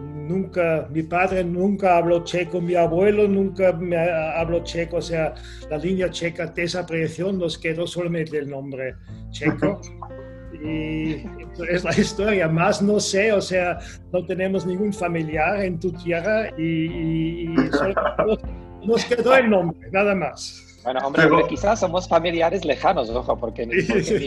nunca, 0.00 0.88
mi 0.90 1.02
padre 1.02 1.44
nunca 1.44 1.98
habló 1.98 2.24
checo, 2.24 2.60
mi 2.60 2.74
abuelo 2.74 3.28
nunca 3.28 3.72
me 3.72 3.96
habló 3.96 4.64
checo, 4.64 4.96
o 4.96 5.02
sea, 5.02 5.34
la 5.70 5.78
línea 5.78 6.10
checa 6.10 6.46
desapareció, 6.46 7.32
nos 7.32 7.58
quedó 7.58 7.86
solamente 7.86 8.38
el 8.38 8.48
nombre 8.48 8.94
checo. 9.30 9.80
Y 10.64 11.26
es 11.68 11.82
la 11.82 11.90
historia, 11.98 12.48
más 12.48 12.80
no 12.80 13.00
sé, 13.00 13.32
o 13.32 13.40
sea, 13.40 13.78
no 14.12 14.24
tenemos 14.24 14.64
ningún 14.64 14.92
familiar 14.92 15.60
en 15.62 15.78
tu 15.80 15.92
tierra 15.92 16.50
y, 16.56 17.46
solo 17.72 18.38
nos, 18.84 19.04
quedó 19.04 19.36
el 19.36 19.50
nombre, 19.50 19.88
nada 19.90 20.14
más. 20.14 20.80
Bueno, 20.84 21.00
hombre, 21.04 21.28
quizás 21.48 21.80
somos 21.80 22.08
familiares 22.08 22.64
lejanos, 22.64 23.08
ojo, 23.10 23.38
porque, 23.38 23.66
mi, 23.66 23.76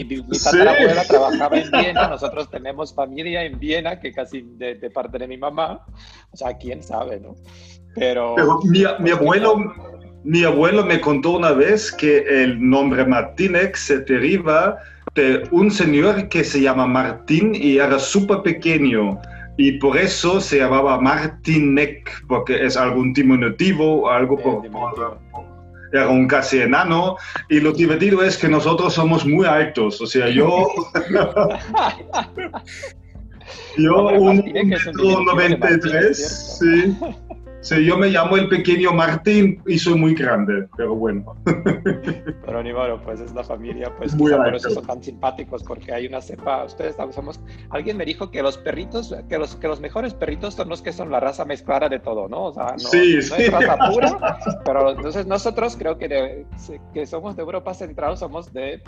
mi, 0.04 0.22
tatarabuela 0.38 1.04
trabajaba 1.04 1.58
en 1.58 1.70
Viena, 1.70 2.08
nosotros 2.08 2.50
tenemos 2.50 2.94
familia 2.94 3.44
en 3.44 3.58
Viena, 3.58 4.00
que 4.00 4.12
casi 4.12 4.42
de, 4.56 4.90
parte 4.90 5.18
de 5.18 5.28
mi 5.28 5.36
mamá, 5.36 5.84
o 6.30 6.36
sea, 6.36 6.56
quién 6.56 6.82
sabe, 6.82 7.20
¿no? 7.20 7.34
Pero, 7.94 8.34
mi, 8.64 8.84
mi, 9.00 9.10
abuelo, 9.10 9.72
mi 10.24 10.44
abuelo 10.44 10.84
me 10.84 11.00
contó 11.00 11.36
una 11.36 11.52
vez 11.52 11.92
que 11.92 12.42
el 12.42 12.58
nombre 12.58 13.06
Martínez 13.06 13.78
se 13.78 14.00
deriva 14.00 14.78
un 15.50 15.70
señor 15.70 16.28
que 16.28 16.44
se 16.44 16.60
llama 16.60 16.86
Martín 16.86 17.52
y 17.54 17.78
era 17.78 17.98
súper 17.98 18.42
pequeño. 18.42 19.18
Y 19.58 19.78
por 19.78 19.96
eso 19.96 20.40
se 20.40 20.58
llamaba 20.58 21.00
Martinek, 21.00 22.26
porque 22.28 22.64
es 22.64 22.76
algún 22.76 23.14
diminutivo, 23.14 24.10
algo 24.10 24.36
por, 24.36 24.62
era 25.92 26.08
un 26.08 26.26
casi 26.26 26.58
enano. 26.58 27.16
Y 27.48 27.60
lo 27.60 27.72
divertido 27.72 28.22
es 28.22 28.36
que 28.36 28.48
nosotros 28.48 28.94
somos 28.94 29.24
muy 29.24 29.46
altos. 29.46 30.00
O 30.00 30.06
sea, 30.06 30.28
yo. 30.28 30.68
yo, 33.78 34.08
un 34.08 34.44
metro 34.64 35.22
93, 35.22 36.58
sí. 36.60 36.96
Sí, 37.66 37.84
yo 37.84 37.98
me 37.98 38.10
llamo 38.10 38.36
el 38.36 38.48
pequeño 38.48 38.92
Martín 38.92 39.60
y 39.66 39.76
soy 39.76 39.96
muy 39.96 40.14
grande, 40.14 40.68
pero 40.76 40.94
bueno. 40.94 41.34
Pero 42.46 42.62
ni 42.62 42.72
bueno, 42.72 43.02
pues 43.02 43.18
es 43.18 43.34
la 43.34 43.42
familia, 43.42 43.92
pues 43.98 44.14
muy 44.14 44.30
por 44.30 44.54
eso 44.54 44.70
son 44.70 44.86
tan 44.86 45.02
simpáticos, 45.02 45.64
porque 45.64 45.92
hay 45.92 46.06
una 46.06 46.20
cepa, 46.20 46.64
ustedes 46.64 46.94
somos, 47.10 47.40
alguien 47.70 47.96
me 47.96 48.04
dijo 48.04 48.30
que 48.30 48.40
los 48.40 48.56
perritos, 48.56 49.12
que 49.28 49.36
los, 49.36 49.56
que 49.56 49.66
los 49.66 49.80
mejores 49.80 50.14
perritos 50.14 50.54
son 50.54 50.68
los 50.68 50.80
que 50.80 50.92
son 50.92 51.10
la 51.10 51.18
raza 51.18 51.44
mezclada 51.44 51.88
de 51.88 51.98
todo, 51.98 52.28
¿no? 52.28 52.44
O 52.44 52.54
sea, 52.54 52.66
no, 52.66 52.78
sí, 52.78 53.18
no 53.30 53.36
es 53.36 53.50
raza 53.50 53.76
pura, 53.90 54.38
pero 54.64 54.90
entonces 54.92 55.26
nosotros 55.26 55.76
creo 55.76 55.98
que, 55.98 56.46
que 56.94 57.04
somos 57.04 57.34
de 57.34 57.42
Europa 57.42 57.74
Central, 57.74 58.16
somos 58.16 58.52
de 58.52 58.80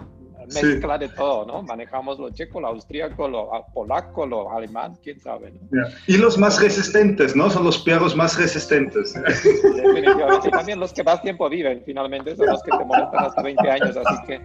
mezcla 0.55 0.99
de 0.99 1.09
todo, 1.11 1.47
¿no? 1.47 1.63
Manejamos 1.63 2.19
lo 2.19 2.31
checo, 2.31 2.61
lo 2.61 2.69
austríaco, 2.69 3.29
lo 3.29 3.51
polaco, 3.73 4.27
lo 4.27 4.51
alemán, 4.51 4.97
quién 5.03 5.21
sabe, 5.21 5.53
¿no? 5.53 5.87
Y 6.07 6.17
los 6.17 6.39
más 6.39 6.61
resistentes, 6.61 7.37
¿no? 7.37 7.51
Son 7.51 7.65
los 7.65 7.79
perros 7.79 8.17
más 8.17 8.39
resistentes. 8.39 9.15
Definitivamente. 9.15 10.49
Y 10.49 10.51
también 10.51 10.81
los 10.81 10.93
que 10.93 11.05
más 11.05 11.23
tiempo 11.23 11.49
viven, 11.49 11.83
finalmente, 11.85 12.37
son 12.37 12.47
los 12.47 12.63
que 12.63 12.71
te 12.71 12.85
molestan 12.85 13.25
hasta 13.25 13.43
20 13.43 13.71
años, 13.71 13.97
así 13.97 14.23
que 14.27 14.41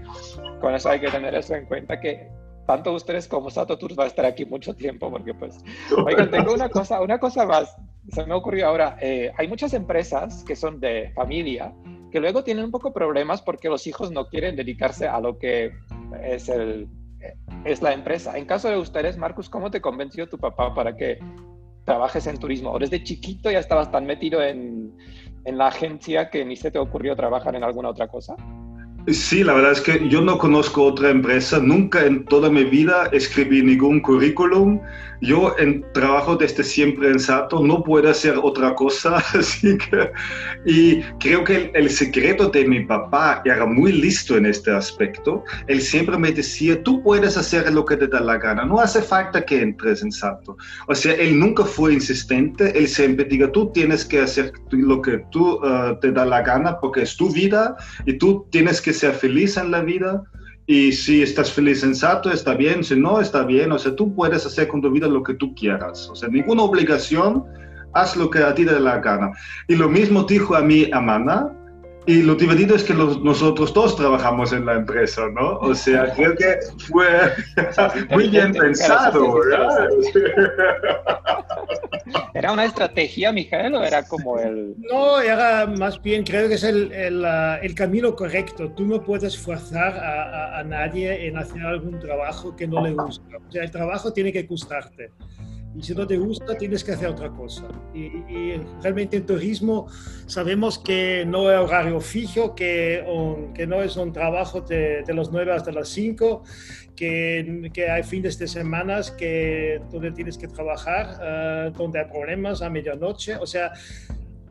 con 0.59 0.73
eso 0.73 0.89
hay 0.89 0.99
que 0.99 1.09
tener 1.09 1.33
eso 1.35 1.55
en 1.55 1.65
cuenta 1.65 1.99
que 1.99 2.29
tanto 2.65 2.93
ustedes 2.93 3.27
como 3.27 3.49
Sato 3.49 3.77
Tours 3.77 3.97
va 3.97 4.05
a 4.05 4.07
estar 4.07 4.25
aquí 4.25 4.45
mucho 4.45 4.73
tiempo 4.73 5.11
porque 5.11 5.33
pues, 5.33 5.57
oigan, 6.05 6.31
tengo 6.31 6.53
una 6.53 6.69
cosa, 6.69 7.01
una 7.01 7.19
cosa 7.19 7.45
más, 7.45 7.75
se 8.09 8.25
me 8.25 8.33
ocurrió 8.33 8.67
ahora, 8.67 8.97
eh, 9.01 9.31
hay 9.37 9.47
muchas 9.47 9.73
empresas 9.73 10.43
que 10.45 10.55
son 10.55 10.79
de 10.79 11.11
familia 11.13 11.73
que 12.13 12.19
luego 12.19 12.43
tienen 12.43 12.65
un 12.65 12.69
poco 12.69 12.93
problemas 12.93 13.41
porque 13.41 13.69
los 13.69 13.87
hijos 13.87 14.11
no 14.11 14.27
quieren 14.27 14.55
dedicarse 14.55 15.07
a 15.07 15.19
lo 15.19 15.39
que 15.39 15.73
es, 16.21 16.47
el, 16.47 16.87
es 17.65 17.81
la 17.81 17.91
empresa. 17.91 18.37
En 18.37 18.45
caso 18.45 18.69
de 18.69 18.77
ustedes, 18.77 19.17
Marcus, 19.17 19.49
¿cómo 19.49 19.71
te 19.71 19.81
convenció 19.81 20.29
tu 20.29 20.37
papá 20.37 20.75
para 20.75 20.95
que 20.95 21.17
trabajes 21.85 22.27
en 22.27 22.37
turismo? 22.37 22.69
¿O 22.69 22.77
desde 22.77 23.03
chiquito 23.03 23.49
ya 23.49 23.57
estabas 23.57 23.91
tan 23.91 24.05
metido 24.05 24.43
en, 24.43 24.95
en 25.43 25.57
la 25.57 25.69
agencia 25.69 26.29
que 26.29 26.45
ni 26.45 26.55
se 26.55 26.69
te 26.69 26.77
ocurrió 26.77 27.15
trabajar 27.15 27.55
en 27.55 27.63
alguna 27.63 27.89
otra 27.89 28.07
cosa? 28.07 28.35
Sí, 29.07 29.43
la 29.43 29.53
verdad 29.53 29.73
es 29.73 29.81
que 29.81 30.07
yo 30.07 30.21
no 30.21 30.37
conozco 30.37 30.85
otra 30.85 31.09
empresa, 31.09 31.59
nunca 31.59 32.05
en 32.05 32.23
toda 32.23 32.49
mi 32.49 32.63
vida 32.63 33.09
escribí 33.11 33.61
ningún 33.61 33.99
currículum. 33.99 34.79
Yo 35.19 35.55
en, 35.57 35.85
trabajo 35.93 36.35
desde 36.35 36.63
siempre 36.63 37.09
en 37.09 37.19
Sato, 37.19 37.61
no 37.61 37.83
puedo 37.83 38.09
hacer 38.09 38.35
otra 38.41 38.75
cosa, 38.75 39.17
así 39.33 39.77
que... 39.77 40.11
Y 40.65 41.01
creo 41.19 41.43
que 41.43 41.55
el, 41.55 41.71
el, 41.73 41.89
secreto 41.89 42.49
de 42.49 42.65
mi 42.65 42.85
papá 42.85 43.41
era 43.43 43.65
muy 43.65 43.91
listo 43.91 44.37
en 44.37 44.45
este 44.45 44.71
aspecto. 44.71 45.43
Él 45.67 45.81
siempre 45.81 46.17
me 46.17 46.31
decía, 46.31 46.81
tú 46.83 47.01
puedes 47.03 47.35
hacer 47.35 47.71
lo 47.73 47.85
que 47.85 47.97
te 47.97 48.07
da 48.07 48.21
la 48.21 48.37
gana, 48.37 48.65
no 48.65 48.79
hace 48.79 49.01
falta 49.01 49.45
que 49.45 49.61
entres 49.61 50.01
en 50.01 50.11
Sato. 50.13 50.57
O 50.87 50.95
sea, 50.95 51.13
él 51.15 51.39
nunca 51.39 51.65
fue 51.65 51.93
insistente, 51.93 52.77
él 52.77 52.87
siempre 52.87 53.25
diga, 53.25 53.51
tú 53.51 53.69
tienes 53.73 54.05
que 54.05 54.21
hacer 54.21 54.53
lo 54.71 55.01
que 55.01 55.23
tú 55.31 55.55
uh, 55.55 55.97
te 55.99 56.11
da 56.11 56.25
la 56.25 56.41
gana 56.41 56.79
porque 56.79 57.01
es 57.01 57.15
tu 57.17 57.29
vida 57.29 57.75
y 58.05 58.17
tú 58.17 58.45
tienes 58.49 58.81
que 58.81 58.92
ser 58.93 59.13
feliz 59.13 59.57
en 59.57 59.71
la 59.71 59.81
vida. 59.81 60.23
Y 60.65 60.93
si 60.93 61.21
estás 61.21 61.51
feliz 61.51 61.83
en 61.83 61.93
Sato, 61.93 62.31
está 62.31 62.53
bien. 62.53 62.83
Si 62.83 62.95
no, 62.95 63.19
está 63.19 63.43
bien. 63.43 63.71
O 63.71 63.79
sea, 63.79 63.95
tú 63.95 64.13
puedes 64.15 64.45
hacer 64.45 64.67
con 64.67 64.81
tu 64.81 64.89
vida 64.89 65.07
lo 65.07 65.23
que 65.23 65.33
tú 65.33 65.53
quieras. 65.55 66.07
O 66.09 66.15
sea, 66.15 66.29
ninguna 66.29 66.63
obligación. 66.63 67.43
Haz 67.93 68.15
lo 68.15 68.29
que 68.29 68.39
a 68.39 68.55
ti 68.55 68.65
te 68.65 68.73
dé 68.73 68.79
la 68.79 68.99
gana. 68.99 69.31
Y 69.67 69.75
lo 69.75 69.89
mismo 69.89 70.23
dijo 70.23 70.55
a 70.55 70.61
mí 70.61 70.89
Amanda. 70.93 71.53
Y 72.05 72.21
lo 72.21 72.35
divertido 72.35 72.75
es 72.75 72.83
que 72.83 72.93
los, 72.93 73.21
nosotros 73.21 73.73
todos 73.73 73.95
trabajamos 73.95 74.51
en 74.51 74.65
la 74.65 74.73
empresa, 74.73 75.27
¿no? 75.29 75.57
O 75.59 75.73
sea, 75.73 76.13
creo 76.15 76.35
que 76.35 76.59
fue 76.89 77.07
muy 78.09 78.27
bien 78.29 78.53
pensado, 78.53 79.33
¿verdad? 79.33 79.87
¿Era 82.33 82.51
una 82.51 82.65
estrategia, 82.65 83.31
Miguel, 83.31 83.75
o 83.75 83.83
era 83.83 84.03
como 84.03 84.37
el...? 84.37 84.75
No, 84.79 85.21
era 85.21 85.65
más 85.65 86.01
bien, 86.01 86.23
creo 86.23 86.49
que 86.49 86.55
es 86.55 86.63
el, 86.63 86.91
el, 86.91 87.25
el 87.61 87.75
camino 87.75 88.15
correcto. 88.15 88.69
Tú 88.71 88.85
no 88.85 89.01
puedes 89.01 89.37
forzar 89.37 89.97
a, 89.97 90.23
a, 90.23 90.59
a, 90.59 90.63
nadie 90.63 91.27
en 91.27 91.37
hacer 91.37 91.61
algún 91.61 91.99
trabajo 91.99 92.55
que 92.55 92.67
no 92.67 92.81
le 92.81 92.93
gusta. 92.93 93.37
O 93.37 93.51
sea, 93.51 93.63
el 93.63 93.71
trabajo 93.71 94.11
tiene 94.11 94.33
que 94.33 94.43
gustarte. 94.43 95.11
Y 95.75 95.81
si 95.81 95.95
no 95.95 96.05
te 96.05 96.17
gusta, 96.17 96.55
tienes 96.57 96.83
que 96.83 96.91
hacer 96.91 97.07
otra 97.07 97.29
cosa. 97.29 97.67
Y, 97.93 98.01
y 98.01 98.61
realmente 98.81 99.17
en 99.17 99.25
turismo 99.25 99.87
sabemos 100.27 100.77
que 100.77 101.25
no 101.25 101.51
es 101.51 101.57
horario 101.57 101.99
fijo, 101.99 102.53
que, 102.53 103.03
un, 103.07 103.53
que 103.53 103.65
no 103.65 103.81
es 103.81 103.97
un 103.97 104.13
trabajo 104.13 104.61
de, 104.61 105.03
de 105.03 105.13
los 105.13 105.31
9 105.31 105.51
hasta 105.51 105.71
las 105.71 105.89
5, 105.89 106.43
que, 106.95 107.71
que, 107.73 107.89
hay 107.89 108.03
fines 108.03 108.37
de 108.37 108.47
semana 108.47 109.01
que, 109.17 109.81
donde 109.91 110.11
tienes 110.11 110.37
que 110.37 110.47
trabajar, 110.47 111.71
uh, 111.71 111.77
donde 111.77 111.99
hay 111.99 112.05
problemas 112.05 112.61
a 112.61 112.69
medianoche. 112.69 113.35
O 113.37 113.47
sea, 113.47 113.73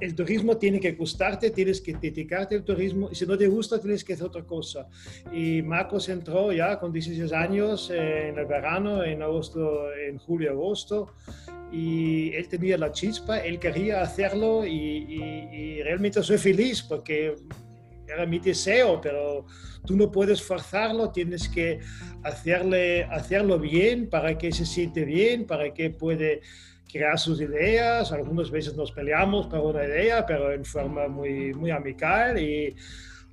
el 0.03 0.17
turismo 0.17 0.57
tiene 0.57 0.81
que 0.81 0.93
gustarte, 0.93 1.51
tienes 1.51 1.81
que 1.81 1.95
dedicarte 1.95 2.57
al 2.57 2.65
turismo 2.65 3.09
y 3.13 3.15
si 3.15 3.25
no 3.25 3.39
te 3.39 3.47
gusta 3.47 3.81
tienes 3.81 4.03
que 4.03 4.15
hacer 4.15 4.27
otra 4.27 4.43
cosa. 4.43 4.89
Y 5.33 5.63
Marcos 5.63 6.09
entró 6.09 6.51
ya 6.53 6.81
con 6.81 6.93
16 6.93 7.33
años 7.33 7.89
eh, 7.89 8.29
en 8.31 8.37
el 8.37 8.47
verano, 8.47 9.05
en 9.05 9.23
agosto, 9.23 9.95
en 9.95 10.19
julio, 10.19 10.51
agosto, 10.51 11.13
y 11.71 12.35
él 12.35 12.49
tenía 12.49 12.77
la 12.79 12.91
chispa, 12.91 13.39
él 13.39 13.61
quería 13.61 14.03
hacerlo 14.03 14.67
y, 14.67 14.73
y, 14.73 15.23
y 15.53 15.83
realmente 15.85 16.21
soy 16.21 16.39
feliz 16.39 16.83
porque 16.83 17.37
era 18.09 18.27
mi 18.27 18.41
deseo, 18.41 19.01
pero 19.01 19.47
tú 19.87 19.97
no 19.97 20.11
puedes 20.11 20.43
forzarlo, 20.43 21.13
tienes 21.13 21.49
que 21.49 21.79
hacerle, 22.25 23.05
hacerlo 23.05 23.61
bien 23.61 24.11
para 24.11 24.37
que 24.37 24.51
se 24.51 24.67
siente 24.67 25.05
bien, 25.05 25.47
para 25.47 25.73
que 25.73 25.91
puede 25.91 26.41
crear 26.93 27.19
sus 27.19 27.41
ideas, 27.41 28.13
algunas 28.13 28.51
veces 28.51 28.77
nos 28.77 28.93
peleamos 28.93 29.47
por 29.47 29.61
una 29.61 29.85
idea, 29.85 30.27
pero 30.27 30.53
en 30.53 30.65
forma 30.65 31.09
muy, 31.09 31.55
muy 31.55 31.71
amical. 31.71 32.39
Y 32.39 32.77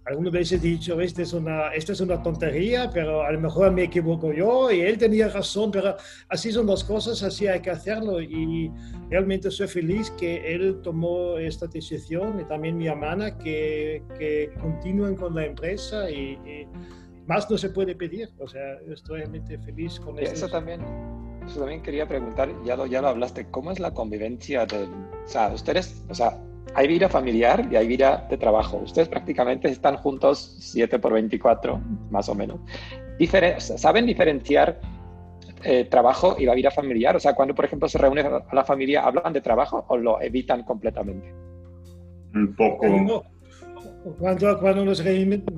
algunas 0.06 0.32
veces 0.32 0.64
he 0.64 0.68
dicho, 0.68 1.00
esta 1.02 1.22
es, 1.22 1.34
una, 1.34 1.70
esta 1.74 1.92
es 1.92 2.00
una 2.00 2.24
tontería, 2.24 2.90
pero 2.92 3.22
a 3.24 3.32
lo 3.32 3.40
mejor 3.40 3.72
me 3.72 3.84
equivoco 3.84 4.32
yo 4.32 4.72
y 4.72 4.82
él 4.82 4.98
tenía 4.98 5.28
razón, 5.28 5.72
pero 5.72 5.96
así 6.30 6.52
son 6.52 6.68
las 6.68 6.84
cosas, 6.84 7.22
así 7.22 7.48
hay 7.48 7.60
que 7.60 7.70
hacerlo. 7.70 8.22
Y 8.22 8.72
realmente 9.10 9.52
soy 9.52 9.68
feliz 9.68 10.10
que 10.12 10.56
él 10.56 10.80
tomó 10.82 11.38
esta 11.38 11.68
decisión 11.68 12.40
y 12.40 12.46
también 12.46 12.78
mi 12.78 12.88
hermana 12.88 13.38
que, 13.38 14.02
que 14.18 14.52
continúen 14.62 15.16
con 15.16 15.36
la 15.36 15.46
empresa 15.46 16.10
y, 16.10 16.40
y, 16.46 16.68
más 17.28 17.48
no 17.52 17.60
se 17.60 17.70
puede 17.70 17.94
pedir, 17.94 18.28
o 18.40 18.48
sea, 18.48 18.80
estoy 18.92 19.20
realmente 19.20 19.60
feliz 19.60 20.00
con 20.00 20.18
eso. 20.18 20.34
Eso. 20.34 20.48
también 20.48 20.82
eso 21.50 21.60
también 21.60 21.82
quería 21.82 22.08
preguntar, 22.08 22.50
ya 22.64 22.76
lo, 22.76 22.86
ya 22.86 23.02
lo 23.02 23.10
hablaste, 23.10 23.48
¿cómo 23.50 23.72
es 23.72 23.80
la 23.80 23.92
convivencia 23.92 24.66
del, 24.66 24.90
o 24.90 25.28
sea, 25.28 25.50
ustedes, 25.54 26.04
o 26.10 26.14
sea, 26.14 26.38
hay 26.76 26.88
vida 26.88 27.10
familiar 27.10 27.68
y 27.72 27.76
hay 27.76 27.88
vida 27.88 28.28
de 28.30 28.38
trabajo. 28.38 28.78
Ustedes 28.78 29.08
prácticamente 29.08 29.70
están 29.70 29.98
juntos 29.98 30.56
7 30.60 31.00
por 31.00 31.14
24, 31.14 31.80
más 32.12 32.30
o 32.30 32.36
menos. 32.36 32.60
Diferen 33.18 33.60
¿Saben 33.60 34.06
diferenciar 34.06 34.80
eh, 35.64 35.86
trabajo 35.86 36.36
y 36.38 36.46
la 36.46 36.54
vida 36.54 36.72
familiar? 36.72 37.16
O 37.16 37.20
sea, 37.20 37.34
cuando, 37.34 37.56
por 37.56 37.66
ejemplo, 37.66 37.90
se 37.90 37.98
reúne 37.98 38.22
a 38.22 38.44
la 38.54 38.64
familia, 38.64 39.04
¿hablan 39.04 39.34
de 39.34 39.42
trabajo 39.42 39.86
o 39.88 39.98
lo 39.98 40.22
evitan 40.22 40.64
completamente? 40.64 41.34
Un 42.34 42.56
poco. 42.56 42.86
Cuando, 44.18 44.60
cuando, 44.60 44.86
nos 44.86 45.04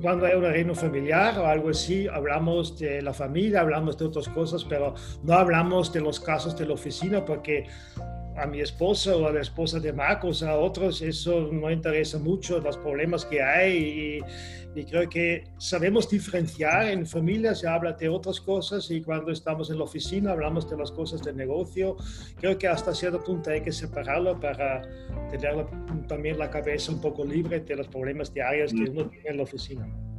cuando 0.00 0.26
hay 0.26 0.34
una 0.34 0.50
reunión 0.50 0.76
familiar 0.76 1.38
o 1.38 1.46
algo 1.46 1.70
así, 1.70 2.06
hablamos 2.08 2.78
de 2.78 3.00
la 3.02 3.12
familia, 3.12 3.60
hablamos 3.60 3.96
de 3.96 4.04
otras 4.04 4.28
cosas, 4.28 4.64
pero 4.64 4.94
no 5.22 5.34
hablamos 5.34 5.92
de 5.92 6.00
los 6.00 6.20
casos 6.20 6.56
de 6.56 6.66
la 6.66 6.74
oficina 6.74 7.24
porque 7.24 7.66
a 8.36 8.46
mi 8.46 8.60
esposa 8.60 9.16
o 9.16 9.26
a 9.26 9.32
la 9.32 9.40
esposa 9.40 9.78
de 9.78 9.92
Marcos, 9.92 10.42
a 10.42 10.56
otros, 10.56 11.02
eso 11.02 11.48
no 11.52 11.70
interesa 11.70 12.18
mucho, 12.18 12.60
los 12.60 12.76
problemas 12.78 13.24
que 13.24 13.42
hay 13.42 14.22
y, 14.74 14.80
y, 14.80 14.84
creo 14.84 15.08
que 15.08 15.44
sabemos 15.58 16.08
diferenciar 16.08 16.88
en 16.88 17.06
familia, 17.06 17.54
se 17.54 17.68
habla 17.68 17.92
de 17.92 18.08
otras 18.08 18.40
cosas 18.40 18.90
y 18.90 19.02
cuando 19.02 19.32
estamos 19.32 19.70
en 19.70 19.78
la 19.78 19.84
oficina 19.84 20.32
hablamos 20.32 20.68
de 20.70 20.76
las 20.76 20.90
cosas 20.90 21.22
del 21.22 21.36
negocio. 21.36 21.96
Creo 22.40 22.56
que 22.58 22.68
hasta 22.68 22.94
cierto 22.94 23.22
punto 23.22 23.50
hay 23.50 23.60
que 23.60 23.72
separarlo 23.72 24.38
para 24.40 24.82
tener 25.30 25.66
también 26.08 26.38
la 26.38 26.50
cabeza 26.50 26.92
un 26.92 27.00
poco 27.00 27.24
libre 27.24 27.60
de 27.60 27.76
los 27.76 27.88
problemas 27.88 28.32
diarios 28.32 28.72
que 28.72 28.90
uno 28.90 29.08
tiene 29.08 29.28
en 29.28 29.36
la 29.36 29.42
oficina. 29.42 30.11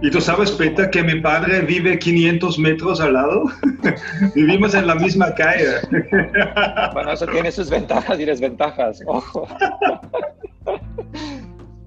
Y 0.00 0.10
tú 0.10 0.20
sabes, 0.20 0.52
Peter, 0.52 0.88
que 0.90 1.02
mi 1.02 1.20
padre 1.20 1.60
vive 1.62 1.98
500 1.98 2.58
metros 2.58 3.00
al 3.00 3.14
lado. 3.14 3.44
Vivimos 4.34 4.74
en 4.74 4.86
la 4.86 4.94
misma 4.94 5.34
calle. 5.34 5.66
bueno, 6.92 7.12
eso 7.12 7.26
tiene 7.26 7.50
sus 7.50 7.68
ventajas 7.68 8.18
y 8.20 8.24
desventajas, 8.24 9.02
ojo. 9.06 9.48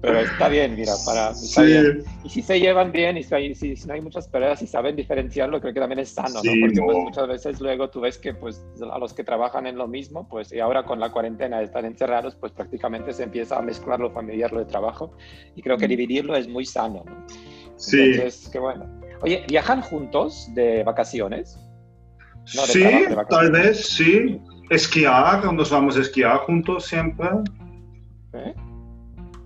Pero 0.02 0.18
está 0.18 0.48
bien, 0.48 0.74
mira, 0.74 0.92
para, 1.06 1.30
está 1.30 1.62
sí. 1.62 1.66
bien. 1.68 2.04
Y 2.24 2.28
si 2.28 2.42
se 2.42 2.58
llevan 2.58 2.90
bien 2.90 3.16
y 3.16 3.22
si, 3.22 3.54
si, 3.54 3.76
si, 3.76 3.86
no 3.86 3.94
hay 3.94 4.00
muchas 4.00 4.26
peleas 4.26 4.60
y 4.60 4.66
saben 4.66 4.96
diferenciarlo, 4.96 5.60
creo 5.60 5.72
que 5.72 5.78
también 5.78 6.00
es 6.00 6.10
sano, 6.10 6.40
sí, 6.40 6.48
¿no? 6.48 6.66
Porque 6.66 6.80
no. 6.80 6.86
Pues, 6.86 6.98
muchas 6.98 7.28
veces 7.28 7.60
luego 7.60 7.88
tú 7.88 8.00
ves 8.00 8.18
que 8.18 8.34
pues 8.34 8.66
a 8.90 8.98
los 8.98 9.14
que 9.14 9.22
trabajan 9.22 9.66
en 9.66 9.76
lo 9.76 9.86
mismo, 9.86 10.28
pues 10.28 10.52
y 10.52 10.58
ahora 10.58 10.84
con 10.84 10.98
la 10.98 11.12
cuarentena 11.12 11.62
están 11.62 11.84
encerrados, 11.84 12.34
pues 12.34 12.50
prácticamente 12.50 13.12
se 13.12 13.22
empieza 13.22 13.58
a 13.58 13.62
mezclar 13.62 14.00
lo 14.00 14.10
familiar, 14.10 14.52
lo 14.52 14.58
de 14.58 14.66
trabajo. 14.66 15.14
Y 15.54 15.62
creo 15.62 15.78
que 15.78 15.86
dividirlo 15.86 16.34
es 16.34 16.48
muy 16.48 16.66
sano, 16.66 17.04
¿no? 17.06 17.24
Sí. 17.76 18.00
Entonces, 18.00 18.48
qué 18.50 18.58
bueno. 18.58 18.86
Oye, 19.22 19.44
¿viajan 19.48 19.82
juntos 19.82 20.48
de 20.54 20.82
vacaciones? 20.84 21.58
No, 22.54 22.62
de 22.62 22.68
sí, 22.68 22.80
trabajo, 22.80 23.08
de 23.08 23.14
vacaciones. 23.14 23.28
tal 23.28 23.62
vez, 23.62 23.86
sí. 23.86 24.40
Esquiar, 24.70 25.52
nos 25.52 25.70
vamos 25.70 25.96
a 25.96 26.00
esquiar 26.00 26.38
juntos 26.38 26.86
siempre. 26.86 27.28
¿Eh? 28.32 28.54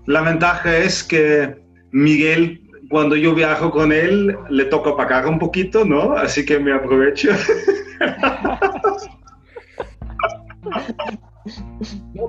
La 0.05 0.21
ventaja 0.21 0.77
es 0.77 1.03
que 1.03 1.61
Miguel, 1.91 2.61
cuando 2.89 3.15
yo 3.15 3.35
viajo 3.35 3.71
con 3.71 3.91
él, 3.91 4.37
le 4.49 4.65
toca 4.65 4.95
pagar 4.95 5.27
un 5.27 5.37
poquito, 5.37 5.83
¿no? 5.83 6.13
Así 6.13 6.45
que 6.45 6.59
me 6.59 6.73
aprovecho. 6.73 7.29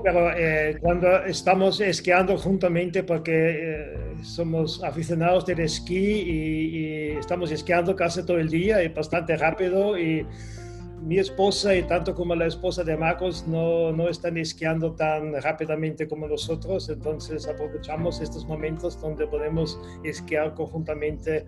pero 0.03 0.31
eh, 0.37 0.79
cuando 0.81 1.25
estamos 1.25 1.81
esquiando 1.81 2.37
juntamente, 2.37 3.03
porque 3.03 3.33
eh, 3.33 4.15
somos 4.23 4.83
aficionados 4.83 5.47
del 5.47 5.61
esquí 5.61 5.97
y, 5.97 7.19
estamos 7.19 7.51
esquiando 7.51 7.95
casi 7.97 8.25
todo 8.25 8.39
el 8.39 8.49
día 8.49 8.83
y 8.83 8.89
bastante 8.89 9.37
rápido 9.37 9.99
y 9.99 10.25
mi 11.03 11.19
esposa 11.19 11.75
y 11.75 11.83
tanto 11.85 12.15
como 12.15 12.35
la 12.35 12.47
esposa 12.47 12.85
de 12.85 12.97
Marcos 12.97 13.47
no, 13.47 13.93
no 13.93 14.09
están 14.09 14.37
esquiando 14.37 14.95
tan 14.95 15.41
rápidamente 15.43 16.09
como 16.09 16.27
nosotros, 16.27 16.89
entonces 16.89 17.47
aprovechamos 17.47 18.21
estos 18.21 18.47
momentos 18.47 19.01
donde 19.01 19.27
podemos 19.27 19.81
esquiar 20.05 20.55
conjuntamente 20.55 21.31
de 21.31 21.47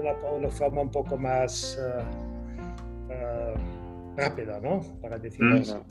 una, 0.00 0.12
una, 0.30 0.50
forma 0.50 0.82
un 0.82 0.90
poco 0.90 1.16
más 1.16 1.78
uh, 1.80 3.16
rápida, 4.16 4.60
¿no? 4.60 4.80
Para 5.00 5.18
decir 5.18 5.42
mm. 5.42 5.56
eso. 5.56 5.84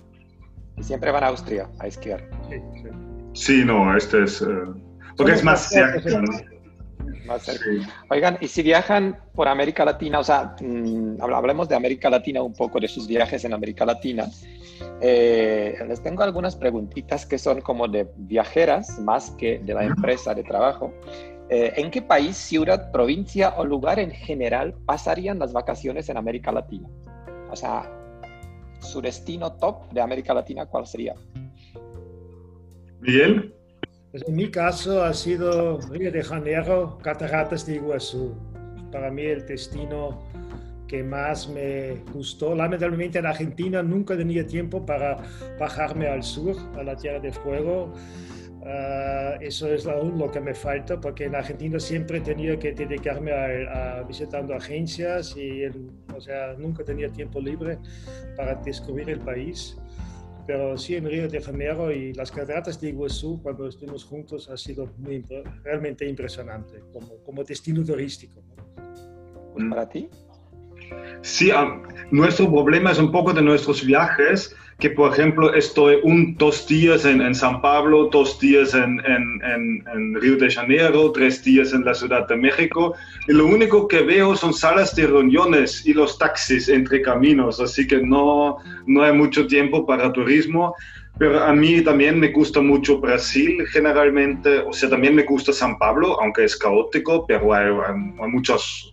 Y 0.77 0.83
siempre 0.83 1.11
van 1.11 1.23
a 1.23 1.27
Austria 1.27 1.69
a 1.79 1.87
esquiar. 1.87 2.27
Sí, 2.49 2.57
sí. 2.81 2.89
sí 3.33 3.65
no, 3.65 3.95
este 3.95 4.23
es... 4.23 4.41
Uh, 4.41 4.75
porque 5.17 5.33
es 5.33 5.43
más 5.43 5.69
cerca, 5.69 6.21
Más 7.25 7.43
cerca. 7.43 7.65
Oigan, 8.09 8.37
y 8.41 8.47
si 8.47 8.61
viajan 8.61 9.17
por 9.33 9.47
América 9.47 9.85
Latina, 9.85 10.19
o 10.19 10.23
sea, 10.23 10.55
mmm, 10.61 11.21
hablemos 11.21 11.69
de 11.69 11.75
América 11.75 12.09
Latina 12.09 12.41
un 12.41 12.53
poco, 12.53 12.79
de 12.79 12.87
sus 12.87 13.07
viajes 13.07 13.45
en 13.45 13.53
América 13.53 13.85
Latina. 13.85 14.25
Eh, 15.01 15.77
les 15.87 16.01
tengo 16.01 16.23
algunas 16.23 16.55
preguntitas 16.55 17.25
que 17.25 17.37
son 17.37 17.61
como 17.61 17.87
de 17.87 18.09
viajeras 18.17 18.99
más 18.99 19.31
que 19.31 19.59
de 19.59 19.73
la 19.73 19.85
empresa 19.85 20.33
de 20.33 20.43
trabajo. 20.43 20.93
Eh, 21.49 21.73
¿En 21.77 21.91
qué 21.91 22.01
país, 22.01 22.35
ciudad, 22.35 22.91
provincia 22.91 23.53
o 23.57 23.65
lugar 23.65 23.99
en 23.99 24.11
general 24.11 24.73
pasarían 24.85 25.39
las 25.39 25.53
vacaciones 25.53 26.09
en 26.09 26.17
América 26.17 26.51
Latina? 26.51 26.89
O 27.51 27.55
sea, 27.55 27.89
su 28.85 29.01
destino 29.01 29.53
top 29.53 29.91
de 29.91 30.01
América 30.01 30.33
Latina, 30.33 30.65
¿cuál 30.65 30.87
sería? 30.87 31.15
Miguel. 33.01 33.53
Pues 34.11 34.23
en 34.27 34.35
mi 34.35 34.49
caso 34.49 35.03
ha 35.03 35.13
sido 35.13 35.79
Río 35.89 36.11
de 36.11 36.23
Janeiro, 36.23 36.97
Cataratas 37.03 37.65
de 37.65 37.75
Iguazú. 37.75 38.33
Para 38.91 39.11
mí 39.11 39.23
el 39.23 39.45
destino 39.45 40.23
que 40.87 41.03
más 41.03 41.49
me 41.49 41.95
gustó. 42.13 42.55
Lamentablemente 42.55 43.19
en 43.19 43.25
Argentina 43.25 43.83
nunca 43.83 44.15
tenía 44.15 44.45
tiempo 44.45 44.85
para 44.85 45.17
bajarme 45.59 46.07
al 46.07 46.23
sur, 46.23 46.55
a 46.77 46.83
la 46.83 46.95
Tierra 46.95 47.19
de 47.19 47.31
Fuego. 47.31 47.93
Uh, 48.65 49.37
eso 49.41 49.71
es 49.71 49.85
aún 49.85 50.17
lo 50.17 50.31
que 50.31 50.39
me 50.39 50.55
falta, 50.55 50.99
porque 50.99 51.25
en 51.25 51.35
Argentina 51.35 51.79
siempre 51.79 52.19
tenía 52.19 52.57
que 52.57 52.71
dedicarme 52.71 53.31
a, 53.31 53.99
a 53.99 54.03
visitando 54.03 54.55
agencias 54.55 55.37
y, 55.37 55.65
o 56.11 56.19
sea, 56.19 56.55
nunca 56.57 56.83
tenía 56.83 57.11
tiempo 57.11 57.39
libre 57.39 57.77
para 58.35 58.55
descubrir 58.55 59.11
el 59.11 59.19
país. 59.19 59.77
Pero 60.47 60.77
sí, 60.77 60.95
en 60.95 61.05
Río 61.05 61.27
de 61.27 61.41
Janeiro 61.41 61.91
y 61.91 62.13
las 62.13 62.31
cataratas 62.31 62.81
de 62.81 62.89
Iguazú, 62.89 63.39
cuando 63.41 63.67
estuvimos 63.67 64.03
juntos, 64.03 64.49
ha 64.49 64.57
sido 64.57 64.87
muy, 64.97 65.23
realmente 65.63 66.07
impresionante 66.07 66.81
como, 66.91 67.17
como 67.23 67.43
destino 67.43 67.83
turístico. 67.83 68.41
¿no? 69.55 69.69
¿Para 69.69 69.87
ti? 69.87 70.09
Sí, 71.21 71.51
um, 71.51 71.81
nuestro 72.11 72.51
problema 72.51 72.91
es 72.91 72.99
un 72.99 73.11
poco 73.11 73.33
de 73.33 73.41
nuestros 73.41 73.83
viajes, 73.83 74.55
que 74.79 74.89
por 74.89 75.13
ejemplo 75.13 75.53
estoy 75.53 75.99
un, 76.03 76.35
dos 76.37 76.67
días 76.67 77.05
en, 77.05 77.33
San 77.33 77.61
Pablo, 77.61 78.09
dos 78.11 78.39
días 78.39 78.73
en, 78.73 78.99
en, 79.05 79.83
en, 79.93 80.15
Río 80.21 80.35
de 80.37 80.51
Janeiro, 80.51 81.11
tres 81.11 81.43
días 81.43 81.73
en 81.73 81.85
la 81.85 81.93
Ciudad 81.93 82.27
de 82.27 82.35
México, 82.35 82.93
y 83.27 83.33
lo 83.33 83.45
único 83.45 83.87
que 83.87 84.01
veo 84.01 84.35
son 84.35 84.53
salas 84.53 84.93
de 84.95 85.07
reuniones 85.07 85.85
y 85.85 85.93
los 85.93 86.17
taxis 86.17 86.67
entre 86.67 87.01
caminos, 87.01 87.59
así 87.59 87.87
que 87.87 88.01
no, 88.01 88.57
no 88.85 89.03
hay 89.03 89.13
mucho 89.13 89.47
tiempo 89.47 89.85
para 89.85 90.11
turismo. 90.11 90.75
Pero 91.17 91.41
a 91.41 91.53
mí 91.53 91.81
también 91.81 92.19
me 92.19 92.27
gusta 92.29 92.59
mucho 92.59 92.99
Brasil, 92.99 93.65
generalmente, 93.67 94.59
o 94.59 94.73
sea, 94.73 94.89
también 94.89 95.15
me 95.15 95.23
gusta 95.23 95.53
San 95.53 95.77
Pablo, 95.77 96.19
aunque 96.21 96.43
es 96.43 96.57
caótico, 96.57 97.25
pero 97.25 97.53
hay, 97.53 97.67
hay 97.67 98.29
muchos 98.29 98.91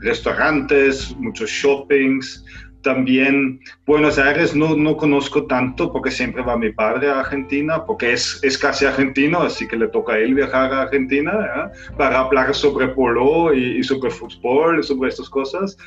restaurantes, 0.00 1.16
muchos 1.16 1.48
shoppings. 1.48 2.44
También 2.82 3.60
Buenos 3.86 4.18
Aires 4.18 4.54
no, 4.54 4.76
no 4.76 4.94
conozco 4.98 5.46
tanto 5.46 5.90
porque 5.90 6.10
siempre 6.10 6.42
va 6.42 6.58
mi 6.58 6.70
padre 6.70 7.08
a 7.08 7.20
Argentina, 7.20 7.82
porque 7.86 8.12
es, 8.12 8.38
es 8.42 8.58
casi 8.58 8.84
argentino, 8.84 9.40
así 9.40 9.66
que 9.66 9.76
le 9.76 9.88
toca 9.88 10.12
a 10.12 10.18
él 10.18 10.34
viajar 10.34 10.70
a 10.70 10.82
Argentina 10.82 11.72
para 11.96 12.18
hablar 12.18 12.54
sobre 12.54 12.88
polo 12.88 13.54
y, 13.54 13.78
y 13.78 13.82
sobre 13.82 14.10
fútbol 14.10 14.80
y 14.80 14.82
sobre 14.82 15.08
estas 15.08 15.30
cosas. 15.30 15.78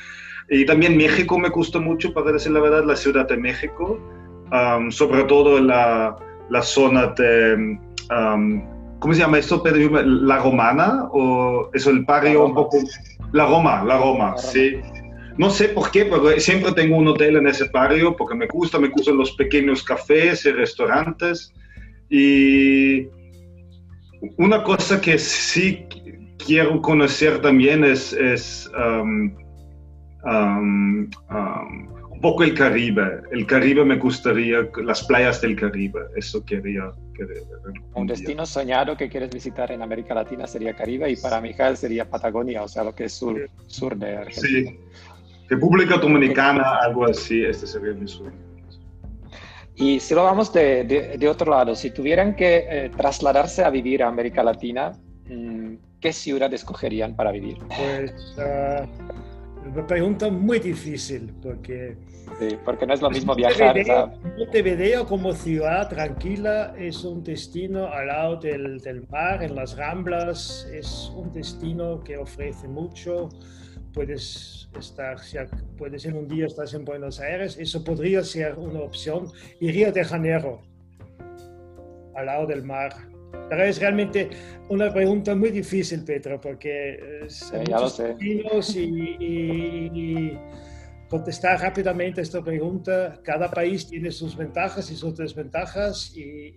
Y 0.50 0.66
también 0.66 0.96
México 0.96 1.38
me 1.38 1.50
gusta 1.50 1.78
mucho, 1.78 2.12
para 2.12 2.32
decir 2.32 2.50
la 2.50 2.60
verdad, 2.60 2.84
la 2.84 2.96
Ciudad 2.96 3.28
de 3.28 3.36
México 3.36 4.00
sobre 4.90 5.24
todo 5.24 5.60
la, 5.60 6.16
la 6.50 6.62
zona 6.62 7.08
de, 7.08 7.78
¿cómo 8.98 9.14
se 9.14 9.20
llama 9.20 9.38
esto? 9.38 9.62
¿La 10.04 10.38
Romana? 10.38 11.08
¿O 11.12 11.70
es 11.72 11.86
el 11.86 12.04
barrio 12.04 12.46
un 12.46 12.54
poco? 12.54 12.78
La 13.32 13.46
Roma, 13.46 13.84
la 13.84 13.98
Roma, 13.98 14.36
sí. 14.38 14.76
No 15.36 15.50
sé 15.50 15.68
por 15.68 15.90
qué, 15.90 16.04
pero 16.04 16.28
siempre 16.40 16.72
tengo 16.72 16.96
un 16.96 17.08
hotel 17.08 17.36
en 17.36 17.46
ese 17.46 17.68
barrio 17.72 18.16
porque 18.16 18.34
me 18.34 18.46
gusta, 18.48 18.78
me 18.78 18.88
gustan 18.88 19.18
los 19.18 19.32
pequeños 19.32 19.84
cafés 19.84 20.44
y 20.46 20.50
restaurantes. 20.50 21.52
Y 22.10 23.06
una 24.36 24.64
cosa 24.64 25.00
que 25.00 25.18
sí 25.18 25.86
quiero 26.44 26.80
conocer 26.82 27.40
también 27.40 27.84
es, 27.84 28.12
es 28.12 28.68
un 32.18 32.22
poco 32.22 32.42
el 32.42 32.52
Caribe. 32.54 33.22
El 33.30 33.46
Caribe 33.46 33.84
me 33.84 33.96
gustaría, 33.96 34.68
las 34.82 35.04
playas 35.04 35.40
del 35.40 35.54
Caribe, 35.54 36.00
eso 36.16 36.44
quería. 36.44 36.92
un 37.94 38.06
destino 38.08 38.44
soñado 38.44 38.96
que 38.96 39.08
quieres 39.08 39.30
visitar 39.30 39.70
en 39.70 39.82
América 39.82 40.14
Latina 40.14 40.46
sería 40.48 40.74
Caribe 40.74 41.08
y 41.08 41.16
para 41.16 41.40
Mijael 41.40 41.76
sería 41.76 42.10
Patagonia, 42.10 42.64
o 42.64 42.68
sea, 42.68 42.82
lo 42.82 42.92
que 42.92 43.04
es 43.04 43.12
sur, 43.12 43.48
sur 43.68 43.96
de 43.96 44.16
Argentina. 44.16 44.70
Sí, 44.70 44.80
República 45.48 45.96
Dominicana, 45.96 46.78
algo 46.82 47.04
así, 47.04 47.44
este 47.44 47.68
sería 47.68 47.92
mi 47.92 48.08
sueño. 48.08 48.32
Y 49.76 50.00
si 50.00 50.12
lo 50.12 50.24
vamos 50.24 50.52
de, 50.52 50.84
de, 51.16 51.28
otro 51.28 51.52
lado, 51.52 51.76
si 51.76 51.92
tuvieran 51.92 52.34
que 52.34 52.66
eh, 52.68 52.90
trasladarse 52.96 53.62
a 53.62 53.70
vivir 53.70 54.02
a 54.02 54.08
América 54.08 54.42
Latina, 54.42 54.90
mm, 55.28 55.74
¿qué 56.00 56.12
ciudad 56.12 56.52
escogerían 56.52 57.14
para 57.14 57.30
vivir? 57.30 57.58
Pues 57.68 58.12
uh, 58.38 58.84
una 59.36 59.37
pregunta 59.86 60.30
muy 60.30 60.58
difícil 60.58 61.32
porque... 61.42 61.96
Sí, 62.38 62.56
porque 62.64 62.86
no 62.86 62.94
es 62.94 63.00
lo 63.00 63.10
mismo 63.10 63.34
viajar. 63.34 63.76
Montevideo, 64.38 65.06
como 65.06 65.32
ciudad 65.32 65.88
tranquila 65.88 66.74
es 66.78 67.04
un 67.04 67.24
destino 67.24 67.86
al 67.88 68.06
lado 68.08 68.36
del, 68.36 68.78
del, 68.80 69.06
mar, 69.08 69.42
en 69.42 69.54
las 69.54 69.76
Ramblas, 69.76 70.68
es 70.72 71.12
un 71.16 71.32
destino 71.32 72.02
que 72.04 72.16
ofrece 72.16 72.68
mucho. 72.68 73.28
Puedes 73.92 74.68
estar, 74.78 75.16
puedes 75.76 76.04
en 76.04 76.16
un 76.16 76.28
día 76.28 76.46
estás 76.46 76.74
en 76.74 76.84
Buenos 76.84 77.18
Aires, 77.20 77.56
eso 77.58 77.82
podría 77.82 78.22
ser 78.22 78.54
una 78.58 78.80
opción. 78.80 79.32
Y 79.60 79.72
Río 79.72 79.92
de 79.92 80.04
Janeiro, 80.04 80.60
al 82.14 82.26
lado 82.26 82.46
del 82.46 82.62
mar, 82.62 82.92
pero 83.48 83.64
es 83.64 83.80
realmente 83.80 84.30
una 84.68 84.92
pregunta 84.92 85.34
muy 85.34 85.50
difícil, 85.50 86.04
Pedro, 86.04 86.40
porque 86.40 87.24
sí, 87.28 87.54
ya 87.68 87.80
lo 87.80 87.88
sé. 87.88 88.16
Y, 88.20 88.42
y, 89.20 90.38
contestar 91.08 91.60
rápidamente 91.60 92.20
esta 92.20 92.42
pregunta. 92.42 93.18
Cada 93.24 93.50
país 93.50 93.88
tiene 93.88 94.10
sus 94.10 94.36
ventajas 94.36 94.90
y 94.90 94.96
sus 94.96 95.16
desventajas, 95.16 96.12
y, 96.14 96.52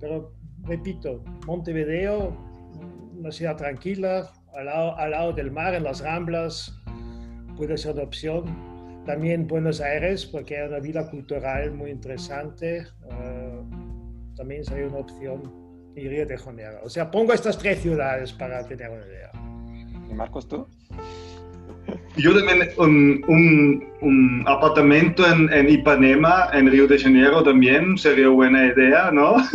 pero 0.00 0.32
repito, 0.64 1.22
Montevideo, 1.46 2.36
una 3.16 3.30
ciudad 3.30 3.56
tranquila, 3.56 4.32
al 4.54 4.66
lado, 4.66 4.96
al 4.96 5.10
lado, 5.12 5.32
del 5.32 5.50
mar, 5.50 5.74
en 5.74 5.84
las 5.84 6.00
Ramblas, 6.00 6.76
puede 7.56 7.76
ser 7.76 7.94
una 7.94 8.02
opción. 8.02 8.72
También 9.06 9.46
Buenos 9.48 9.80
Aires, 9.80 10.26
porque 10.26 10.58
hay 10.58 10.68
una 10.68 10.78
vida 10.78 11.08
cultural 11.10 11.72
muy 11.72 11.90
interesante. 11.90 12.86
Uh, 13.04 13.41
también 14.36 14.64
sería 14.64 14.86
una 14.86 14.98
opción 14.98 15.42
y 15.94 16.08
Río 16.08 16.26
de 16.26 16.38
Janeiro. 16.38 16.80
O 16.82 16.88
sea, 16.88 17.10
pongo 17.10 17.32
estas 17.32 17.58
tres 17.58 17.80
ciudades 17.80 18.32
para 18.32 18.66
tener 18.66 18.90
una 18.90 19.06
idea. 19.06 19.30
¿Y 20.10 20.14
Marcos, 20.14 20.48
tú? 20.48 20.66
Yo 22.16 22.34
también 22.34 22.68
un, 22.78 23.24
un, 23.28 23.84
un 24.00 24.44
apartamento 24.46 25.26
en, 25.26 25.52
en, 25.52 25.68
Ipanema, 25.68 26.48
en 26.52 26.70
Río 26.70 26.86
de 26.86 26.98
Janeiro 26.98 27.42
también 27.42 27.96
sería 27.98 28.28
buena 28.28 28.66
idea, 28.66 29.10
¿no? 29.10 29.36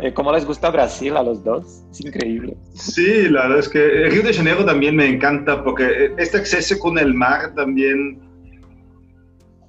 Eh, 0.00 0.12
¿Cómo 0.12 0.30
les 0.32 0.44
gusta 0.44 0.70
Brasil 0.70 1.16
a 1.16 1.24
los 1.24 1.42
dos? 1.42 1.82
Es 1.90 2.00
increíble. 2.00 2.56
Sí, 2.72 3.28
la 3.28 3.42
verdad 3.42 3.58
es 3.58 3.68
que 3.68 4.08
Río 4.08 4.22
de 4.22 4.32
Janeiro 4.32 4.64
también 4.64 4.94
me 4.94 5.08
encanta 5.08 5.64
porque 5.64 6.12
este 6.18 6.36
acceso 6.36 6.78
con 6.78 6.98
el 6.98 7.14
mar 7.14 7.52
también 7.56 8.20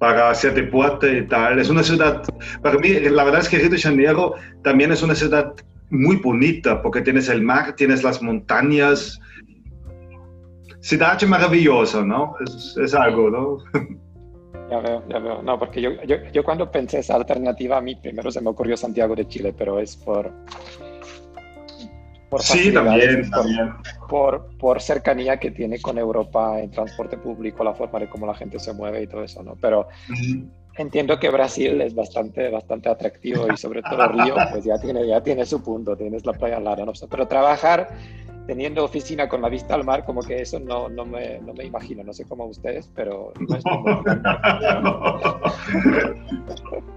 para 0.00 0.30
hacia 0.30 0.50
deporte 0.50 1.18
y 1.18 1.26
tal. 1.28 1.60
Es 1.60 1.68
una 1.68 1.82
ciudad, 1.82 2.22
para 2.62 2.78
mí, 2.78 2.88
la 2.88 3.22
verdad 3.22 3.42
es 3.42 3.48
que 3.48 3.58
Río 3.58 3.68
de 3.68 3.78
Janeiro 3.78 4.34
también 4.64 4.90
es 4.90 5.02
una 5.02 5.14
ciudad 5.14 5.54
muy 5.90 6.16
bonita 6.16 6.80
porque 6.80 7.02
tienes 7.02 7.28
el 7.28 7.42
mar, 7.42 7.76
tienes 7.76 8.02
las 8.02 8.22
montañas. 8.22 9.20
Ciudad 10.80 11.20
maravillosa, 11.22 12.02
¿no? 12.02 12.34
Es, 12.46 12.76
es 12.82 12.94
algo, 12.94 13.30
¿no? 13.30 13.58
Ya 14.70 14.78
veo, 14.80 15.02
ya 15.08 15.18
veo. 15.18 15.42
No, 15.42 15.58
porque 15.58 15.82
yo, 15.82 15.90
yo, 16.04 16.16
yo 16.32 16.44
cuando 16.44 16.70
pensé 16.70 17.00
esa 17.00 17.16
alternativa, 17.16 17.76
a 17.76 17.80
mí 17.82 17.94
primero 17.94 18.30
se 18.30 18.40
me 18.40 18.48
ocurrió 18.48 18.78
Santiago 18.78 19.14
de 19.14 19.28
Chile, 19.28 19.52
pero 19.56 19.80
es 19.80 19.96
por, 19.96 20.32
por 22.30 22.42
sí, 22.42 22.72
también, 22.72 23.28
por, 24.08 24.56
Por, 24.56 24.80
cercanía 24.80 25.38
que 25.38 25.50
tiene 25.50 25.78
con 25.80 25.98
Europa 25.98 26.60
en 26.60 26.70
transporte 26.70 27.18
público, 27.18 27.64
la 27.64 27.74
forma 27.74 27.98
de 27.98 28.08
cómo 28.08 28.26
la 28.26 28.34
gente 28.34 28.60
se 28.60 28.72
mueve 28.72 29.02
y 29.02 29.08
todo 29.08 29.24
eso, 29.24 29.42
¿no? 29.42 29.56
Pero 29.60 29.88
entiendo 30.76 31.18
que 31.18 31.28
Brasil 31.28 31.80
es 31.80 31.92
bastante, 31.94 32.48
bastante 32.48 32.88
atractivo 32.88 33.48
y 33.52 33.56
sobre 33.56 33.82
todo 33.82 34.06
Río, 34.08 34.36
pues 34.52 34.64
ya 34.64 34.78
tiene, 34.78 35.04
ya 35.06 35.20
tiene 35.20 35.44
su 35.44 35.60
punto, 35.62 35.96
tienes 35.96 36.24
la 36.24 36.32
playa 36.32 36.58
al 36.58 36.64
lado, 36.64 36.86
¿no? 36.86 36.92
Pero 37.10 37.26
trabajar 37.26 37.88
teniendo 38.46 38.84
oficina 38.84 39.28
con 39.28 39.42
la 39.42 39.48
vista 39.48 39.74
al 39.74 39.82
mar, 39.84 40.04
como 40.04 40.22
que 40.22 40.40
eso 40.40 40.60
no, 40.60 40.88
no, 40.88 41.04
me, 41.04 41.40
no 41.40 41.52
me 41.52 41.64
imagino, 41.64 42.04
no 42.04 42.12
sé 42.12 42.24
cómo 42.24 42.44
ustedes, 42.46 42.88
pero 42.94 43.32
no 43.40 43.56
es 43.56 43.64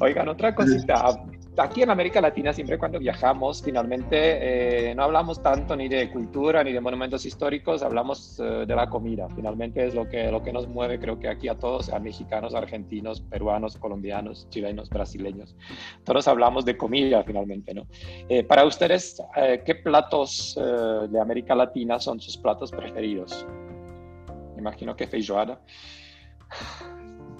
Oigan, 0.00 0.28
otra 0.28 0.54
cosita, 0.54 1.20
aquí 1.58 1.82
en 1.82 1.90
América 1.90 2.20
Latina 2.20 2.52
siempre 2.52 2.78
cuando 2.78 2.98
viajamos, 2.98 3.62
finalmente 3.62 4.90
eh, 4.90 4.94
no 4.94 5.04
hablamos 5.04 5.42
tanto 5.42 5.76
ni 5.76 5.88
de 5.88 6.10
cultura 6.10 6.62
ni 6.64 6.72
de 6.72 6.80
monumentos 6.80 7.26
históricos, 7.26 7.82
hablamos 7.82 8.38
eh, 8.40 8.64
de 8.66 8.74
la 8.74 8.88
comida. 8.88 9.28
Finalmente 9.34 9.86
es 9.86 9.94
lo 9.94 10.08
que, 10.08 10.30
lo 10.30 10.42
que 10.42 10.52
nos 10.52 10.68
mueve, 10.68 10.98
creo 10.98 11.18
que 11.18 11.28
aquí 11.28 11.48
a 11.48 11.54
todos, 11.54 11.90
a 11.90 11.98
mexicanos, 11.98 12.54
argentinos, 12.54 13.20
peruanos, 13.20 13.76
colombianos, 13.76 14.48
chilenos, 14.50 14.88
brasileños. 14.88 15.56
Todos 16.04 16.28
hablamos 16.28 16.64
de 16.64 16.76
comida 16.76 17.22
finalmente, 17.24 17.74
¿no? 17.74 17.86
Eh, 18.28 18.44
para 18.44 18.64
ustedes, 18.64 19.22
¿qué 19.64 19.74
platos 19.74 20.58
de 21.10 21.20
América 21.20 21.54
Latina 21.54 21.98
son 21.98 22.20
sus 22.20 22.36
platos 22.36 22.70
preferidos? 22.70 23.46
Imagino 24.56 24.96
que 24.96 25.06
feijoada. 25.06 25.60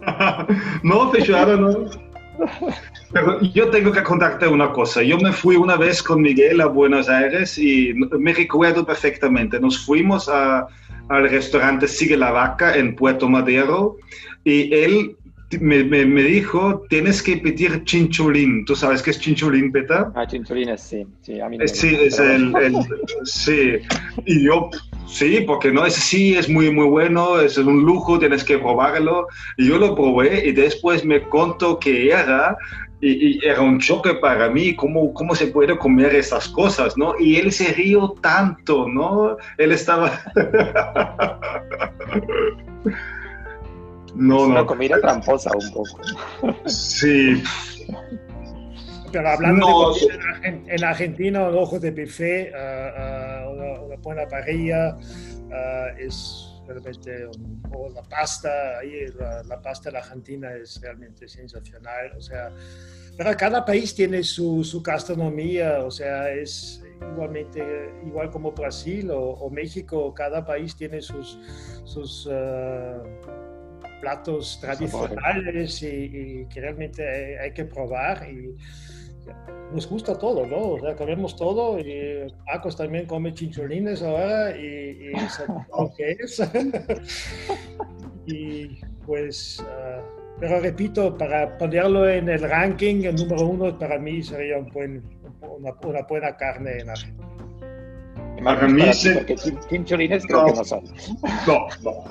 no, 0.82 1.10
feijoada 1.10 1.56
no. 1.56 2.07
Pero 3.12 3.41
yo 3.41 3.70
tengo 3.70 3.91
que 3.93 4.03
contarte 4.03 4.47
una 4.47 4.70
cosa. 4.72 5.03
Yo 5.03 5.18
me 5.18 5.32
fui 5.32 5.57
una 5.57 5.76
vez 5.76 6.03
con 6.03 6.20
Miguel 6.20 6.61
a 6.61 6.66
Buenos 6.66 7.09
Aires 7.09 7.59
y 7.59 7.95
me 7.95 8.32
recuerdo 8.32 8.84
perfectamente. 8.84 9.59
Nos 9.59 9.84
fuimos 9.84 10.28
al 10.28 10.66
restaurante 11.30 11.89
Sigue 11.89 12.16
la 12.16 12.30
Vaca 12.30 12.76
en 12.76 12.95
Puerto 12.95 13.28
Madero 13.28 13.97
y 14.45 14.72
él 14.74 15.16
me, 15.61 15.82
me, 15.82 16.22
dijo, 16.22 16.84
tienes 16.91 17.22
que 17.22 17.39
pedir 17.39 17.82
chinchulín. 17.84 18.64
¿Tú 18.66 18.76
sabes 18.76 19.03
qué 19.03 19.11
es 19.11 19.20
chinchulín, 19.20 19.72
Peta? 19.72 20.12
Ah, 20.14 20.26
chinchulín 20.26 20.76
sí. 20.76 21.07
Sí, 21.22 21.41
a 21.41 21.49
mí 21.49 21.57
sí, 21.66 21.97
es 21.99 22.18
el, 22.18 22.53
sí. 23.24 23.78
Y 24.26 24.45
yo, 24.45 24.70
sí, 25.09 25.42
porque 25.46 25.72
no, 25.72 25.86
ese 25.86 26.00
sí 26.00 26.36
es 26.36 26.48
muy, 26.48 26.70
muy 26.70 26.86
bueno, 26.86 27.40
es 27.40 27.56
un 27.59 27.82
lujo, 27.82 28.18
tienes 28.18 28.44
que 28.44 28.59
probarlo. 28.59 29.26
Y 29.56 29.68
yo 29.68 29.78
lo 29.78 29.94
probé 29.94 30.46
y 30.46 30.52
después 30.52 31.04
me 31.04 31.22
contó 31.22 31.78
que 31.78 32.11
era 32.11 32.56
y, 33.00 33.46
era 33.46 33.61
un 33.61 33.78
choque 33.78 34.14
para 34.14 34.48
mí, 34.48 34.74
cómo, 34.74 35.12
cómo 35.14 35.34
se 35.34 35.48
puede 35.48 35.76
comer 35.78 36.14
esas 36.14 36.48
cosas, 36.48 36.96
¿no? 36.96 37.14
Y 37.18 37.36
él 37.36 37.52
se 37.52 37.72
rió 37.72 38.14
tanto, 38.20 38.88
¿no? 38.88 39.36
Él 39.56 39.72
estaba... 39.72 40.12
No, 44.14 44.42
es 44.42 44.48
una 44.48 44.66
comida 44.66 45.00
tramposa 45.00 45.50
un 45.54 45.72
poco. 45.72 46.00
Sí. 46.66 47.40
Pero 49.12 49.28
hablando 49.28 49.94
de 49.94 50.00
comida 50.00 50.64
en, 50.66 50.84
Argentina, 50.84 51.48
un 51.48 51.56
ojo 51.56 51.78
de 51.78 51.92
buffet, 51.92 52.52
uh, 52.52 53.38
una, 53.72 53.96
buena 53.96 54.26
parrilla, 54.26 54.96
uh, 54.96 55.98
es 55.98 56.48
realmente, 56.66 57.26
o 57.72 57.88
la 57.90 58.02
pasta, 58.02 58.78
ahí 58.78 59.06
la, 59.18 59.60
pasta 59.60 59.90
de 59.90 59.98
Argentina 59.98 60.52
es 60.54 60.80
realmente 60.80 61.26
sensacional, 61.28 62.12
o 62.16 62.20
sea, 62.20 62.52
pero 63.16 63.36
cada 63.36 63.64
país 63.64 63.94
tiene 63.94 64.22
su, 64.22 64.62
su 64.62 64.82
gastronomía, 64.82 65.84
o 65.84 65.90
sea, 65.90 66.30
es 66.30 66.84
igualmente, 67.12 67.62
igual 68.06 68.30
como 68.30 68.52
Brasil 68.52 69.10
o, 69.10 69.50
México, 69.50 70.12
cada 70.14 70.44
país 70.44 70.76
tiene 70.76 71.00
sus, 71.00 71.38
sus 71.84 72.26
uh, 72.26 73.02
platos 74.00 74.58
tradicionales 74.60 75.82
y, 75.82 76.46
que 76.52 76.60
realmente 76.60 77.38
hay, 77.40 77.52
que 77.52 77.64
probar 77.64 78.28
y 78.30 78.56
nos 79.72 79.88
gusta 79.88 80.18
todo, 80.18 80.46
¿no? 80.46 80.72
O 80.72 80.80
sea, 80.80 80.96
comemos 80.96 81.36
todo 81.36 81.78
y 81.78 82.32
Pacos 82.46 82.76
también 82.76 83.06
come 83.06 83.34
chincholines 83.34 84.02
ahora 84.02 84.56
y, 84.56 85.10
y 85.10 85.12
qué 85.96 86.16
es. 86.18 86.40
y 88.26 88.80
pues, 89.04 89.64
ah, 89.68 90.02
pero 90.40 90.60
repito, 90.60 91.16
para 91.16 91.58
ponerlo 91.58 92.08
en 92.08 92.28
el 92.28 92.40
ranking, 92.40 93.04
el 93.04 93.16
número 93.16 93.46
uno 93.46 93.78
para 93.78 93.98
mí 93.98 94.22
sería 94.22 94.58
un 94.58 94.70
buen, 94.70 95.02
una, 95.42 95.74
una 95.84 96.02
buena 96.02 96.36
carne 96.36 96.78
en 96.78 96.90
Argentina. 96.90 97.47
Para 98.43 98.68
mí 98.68 98.82
porque 99.14 99.36
chinchulines 99.68 100.26
creo 100.26 100.47
que 100.47 100.53
no 100.53 100.64
son. 100.64 100.84
No, 101.47 101.66
no. 101.82 102.05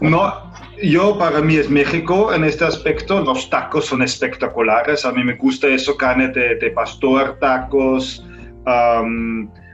no, 0.00 0.52
yo 0.82 1.18
para 1.18 1.40
mí 1.40 1.56
es 1.56 1.68
México 1.68 2.32
en 2.32 2.44
este 2.44 2.64
aspecto. 2.64 3.20
Los 3.20 3.50
tacos 3.50 3.86
son 3.86 4.02
espectaculares. 4.02 5.04
A 5.04 5.12
mí 5.12 5.22
me 5.24 5.34
gusta 5.34 5.68
eso, 5.68 5.96
carne 5.96 6.28
de, 6.28 6.70
pastor, 6.70 7.38
tacos. 7.38 8.24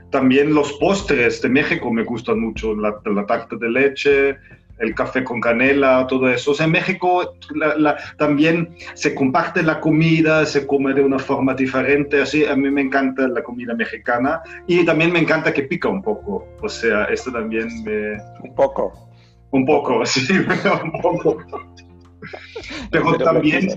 también 0.09 0.53
los 0.53 0.73
postres 0.73 1.41
de 1.41 1.49
México 1.49 1.91
me 1.91 2.03
gustan 2.03 2.39
mucho. 2.39 2.75
La, 2.75 2.95
la 3.05 3.25
tarta 3.25 3.55
de 3.55 3.69
leche, 3.69 4.37
el 4.79 4.95
café 4.95 5.23
con 5.23 5.39
canela, 5.39 6.05
todo 6.07 6.29
eso. 6.29 6.51
O 6.51 6.53
sea, 6.53 6.65
en 6.65 6.73
México 6.73 7.35
también 8.17 8.75
se 8.93 9.13
comparte 9.13 9.63
la 9.63 9.79
comida, 9.79 10.45
se 10.45 10.65
come 10.67 10.93
de 10.93 11.01
una 11.01 11.19
forma 11.19 11.53
diferente, 11.53 12.21
así 12.21 12.45
a 12.45 12.55
mí 12.55 12.69
me 12.69 12.81
encanta 12.81 13.27
la 13.27 13.43
comida 13.43 13.73
mexicana 13.73 14.41
y 14.67 14.85
también 14.85 15.11
me 15.11 15.19
encanta 15.19 15.53
que 15.53 15.63
pica 15.63 15.89
un 15.89 16.01
poco, 16.01 16.47
o 16.61 16.69
sea, 16.69 17.05
esto 17.05 17.31
también 17.31 17.67
me... 17.83 18.13
Un 18.41 18.55
poco. 18.55 19.09
Un 19.51 19.65
poco, 19.65 20.05
sí, 20.05 20.33
un 20.33 21.01
poco. 21.01 21.37
Pero 22.89 23.17
también, 23.17 23.67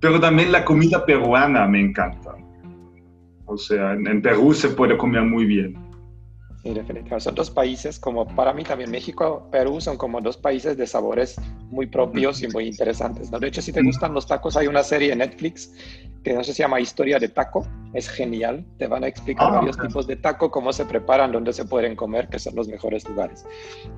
pero 0.00 0.20
también 0.20 0.52
la 0.52 0.64
comida 0.64 1.04
peruana 1.04 1.66
me 1.66 1.80
encanta. 1.80 2.36
O 3.46 3.56
sea, 3.56 3.92
en 3.92 4.20
Perú 4.22 4.52
se 4.52 4.68
puede 4.70 4.96
comer 4.96 5.22
muy 5.22 5.44
bien. 5.44 5.85
Definitivamente. 6.74 7.20
Son 7.20 7.34
dos 7.34 7.50
países 7.50 7.98
como 7.98 8.26
para 8.26 8.52
mí 8.52 8.64
también 8.64 8.90
México, 8.90 9.48
Perú 9.50 9.80
son 9.80 9.96
como 9.96 10.20
dos 10.20 10.36
países 10.36 10.76
de 10.76 10.86
sabores 10.86 11.36
muy 11.70 11.86
propios 11.86 12.42
y 12.42 12.48
muy 12.48 12.66
interesantes. 12.66 13.30
De 13.30 13.46
hecho, 13.46 13.62
si 13.62 13.72
te 13.72 13.82
gustan 13.82 14.14
los 14.14 14.26
tacos, 14.26 14.56
hay 14.56 14.66
una 14.66 14.82
serie 14.82 15.12
en 15.12 15.18
Netflix 15.18 15.72
que 16.24 16.32
no 16.32 16.42
se 16.42 16.52
llama 16.52 16.80
Historia 16.80 17.18
de 17.18 17.28
Taco. 17.28 17.66
Es 17.94 18.08
genial. 18.08 18.64
Te 18.78 18.88
van 18.88 19.04
a 19.04 19.06
explicar 19.06 19.48
ah, 19.48 19.56
varios 19.56 19.78
tipos 19.78 20.06
de 20.06 20.16
taco, 20.16 20.50
cómo 20.50 20.72
se 20.72 20.84
preparan, 20.84 21.32
dónde 21.32 21.52
se 21.52 21.64
pueden 21.64 21.94
comer, 21.94 22.28
que 22.28 22.38
son 22.38 22.56
los 22.56 22.68
mejores 22.68 23.08
lugares. 23.08 23.46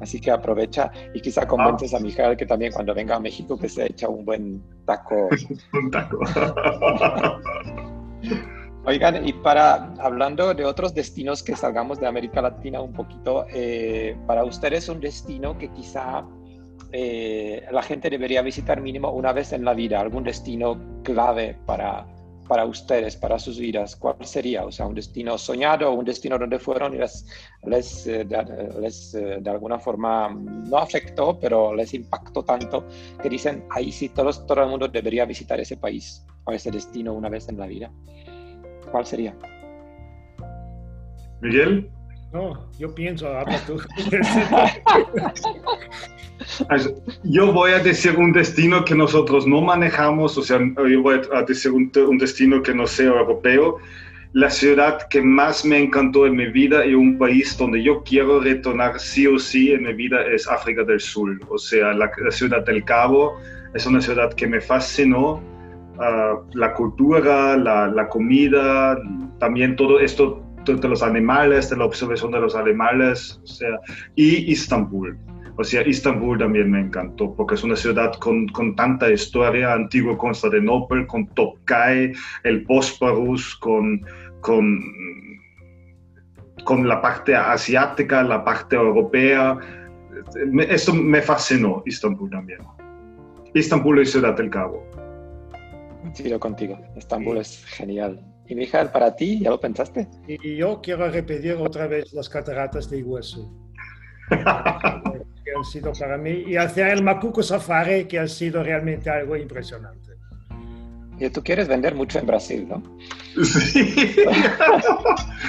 Así 0.00 0.20
que 0.20 0.30
aprovecha 0.30 0.90
y 1.14 1.20
quizá 1.20 1.46
convences 1.46 1.94
a 1.94 2.00
Mijael 2.00 2.36
que 2.36 2.46
también 2.46 2.72
cuando 2.72 2.94
venga 2.94 3.16
a 3.16 3.20
México 3.20 3.58
que 3.58 3.68
se 3.68 3.86
echa 3.86 4.08
un 4.08 4.24
buen 4.24 4.62
taco. 4.84 5.28
un 5.72 5.90
taco. 5.90 6.18
Oigan, 8.84 9.26
y 9.26 9.32
para 9.32 9.92
hablando 9.98 10.54
de 10.54 10.64
otros 10.64 10.94
destinos 10.94 11.42
que 11.42 11.54
salgamos 11.54 12.00
de 12.00 12.06
América 12.06 12.40
Latina 12.40 12.80
un 12.80 12.92
poquito, 12.92 13.44
eh, 13.52 14.16
para 14.26 14.44
ustedes 14.44 14.88
un 14.88 15.00
destino 15.00 15.58
que 15.58 15.70
quizá 15.72 16.24
eh, 16.92 17.66
la 17.70 17.82
gente 17.82 18.08
debería 18.08 18.40
visitar 18.40 18.80
mínimo 18.80 19.10
una 19.10 19.32
vez 19.32 19.52
en 19.52 19.64
la 19.64 19.74
vida, 19.74 20.00
algún 20.00 20.24
destino 20.24 21.02
clave 21.02 21.58
para, 21.66 22.06
para 22.48 22.64
ustedes, 22.64 23.14
para 23.14 23.38
sus 23.38 23.58
vidas, 23.58 23.94
¿cuál 23.94 24.24
sería? 24.24 24.64
O 24.64 24.72
sea, 24.72 24.86
un 24.86 24.94
destino 24.94 25.36
soñado, 25.36 25.92
un 25.92 26.04
destino 26.04 26.38
donde 26.38 26.58
fueron 26.58 26.94
y 26.94 26.98
les, 26.98 27.26
les, 27.64 28.06
eh, 28.06 28.24
de, 28.24 29.40
de, 29.40 29.50
alguna 29.50 29.78
forma 29.78 30.30
no 30.30 30.78
afectó, 30.78 31.38
pero 31.38 31.74
les 31.74 31.92
impactó 31.92 32.42
tanto 32.42 32.86
que 33.22 33.28
dicen, 33.28 33.64
ahí 33.70 33.92
sí, 33.92 34.08
todos, 34.08 34.46
todo 34.46 34.62
el 34.62 34.70
mundo 34.70 34.88
debería 34.88 35.26
visitar 35.26 35.60
ese 35.60 35.76
país 35.76 36.24
o 36.44 36.52
ese 36.52 36.70
destino 36.70 37.12
una 37.12 37.28
vez 37.28 37.50
en 37.50 37.58
la 37.58 37.66
vida. 37.66 37.92
¿Cuál 38.90 39.06
sería? 39.06 39.34
Miguel. 41.40 41.88
No, 42.32 42.68
yo 42.78 42.94
pienso, 42.94 43.28
habla 43.28 43.58
tú. 43.66 43.80
yo 47.24 47.52
voy 47.52 47.72
a 47.72 47.78
decir 47.78 48.16
un 48.16 48.32
destino 48.32 48.84
que 48.84 48.94
nosotros 48.94 49.46
no 49.46 49.62
manejamos, 49.62 50.36
o 50.36 50.42
sea, 50.42 50.58
yo 50.58 51.02
voy 51.02 51.20
a 51.32 51.42
decir 51.42 51.72
un, 51.72 51.90
destino 52.18 52.62
que 52.62 52.74
no 52.74 52.86
sea 52.86 53.06
europeo. 53.06 53.78
La 54.34 54.50
ciudad 54.50 55.08
que 55.08 55.22
más 55.22 55.64
me 55.64 55.78
encantó 55.78 56.26
en 56.26 56.36
mi 56.36 56.48
vida 56.48 56.84
y 56.84 56.92
un 56.92 57.16
país 57.16 57.56
donde 57.56 57.82
yo 57.82 58.02
quiero 58.02 58.40
retornar 58.40 59.00
sí 59.00 59.26
o 59.26 59.38
sí 59.38 59.72
en 59.72 59.84
mi 59.84 59.94
vida 59.94 60.22
es 60.26 60.46
África 60.46 60.84
del 60.84 61.00
Sur. 61.00 61.40
O 61.48 61.56
sea, 61.56 61.94
la 61.94 62.10
ciudad 62.30 62.62
del 62.66 62.84
Cabo 62.84 63.40
es 63.72 63.86
una 63.86 64.02
ciudad 64.02 64.34
que 64.34 64.46
me 64.46 64.60
fascinó 64.60 65.42
la 66.54 66.74
cultura, 66.74 67.56
la, 67.56 68.08
comida, 68.08 68.98
también 69.38 69.76
todo 69.76 69.98
esto 70.00 70.44
de 70.64 70.88
los 70.88 71.02
animales, 71.02 71.70
de 71.70 71.76
la 71.76 71.86
observación 71.86 72.30
de 72.32 72.40
los 72.40 72.54
animales, 72.54 73.40
o 73.42 73.46
sea, 73.46 73.80
y 74.14 74.50
Istambul. 74.52 75.18
O 75.56 75.64
sea, 75.64 75.86
Istambul 75.86 76.38
también 76.38 76.70
me 76.70 76.80
encantó, 76.80 77.34
porque 77.34 77.54
es 77.54 77.64
una 77.64 77.74
ciudad 77.74 78.12
con, 78.14 78.46
con 78.48 78.76
tanta 78.76 79.10
historia, 79.10 79.72
antiguo 79.72 80.16
Constantinopla, 80.16 81.06
con 81.06 81.26
Topkapi, 81.28 82.12
el 82.44 82.64
Bosporus, 82.64 83.56
con, 83.56 84.00
con, 84.40 84.80
con 86.64 86.86
la 86.86 87.00
parte 87.00 87.34
asiática, 87.34 88.22
la 88.22 88.44
parte 88.44 88.76
europea. 88.76 89.58
Esto 90.68 90.94
me 90.94 91.22
fascinó, 91.22 91.82
Istambul 91.86 92.30
también. 92.30 92.60
Istambul 93.54 94.00
y 94.00 94.06
Ciudad 94.06 94.36
del 94.36 94.50
Cabo. 94.50 94.88
Coincido 96.00 96.38
contigo, 96.38 96.78
Estambul 96.96 97.38
es 97.38 97.64
genial. 97.66 98.24
Y 98.46 98.54
Mijael, 98.54 98.90
para 98.90 99.14
ti, 99.14 99.40
¿ya 99.40 99.50
lo 99.50 99.60
pensaste? 99.60 100.08
Y 100.26 100.56
yo 100.56 100.80
quiero 100.80 101.10
repetir 101.10 101.54
otra 101.54 101.86
vez 101.86 102.12
las 102.12 102.28
cataratas 102.28 102.88
de 102.88 102.98
Iguazú. 102.98 103.52
que 104.30 105.50
han 105.56 105.64
sido 105.64 105.92
para 105.92 106.16
mí, 106.16 106.44
y 106.46 106.56
hacer 106.56 106.88
el 106.88 107.02
Macuco 107.02 107.42
Safari, 107.42 108.06
que 108.06 108.18
ha 108.18 108.28
sido 108.28 108.62
realmente 108.62 109.10
algo 109.10 109.36
impresionante. 109.36 110.12
Y 111.20 111.28
tú 111.30 111.42
quieres 111.42 111.66
vender 111.66 111.94
mucho 111.94 112.20
en 112.20 112.26
Brasil, 112.26 112.68
¿no? 112.68 112.82
Sí. 113.44 113.92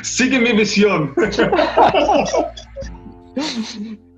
Sigue 0.04 0.40
mi 0.40 0.54
visión. 0.54 1.14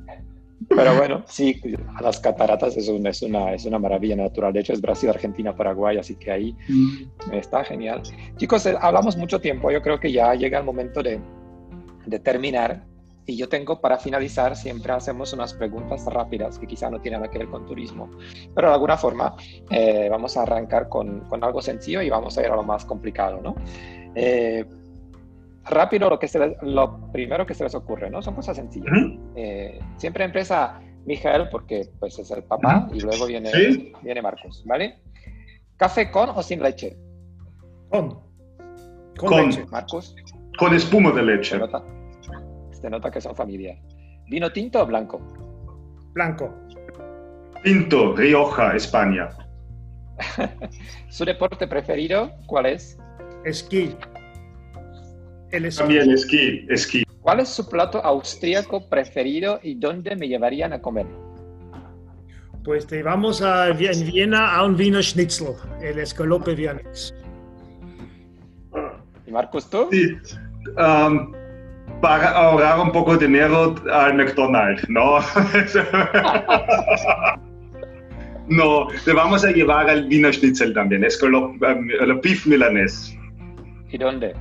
Pero 0.75 0.95
bueno, 0.95 1.23
sí, 1.27 1.61
las 2.01 2.19
cataratas 2.19 2.77
es, 2.77 2.87
es, 2.87 3.21
una, 3.21 3.53
es 3.53 3.65
una 3.65 3.79
maravilla 3.79 4.15
natural. 4.15 4.53
De 4.53 4.61
hecho, 4.61 4.73
es 4.73 4.81
Brasil, 4.81 5.09
Argentina, 5.09 5.55
Paraguay, 5.55 5.97
así 5.97 6.15
que 6.15 6.31
ahí 6.31 6.55
mm. 6.69 7.33
está 7.33 7.63
genial. 7.63 8.01
Chicos, 8.37 8.65
eh, 8.65 8.75
hablamos 8.79 9.17
mucho 9.17 9.39
tiempo. 9.39 9.71
Yo 9.71 9.81
creo 9.81 9.99
que 9.99 10.11
ya 10.11 10.33
llega 10.33 10.59
el 10.59 10.65
momento 10.65 11.03
de, 11.03 11.19
de 12.05 12.19
terminar. 12.19 12.85
Y 13.27 13.37
yo 13.37 13.47
tengo 13.47 13.79
para 13.79 13.97
finalizar, 13.97 14.55
siempre 14.55 14.91
hacemos 14.91 15.31
unas 15.31 15.53
preguntas 15.53 16.05
rápidas 16.05 16.57
que 16.57 16.65
quizá 16.65 16.89
no 16.89 16.99
tienen 16.99 17.21
nada 17.21 17.31
que 17.31 17.37
ver 17.37 17.47
con 17.49 17.67
turismo, 17.67 18.09
pero 18.55 18.69
de 18.69 18.73
alguna 18.73 18.97
forma 18.97 19.35
eh, 19.69 20.07
vamos 20.09 20.35
a 20.37 20.41
arrancar 20.41 20.89
con, 20.89 21.21
con, 21.29 21.43
algo 21.43 21.61
sencillo 21.61 22.01
y 22.01 22.09
vamos 22.09 22.35
a 22.39 22.41
ir 22.41 22.47
a 22.47 22.55
lo 22.55 22.63
más 22.63 22.83
complicado, 22.83 23.39
¿no? 23.39 23.55
Eh, 24.15 24.65
rápido 25.65 26.09
lo, 26.09 26.19
que 26.19 26.27
se 26.27 26.57
lo 26.61 27.11
primero 27.11 27.45
que 27.45 27.53
se 27.53 27.63
les 27.63 27.75
ocurre, 27.75 28.09
¿no? 28.09 28.21
Son 28.21 28.35
cosas 28.35 28.57
sencillas. 28.57 28.91
Eh, 29.35 29.79
siempre 29.97 30.23
empieza 30.23 30.79
Miguel 31.05 31.49
porque 31.49 31.89
pues 31.99 32.17
es 32.19 32.31
el 32.31 32.43
papá 32.43 32.87
y 32.93 32.99
luego 32.99 33.25
viene, 33.25 33.51
viene 34.01 34.21
Marcos, 34.21 34.63
¿vale? 34.65 34.99
¿Café 35.77 36.11
con 36.11 36.29
o 36.29 36.43
sin 36.43 36.61
leche? 36.61 36.97
Con. 37.89 38.19
Con, 39.17 39.47
leche. 39.47 39.65
Marcos. 39.71 40.15
Con 40.57 40.73
espuma 40.73 41.11
de 41.11 41.23
leche. 41.23 41.59
Se 42.71 42.89
nota, 42.89 43.11
que 43.11 43.21
son 43.21 43.35
familia. 43.35 43.77
¿Vino 44.27 44.51
tinto 44.51 44.81
o 44.81 44.85
blanco? 44.85 45.19
Blanco. 46.13 46.53
Tinto, 47.63 48.15
Rioja, 48.15 48.75
España. 48.75 49.29
¿Su 51.09 51.25
deporte 51.25 51.67
preferido 51.67 52.31
cuál 52.47 52.67
es? 52.67 52.97
Esquí. 53.43 53.95
El 55.51 55.65
esquí. 55.65 55.79
También 55.79 56.11
esquí, 56.11 56.65
esquí. 56.69 57.03
¿Cuál 57.21 57.41
es 57.41 57.49
su 57.49 57.69
plato 57.69 58.03
austríaco 58.03 58.87
preferido 58.89 59.59
y 59.61 59.75
dónde 59.75 60.15
me 60.15 60.27
llevarían 60.27 60.73
a 60.73 60.81
comer? 60.81 61.05
Pues 62.63 62.87
te 62.87 63.01
vamos 63.03 63.41
a 63.41 63.69
en 63.69 64.05
Viena 64.05 64.55
a 64.55 64.63
un 64.63 64.75
vino 64.75 65.01
schnitzel, 65.01 65.55
el 65.81 65.99
escalope 65.99 66.53
vienes. 66.55 67.13
¿Y 69.25 69.31
Marcos 69.31 69.69
tú? 69.69 69.87
Sí. 69.91 70.15
Um, 70.77 71.31
para 72.01 72.29
ahorrar 72.31 72.79
un 72.79 72.91
poco 72.91 73.17
de 73.17 73.27
dinero 73.27 73.75
al 73.91 74.15
McDonald's, 74.15 74.87
¿no? 74.89 75.19
no, 78.47 78.87
te 79.05 79.13
vamos 79.13 79.43
a 79.43 79.51
llevar 79.51 79.89
al 79.89 80.07
vino 80.07 80.31
schnitzel 80.31 80.73
también, 80.73 81.03
es 81.03 81.17
con 81.17 81.33
um, 81.33 81.59
el 81.61 82.19
beef 82.23 82.45
milanés. 82.45 83.17
¿Y 83.91 83.97
dónde? 83.97 84.35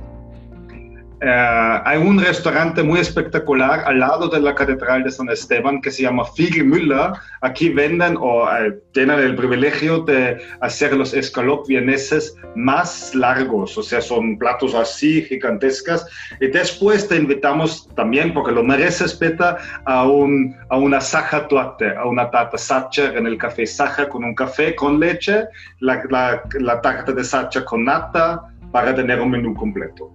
Eh, 1.23 1.81
hay 1.85 1.99
un 1.99 2.19
restaurante 2.19 2.81
muy 2.81 2.99
espectacular 2.99 3.83
al 3.85 3.99
lado 3.99 4.27
de 4.27 4.39
la 4.39 4.55
Catedral 4.55 5.03
de 5.03 5.11
San 5.11 5.29
Esteban 5.29 5.79
que 5.79 5.91
se 5.91 6.01
llama 6.01 6.23
Müller. 6.35 7.11
Aquí 7.41 7.69
venden 7.69 8.17
o 8.19 8.49
eh, 8.49 8.79
tienen 8.91 9.19
el 9.19 9.35
privilegio 9.35 9.99
de 9.99 10.41
hacer 10.61 10.95
los 10.95 11.13
escalopes 11.13 11.67
vieneses 11.67 12.35
más 12.55 13.13
largos, 13.13 13.77
o 13.77 13.83
sea, 13.83 14.01
son 14.01 14.39
platos 14.39 14.73
así 14.73 15.21
gigantescas. 15.21 16.07
Y 16.39 16.47
después 16.47 17.07
te 17.07 17.17
invitamos 17.17 17.87
también, 17.95 18.33
porque 18.33 18.51
lo 18.51 18.63
mereces, 18.63 19.13
Peta, 19.13 19.59
a, 19.85 20.07
un, 20.07 20.55
a 20.69 20.77
una 20.77 20.99
saja 20.99 21.47
tuate, 21.47 21.95
a 21.95 22.05
una 22.05 22.31
tarta 22.31 22.57
sacha 22.57 23.13
en 23.13 23.27
el 23.27 23.37
café 23.37 23.67
saja 23.67 24.09
con 24.09 24.23
un 24.23 24.33
café 24.33 24.75
con 24.75 24.99
leche, 24.99 25.45
la, 25.81 26.01
la, 26.09 26.41
la 26.59 26.81
tarta 26.81 27.11
de 27.11 27.23
sacha 27.23 27.63
con 27.63 27.85
nata 27.85 28.41
para 28.71 28.95
tener 28.95 29.21
un 29.21 29.29
menú 29.29 29.53
completo. 29.53 30.11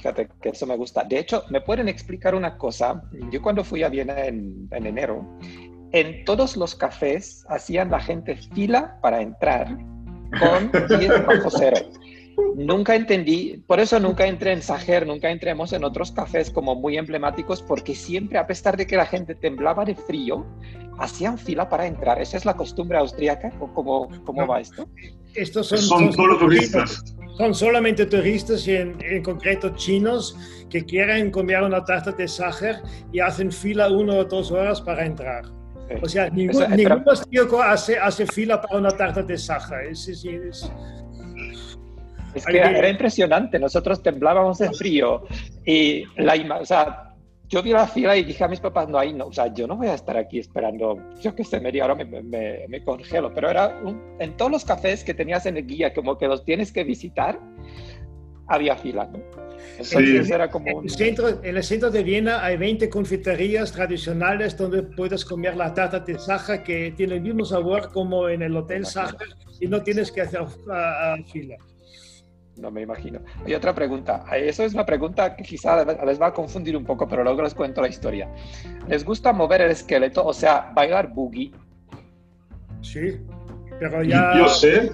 Fíjate 0.00 0.30
que 0.40 0.48
eso 0.48 0.66
me 0.66 0.78
gusta. 0.78 1.04
De 1.04 1.18
hecho, 1.18 1.44
¿me 1.50 1.60
pueden 1.60 1.86
explicar 1.86 2.34
una 2.34 2.56
cosa? 2.56 3.02
Yo 3.30 3.42
cuando 3.42 3.62
fui 3.62 3.82
a 3.82 3.90
Viena 3.90 4.24
en, 4.24 4.66
enero, 4.70 5.38
en 5.92 6.24
todos 6.24 6.56
los 6.56 6.74
cafés 6.74 7.44
hacían 7.50 7.90
la 7.90 8.00
gente 8.00 8.34
fila 8.54 8.98
para 9.02 9.20
entrar 9.20 9.66
con 10.38 10.72
10 10.98 11.26
bajo 11.26 11.50
cero. 11.50 11.76
Nunca 12.56 12.94
entendí, 12.94 13.62
por 13.66 13.80
eso 13.80 13.98
nunca 14.00 14.26
entré 14.26 14.52
en 14.52 14.62
Sager, 14.62 15.06
nunca 15.06 15.30
entremos 15.30 15.72
en 15.72 15.84
otros 15.84 16.12
cafés 16.12 16.50
como 16.50 16.74
muy 16.74 16.98
emblemáticos, 16.98 17.62
porque 17.62 17.94
siempre, 17.94 18.38
a 18.38 18.46
pesar 18.46 18.76
de 18.76 18.86
que 18.86 18.96
la 18.96 19.06
gente 19.06 19.34
temblaba 19.34 19.84
de 19.84 19.94
frío, 19.94 20.44
hacían 20.98 21.38
fila 21.38 21.68
para 21.68 21.86
entrar. 21.86 22.20
¿Esa 22.20 22.36
es 22.36 22.44
la 22.44 22.54
costumbre 22.54 22.98
austríaca 22.98 23.52
o 23.60 23.72
cómo, 23.72 24.08
cómo 24.24 24.46
va 24.46 24.60
esto? 24.60 24.88
Estos 25.34 25.68
son, 25.68 25.78
son 25.78 26.12
solo 26.12 26.38
turistas. 26.38 27.04
Son 27.38 27.54
solamente 27.54 28.04
turistas 28.04 28.66
y 28.68 28.76
en, 28.76 28.98
en, 29.00 29.22
concreto 29.22 29.70
chinos 29.70 30.36
que 30.68 30.84
quieren 30.84 31.30
comer 31.30 31.62
una 31.62 31.82
tarta 31.84 32.12
de 32.12 32.28
Sacher 32.28 32.76
y 33.12 33.20
hacen 33.20 33.50
fila 33.50 33.88
una 33.88 34.14
o 34.14 34.24
dos 34.24 34.50
horas 34.50 34.80
para 34.80 35.06
entrar. 35.06 35.44
O 36.02 36.08
sea, 36.08 36.28
ningún, 36.28 36.64
ningún 36.76 37.02
austríaco 37.06 37.62
hace, 37.62 37.98
hace 37.98 38.26
fila 38.26 38.60
para 38.60 38.78
una 38.78 38.90
tarta 38.90 39.22
de 39.22 39.38
Sacher. 39.38 39.86
Es, 39.90 40.06
es, 40.08 40.24
es, 40.24 40.70
es 42.34 42.44
que 42.44 42.58
era 42.58 42.88
impresionante, 42.88 43.58
nosotros 43.58 44.02
temblábamos 44.02 44.58
de 44.58 44.70
frío 44.72 45.24
y 45.64 46.04
la, 46.16 46.58
o 46.60 46.64
sea, 46.64 47.14
yo 47.48 47.62
vi 47.62 47.70
la 47.70 47.86
fila 47.86 48.16
y 48.16 48.24
dije 48.24 48.44
a 48.44 48.48
mis 48.48 48.60
papás, 48.60 48.88
no, 48.88 48.98
ahí 48.98 49.12
no, 49.12 49.26
o 49.26 49.32
sea, 49.32 49.52
yo 49.52 49.66
no 49.66 49.76
voy 49.76 49.88
a 49.88 49.94
estar 49.94 50.16
aquí 50.16 50.38
esperando, 50.38 50.96
yo 51.20 51.34
que 51.34 51.44
sé, 51.44 51.60
media 51.60 51.84
hora 51.84 51.96
me, 51.96 52.04
me, 52.04 52.66
me 52.68 52.84
congelo, 52.84 53.34
pero 53.34 53.50
era 53.50 53.76
en 54.20 54.36
todos 54.36 54.52
los 54.52 54.64
cafés 54.64 55.02
que 55.02 55.14
tenías 55.14 55.46
en 55.46 55.56
el 55.56 55.66
guía, 55.66 55.92
como 55.92 56.16
que 56.16 56.28
los 56.28 56.44
tienes 56.44 56.72
que 56.72 56.84
visitar, 56.84 57.40
había 58.46 58.76
fila, 58.76 59.06
¿no? 59.06 59.18
Entonces 59.78 60.26
sí. 60.26 60.32
era 60.32 60.50
como... 60.50 60.68
En, 60.68 60.84
el 60.84 60.90
centro, 60.90 61.28
en 61.42 61.56
el 61.56 61.64
centro 61.64 61.90
de 61.90 62.02
Viena 62.02 62.44
hay 62.44 62.56
20 62.56 62.88
confiterías 62.88 63.72
tradicionales 63.72 64.56
donde 64.56 64.82
puedes 64.82 65.24
comer 65.24 65.56
la 65.56 65.72
tarta 65.72 66.00
de 66.00 66.18
Saja 66.18 66.62
que 66.62 66.92
tiene 66.96 67.16
el 67.16 67.20
mismo 67.20 67.44
sabor 67.44 67.90
como 67.92 68.28
en 68.28 68.42
el 68.42 68.56
Hotel 68.56 68.86
Saja 68.86 69.16
y 69.60 69.66
no 69.66 69.82
tienes 69.82 70.10
que 70.10 70.22
hacer 70.22 70.40
uh, 70.40 70.44
uh, 70.44 71.24
fila 71.30 71.56
no 72.60 72.70
me 72.70 72.82
imagino. 72.82 73.20
Hay 73.44 73.54
otra 73.54 73.74
pregunta. 73.74 74.24
Eso 74.36 74.64
es 74.64 74.74
una 74.74 74.84
pregunta 74.84 75.34
que 75.34 75.42
quizá 75.42 75.84
les 75.84 76.20
va 76.20 76.28
a 76.28 76.32
confundir 76.32 76.76
un 76.76 76.84
poco, 76.84 77.08
pero 77.08 77.24
luego 77.24 77.42
les 77.42 77.54
cuento 77.54 77.80
la 77.80 77.88
historia. 77.88 78.28
¿Les 78.88 79.04
gusta 79.04 79.32
mover 79.32 79.62
el 79.62 79.70
esqueleto, 79.70 80.24
o 80.24 80.32
sea, 80.32 80.70
bailar 80.74 81.12
boogie? 81.12 81.52
Sí, 82.82 83.18
pero 83.78 84.02
ya... 84.02 84.36
Yo 84.36 84.48
sé. 84.48 84.90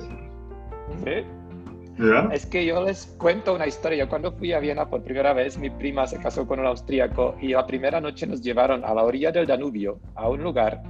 ¿Sí? 1.04 1.24
Es 2.32 2.44
que 2.44 2.66
yo 2.66 2.84
les 2.84 3.06
cuento 3.18 3.54
una 3.54 3.66
historia. 3.66 4.06
Cuando 4.06 4.30
fui 4.32 4.52
a 4.52 4.60
Viena 4.60 4.88
por 4.88 5.02
primera 5.02 5.32
vez, 5.32 5.56
mi 5.56 5.70
prima 5.70 6.06
se 6.06 6.18
casó 6.18 6.46
con 6.46 6.60
un 6.60 6.66
austríaco 6.66 7.36
y 7.40 7.48
la 7.48 7.66
primera 7.66 8.00
noche 8.00 8.26
nos 8.26 8.42
llevaron 8.42 8.84
a 8.84 8.92
la 8.92 9.02
orilla 9.02 9.32
del 9.32 9.46
Danubio, 9.46 9.98
a 10.14 10.28
un 10.28 10.42
lugar 10.42 10.82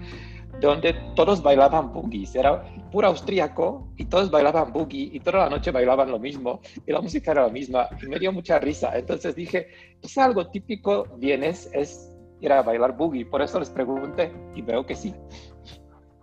donde 0.61 0.94
todos 1.14 1.42
bailaban 1.42 1.92
boogies. 1.92 2.34
Era 2.34 2.62
puro 2.90 3.09
austríaco 3.09 3.92
y 3.96 4.07
todos 4.07 4.30
bailaban 4.30 4.72
boogie 4.72 5.11
y 5.12 5.20
toda 5.20 5.44
la 5.44 5.50
noche 5.50 5.70
bailaban 5.70 6.11
lo 6.11 6.18
mismo 6.18 6.61
y 6.86 6.92
la 6.92 7.00
música 7.00 7.32
era 7.32 7.42
la 7.42 7.52
misma 7.52 7.88
y 8.02 8.07
me 8.07 8.18
dio 8.18 8.32
mucha 8.32 8.59
risa. 8.59 8.96
Entonces 8.96 9.34
dije, 9.34 9.68
quizá 10.00 10.24
algo 10.24 10.48
típico 10.48 11.07
vienes 11.18 11.70
es 11.72 12.12
ir 12.40 12.52
a 12.52 12.62
bailar 12.62 12.96
boogie. 12.96 13.26
Por 13.26 13.42
eso 13.42 13.59
les 13.59 13.70
pregunté 13.70 14.32
y 14.54 14.62
veo 14.62 14.84
que 14.84 14.94
sí. 14.94 15.14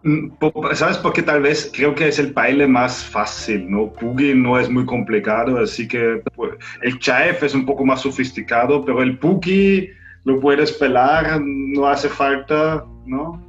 Mm, 0.03 0.31
¿Sabes 0.73 0.97
por 0.97 1.13
qué 1.13 1.21
tal 1.21 1.41
vez 1.41 1.71
creo 1.73 1.95
que 1.95 2.09
es 2.09 2.19
el 2.19 2.33
baile 2.33 2.67
más 2.67 3.05
fácil, 3.05 3.69
¿no? 3.69 3.87
Boogie 3.87 4.35
no 4.35 4.59
es 4.59 4.69
muy 4.69 4.85
complicado, 4.85 5.57
así 5.59 5.87
que 5.87 6.21
pues, 6.35 6.51
el 6.81 6.99
chaef 6.99 7.41
es 7.43 7.55
un 7.55 7.65
poco 7.65 7.85
más 7.85 8.01
sofisticado, 8.01 8.83
pero 8.83 9.01
el 9.01 9.17
boogie 9.17 9.93
lo 10.25 10.39
puedes 10.41 10.73
pelar, 10.73 11.41
no 11.41 11.87
hace 11.87 12.09
falta, 12.09 12.85
¿no? 13.05 13.45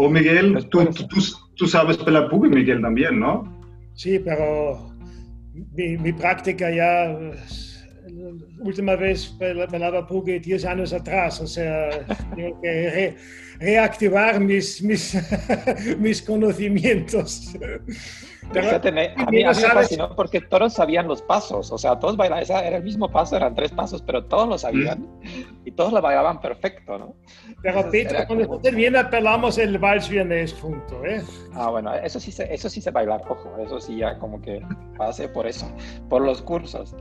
O 0.00 0.08
Miguel, 0.08 0.68
tú, 0.70 0.84
tú, 0.86 1.06
tú, 1.56 1.66
sabes 1.66 1.96
pelar 1.96 2.30
boogie, 2.30 2.48
Miguel, 2.48 2.80
también, 2.80 3.18
¿no? 3.18 3.42
Sí, 3.94 4.20
pero 4.20 4.94
mi, 5.74 5.98
mi 5.98 6.12
práctica 6.12 6.70
ya 6.70 7.18
la 8.08 8.30
última 8.60 8.94
vez 8.94 9.36
la 9.40 9.66
porque 10.06 10.38
10 10.38 10.64
años 10.66 10.92
atrás, 10.92 11.40
o 11.40 11.48
sea, 11.48 11.90
tengo 12.36 12.60
que 12.60 13.16
reactivar 13.58 14.40
mis, 14.40 14.82
mis, 14.82 15.16
mis 15.98 16.22
conocimientos. 16.22 17.56
Fíjate, 18.52 18.92
me, 18.92 19.12
a 19.14 19.26
mí, 19.26 19.44
me 19.44 19.54
fascinó 19.54 20.14
porque 20.16 20.40
todos 20.40 20.72
sabían 20.72 21.06
los 21.06 21.20
pasos, 21.20 21.70
o 21.70 21.76
sea, 21.76 21.98
todos 21.98 22.16
bailaban, 22.16 22.44
era 22.64 22.78
el 22.78 22.82
mismo 22.82 23.10
paso, 23.10 23.36
eran 23.36 23.54
tres 23.54 23.72
pasos, 23.72 24.00
pero 24.00 24.24
todos 24.24 24.48
lo 24.48 24.56
sabían 24.56 25.06
y 25.66 25.72
todos 25.72 25.92
lo 25.92 26.00
bailaban 26.00 26.40
perfecto, 26.40 26.98
¿no? 26.98 27.14
Pero 27.62 27.90
Peter, 27.90 28.26
cuando 28.26 28.48
usted 28.56 28.74
viene, 28.74 28.98
apelamos 28.98 29.58
el 29.58 29.76
vals 29.78 30.08
vienes 30.08 30.54
junto, 30.54 31.04
¿eh? 31.04 31.22
Ah, 31.52 31.68
bueno, 31.68 31.92
eso 31.94 32.18
sí, 32.18 32.32
se, 32.32 32.52
eso 32.52 32.70
sí 32.70 32.80
se 32.80 32.90
bailar, 32.90 33.22
ojo, 33.28 33.54
eso 33.58 33.80
sí 33.80 33.96
ya 33.98 34.18
como 34.18 34.40
que 34.40 34.62
pase 34.96 35.28
por 35.28 35.46
eso, 35.46 35.70
por 36.08 36.22
los 36.22 36.40
cursos. 36.40 36.94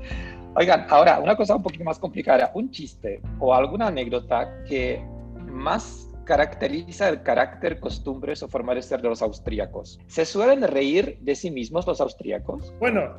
Oigan, 0.56 0.86
ahora, 0.90 1.20
una 1.20 1.38
cosa 1.38 1.56
un 1.56 1.64
poquito 1.64 1.86
más 1.86 1.98
complicada, 1.98 2.52
un 2.56 2.72
chiste 2.72 3.22
o 3.40 3.54
alguna 3.54 3.88
anécdota 3.88 4.64
que 4.68 5.02
más 5.46 6.07
caracteriza 6.28 7.10
el 7.10 7.24
carácter, 7.24 7.80
costumbres 7.80 8.44
o 8.44 8.48
forma 8.48 8.76
de 8.76 8.82
ser 8.82 9.02
de 9.02 9.10
los 9.10 9.22
austríacos. 9.22 10.00
¿Se 10.08 10.26
suelen 10.26 10.62
reír 10.62 11.18
de 11.22 11.34
sí 11.36 11.50
mismos 11.50 11.88
los 11.88 12.02
austríacos? 12.02 12.74
Bueno, 12.80 13.16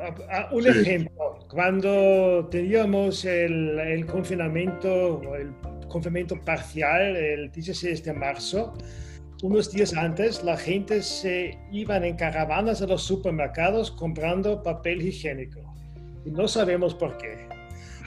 un 0.52 0.66
ejemplo. 0.66 1.38
Cuando 1.50 2.46
teníamos 2.50 3.24
el, 3.24 3.78
el 3.80 4.06
confinamiento, 4.06 5.20
el 5.34 5.52
confinamiento 5.88 6.36
parcial, 6.44 7.16
el 7.16 7.50
16 7.50 8.04
de 8.04 8.12
marzo, 8.12 8.74
unos 9.42 9.72
días 9.72 9.94
antes, 9.94 10.44
la 10.44 10.56
gente 10.56 11.02
se 11.02 11.58
iban 11.72 12.04
en 12.04 12.16
caravanas 12.16 12.82
a 12.82 12.86
los 12.86 13.02
supermercados 13.02 13.90
comprando 13.90 14.62
papel 14.62 15.00
higiénico. 15.00 15.60
Y 16.26 16.30
no 16.30 16.46
sabemos 16.46 16.94
por 16.94 17.16
qué 17.16 17.57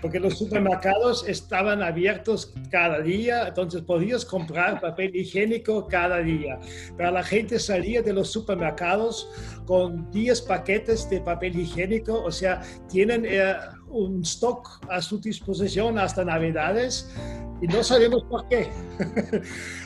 porque 0.02 0.20
los 0.20 0.38
supermercados 0.38 1.28
estaban 1.28 1.84
abiertos 1.84 2.54
cada 2.70 3.00
día, 3.00 3.48
entonces 3.48 3.82
podías 3.82 4.26
comprar 4.26 4.82
papel 4.82 5.16
higiénico 5.16 5.88
cada 5.88 6.20
día. 6.20 6.60
Pero 6.98 7.12
la 7.12 7.24
gente 7.24 7.60
salía 7.60 8.02
de 8.02 8.14
los 8.14 8.32
supermercados 8.32 9.30
con 9.66 10.10
10 10.12 10.42
paquetes 10.42 11.10
de 11.10 11.22
papel 11.22 11.58
higiénico, 11.60 12.24
o 12.24 12.32
sea, 12.32 12.62
tienen 12.90 13.26
eh, 13.26 13.54
un 13.90 14.22
stock 14.22 14.68
a 14.90 15.02
su 15.02 15.20
disposición 15.20 16.00
hasta 16.00 16.26
Navidades 16.26 17.14
y 17.62 17.68
no 17.68 17.84
sabemos 17.84 18.24
por 18.24 18.48
qué. 18.48 18.70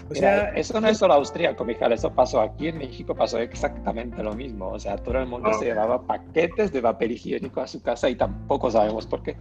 o 0.10 0.16
sea, 0.16 0.50
eso 0.52 0.80
no 0.80 0.88
es 0.88 0.98
solo 0.98 1.16
austríaco, 1.16 1.66
Mijal, 1.66 1.92
eso 1.92 2.10
pasó 2.10 2.40
aquí 2.40 2.70
en 2.70 2.78
México, 2.78 3.14
pasó 3.14 3.38
exactamente 3.40 4.24
lo 4.24 4.34
mismo. 4.34 4.70
O 4.70 4.80
sea, 4.80 4.96
todo 4.96 5.20
el 5.20 5.28
mundo 5.28 5.54
se 5.60 5.66
llevaba 5.66 6.02
paquetes 6.02 6.72
de 6.72 6.82
papel 6.82 7.12
higiénico 7.12 7.60
a 7.60 7.68
su 7.68 7.82
casa 7.82 8.10
y 8.10 8.16
tampoco 8.16 8.72
sabemos 8.72 9.06
por 9.06 9.24
qué. 9.24 9.36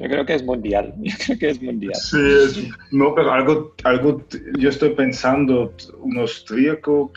Yo 0.00 0.08
creo 0.08 0.26
que 0.26 0.34
es 0.34 0.44
mundial. 0.44 0.94
Yo 1.02 1.14
creo 1.24 1.38
que 1.38 1.48
es 1.50 1.62
mundial. 1.62 1.94
Sí, 1.94 2.70
no, 2.90 3.14
pero 3.14 3.32
algo, 3.32 3.74
algo, 3.84 4.22
yo 4.58 4.68
estoy 4.68 4.90
pensando, 4.90 5.72
un 6.00 6.18
austríaco, 6.18 7.12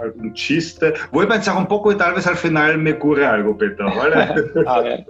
algún 0.00 0.32
chiste. 0.34 0.94
Voy 1.10 1.26
a 1.26 1.28
pensar 1.28 1.56
un 1.56 1.66
poco 1.66 1.92
y 1.92 1.96
tal 1.96 2.14
vez 2.14 2.26
al 2.26 2.36
final 2.36 2.78
me 2.78 2.92
ocurre 2.92 3.26
algo, 3.26 3.56
Peter, 3.56 3.86
a 4.66 4.80
ver, 4.80 5.06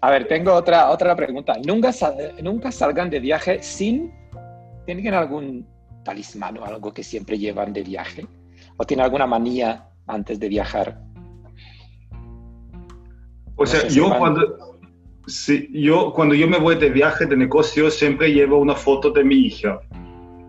a 0.00 0.10
ver, 0.10 0.28
tengo 0.28 0.52
otra, 0.52 0.90
otra 0.90 1.16
pregunta. 1.16 1.54
¿Nunca, 1.66 1.90
¿Nunca 2.42 2.70
salgan 2.70 3.10
de 3.10 3.20
viaje 3.20 3.62
sin, 3.62 4.12
tienen 4.86 5.14
algún 5.14 5.66
talismán 6.04 6.58
o 6.58 6.64
algo 6.64 6.92
que 6.92 7.02
siempre 7.02 7.38
llevan 7.38 7.72
de 7.72 7.82
viaje? 7.82 8.26
¿O 8.76 8.84
tienen 8.84 9.04
alguna 9.04 9.26
manía 9.26 9.88
antes 10.06 10.38
de 10.38 10.48
viajar? 10.48 11.00
O 13.56 13.64
sea, 13.66 13.86
yo 13.88 14.16
cuando 14.18 14.73
Sí, 15.26 15.68
yo 15.72 16.12
cuando 16.12 16.34
yo 16.34 16.46
me 16.46 16.58
voy 16.58 16.76
de 16.76 16.90
viaje 16.90 17.26
de 17.26 17.36
negocio 17.36 17.90
siempre 17.90 18.32
llevo 18.32 18.58
una 18.58 18.74
foto 18.74 19.10
de 19.10 19.24
mi 19.24 19.46
hija, 19.46 19.80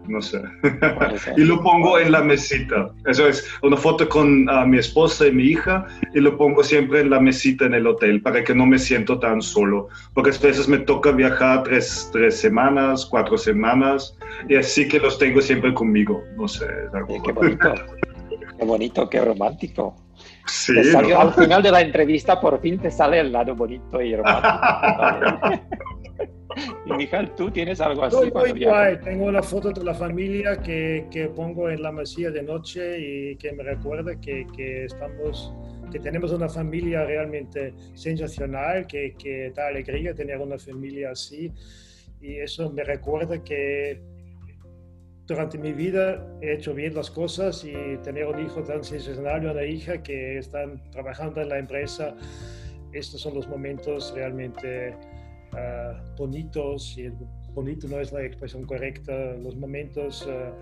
no 0.08 0.22
sé, 0.22 0.42
y 1.38 1.42
lo 1.46 1.64
pongo 1.64 1.98
en 1.98 2.12
la 2.12 2.22
mesita. 2.22 2.92
Eso 3.06 3.28
es, 3.28 3.48
una 3.62 3.78
foto 3.78 4.08
con 4.10 4.50
ah, 4.50 4.66
mi 4.66 4.78
esposa 4.78 5.28
y 5.28 5.32
mi 5.32 5.44
hija 5.44 5.86
y 6.14 6.20
lo 6.20 6.38
pongo 6.38 6.64
siempre 6.64 7.02
en 7.02 7.10
la 7.10 7.20
mesita 7.20 7.66
en 7.66 7.74
el 7.74 7.88
hotel 7.88 8.22
para 8.22 8.44
que 8.44 8.54
no 8.54 8.66
me 8.66 8.78
siento 8.78 9.18
tan 9.18 9.42
solo, 9.42 9.88
porque 10.14 10.32
a 10.32 10.40
veces 10.40 10.68
me 10.68 10.80
toca 10.80 11.12
viajar 11.12 11.64
tres, 11.64 12.10
tres 12.12 12.38
semanas, 12.38 13.06
cuatro 13.06 13.38
semanas 13.38 14.18
y 14.50 14.56
así 14.56 14.88
que 14.88 15.00
los 15.00 15.18
tengo 15.18 15.42
siempre 15.42 15.74
conmigo, 15.74 16.22
no 16.38 16.48
sé. 16.48 16.66
algo... 16.94 17.24
Qué 17.24 17.32
bonito, 17.32 17.74
qué 18.60 18.66
bonito, 18.66 19.10
qué 19.10 19.22
romántico. 19.22 20.05
Sí, 20.48 20.74
Al 20.96 21.34
final 21.34 21.64
de 21.64 21.72
la 21.72 21.82
entrevista 21.82 22.40
por 22.40 22.62
fin 22.62 22.78
te 22.80 22.92
sale 22.92 23.20
el 23.20 23.32
lado 23.32 23.56
bonito 23.56 24.02
y 24.02 24.16
romántico. 24.16 25.50
y 26.86 26.94
Mijal, 26.94 27.34
¿tú 27.36 27.50
tienes 27.50 27.82
algo 27.82 28.04
así? 28.04 28.32
Tengo 29.04 29.26
una 29.26 29.42
foto 29.42 29.72
de 29.72 29.84
la 29.84 29.94
familia 29.94 30.58
que, 30.58 31.08
que, 31.12 31.28
pongo 31.30 31.70
en 31.70 31.82
la 31.82 31.92
mesilla 31.92 32.32
de 32.32 32.44
noche 32.44 33.00
y 33.00 33.36
que 33.38 33.54
me 33.54 33.64
recuerda 33.64 34.20
que, 34.20 34.46
que, 34.56 34.86
estamos, 34.86 35.54
que 35.92 36.00
tenemos 36.00 36.32
una 36.32 36.48
familia 36.48 37.04
realmente 37.06 37.74
sensacional, 37.96 38.86
que, 38.86 39.16
que 39.18 39.52
da 39.56 39.68
alegría 39.68 40.14
tener 40.14 40.38
una 40.38 40.60
familia 40.60 41.12
así. 41.12 41.52
Y 42.22 42.38
eso 42.38 42.72
me 42.72 42.84
recuerda 42.84 43.44
que 43.44 44.02
durante 45.28 45.58
mi 45.58 45.74
vida 45.74 46.26
he 46.42 46.54
hecho 46.54 46.74
bien 46.74 46.94
las 46.94 47.10
cosas 47.10 47.64
y 47.64 47.74
tener 48.04 48.28
un 48.28 48.40
hijo 48.40 48.62
tan 48.64 48.84
sensacional 48.84 49.44
y 49.44 49.48
una 49.48 49.64
hija 49.64 50.04
que 50.04 50.38
están 50.38 50.82
trabajando 50.92 51.42
en 51.42 51.50
la 51.50 51.58
empresa, 51.58 52.16
estos 52.94 53.22
son 53.22 53.34
los 53.34 53.48
momentos 53.48 54.14
realmente 54.16 54.96
ah, 55.54 56.00
bonitos, 56.18 56.98
y 56.98 57.10
bonito 57.54 57.88
no 57.88 58.00
es 58.00 58.12
la 58.12 58.24
expresión 58.24 58.66
correcta, 58.66 59.34
los 59.42 59.56
momentos 59.56 60.28
ah, 60.30 60.54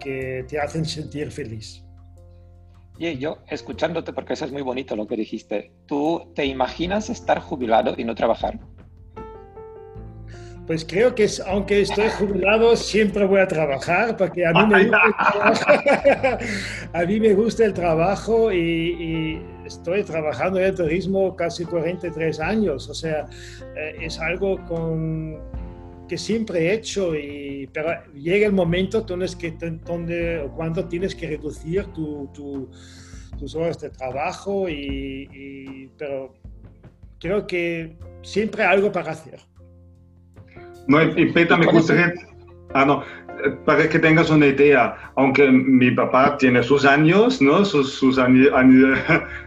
que 0.00 0.44
te 0.48 0.58
hacen 0.58 0.84
sentir 0.84 1.30
feliz. 1.30 1.84
Y 2.98 3.16
yo, 3.16 3.38
escuchándote, 3.48 4.12
porque 4.12 4.34
eso 4.34 4.44
es 4.44 4.52
muy 4.52 4.62
bonito 4.62 4.94
lo 4.94 5.06
que 5.06 5.16
dijiste, 5.16 5.72
¿tú 5.86 6.32
te 6.34 6.44
imaginas 6.44 7.08
estar 7.08 7.40
jubilado 7.40 7.94
y 7.96 8.04
no 8.04 8.14
trabajar? 8.14 8.58
Pues 10.70 10.84
creo 10.84 11.16
que 11.16 11.28
aunque 11.48 11.80
estoy 11.80 12.08
jubilado, 12.10 12.76
siempre 12.76 13.24
voy 13.24 13.40
a 13.40 13.48
trabajar 13.48 14.16
porque 14.16 14.46
a 14.46 14.52
mí 14.52 14.66
me 14.68 14.84
gusta 14.84 15.02
el 15.04 15.24
trabajo, 15.26 16.44
a 16.92 17.04
mí 17.06 17.18
me 17.18 17.34
gusta 17.34 17.64
el 17.64 17.74
trabajo 17.74 18.52
y, 18.52 19.42
estoy 19.66 20.04
trabajando 20.04 20.60
en 20.60 20.66
el 20.66 20.74
turismo 20.76 21.34
casi 21.34 21.64
43 21.64 22.38
años. 22.38 22.88
O 22.88 22.94
sea, 22.94 23.26
eh, 23.76 23.96
es 24.00 24.20
algo 24.20 24.64
con, 24.66 25.40
que 26.08 26.16
siempre 26.16 26.68
he 26.68 26.74
hecho, 26.74 27.16
y, 27.16 27.68
pero 27.72 27.90
llega 28.14 28.46
el 28.46 28.52
momento 28.52 29.00
donde, 29.00 29.26
que, 29.36 29.50
donde 29.84 30.48
cuando 30.54 30.84
tienes 30.84 31.16
que 31.16 31.30
reducir 31.30 31.86
tu, 31.86 32.30
tus 33.36 33.56
horas 33.56 33.80
de 33.80 33.90
trabajo, 33.90 34.68
y, 34.68 35.90
pero 35.98 36.32
creo 37.18 37.44
que 37.44 37.96
siempre 38.22 38.62
hay 38.62 38.76
algo 38.76 38.92
para 38.92 39.10
hacer. 39.10 39.49
No, 40.90 41.00
y 41.04 41.26
Peta, 41.30 41.56
me 41.56 41.66
gustaría, 41.66 42.12
ah, 42.74 42.84
no, 42.84 43.04
para 43.64 43.88
que 43.88 44.00
tengas 44.00 44.28
una 44.28 44.46
idea, 44.46 45.12
aunque 45.14 45.48
mi 45.48 45.92
papá 45.92 46.36
tiene 46.36 46.64
sus 46.64 46.84
años, 46.84 47.40
¿no? 47.40 47.64
Sus, 47.64 47.92
sus, 47.94 48.18
años, 48.18 48.50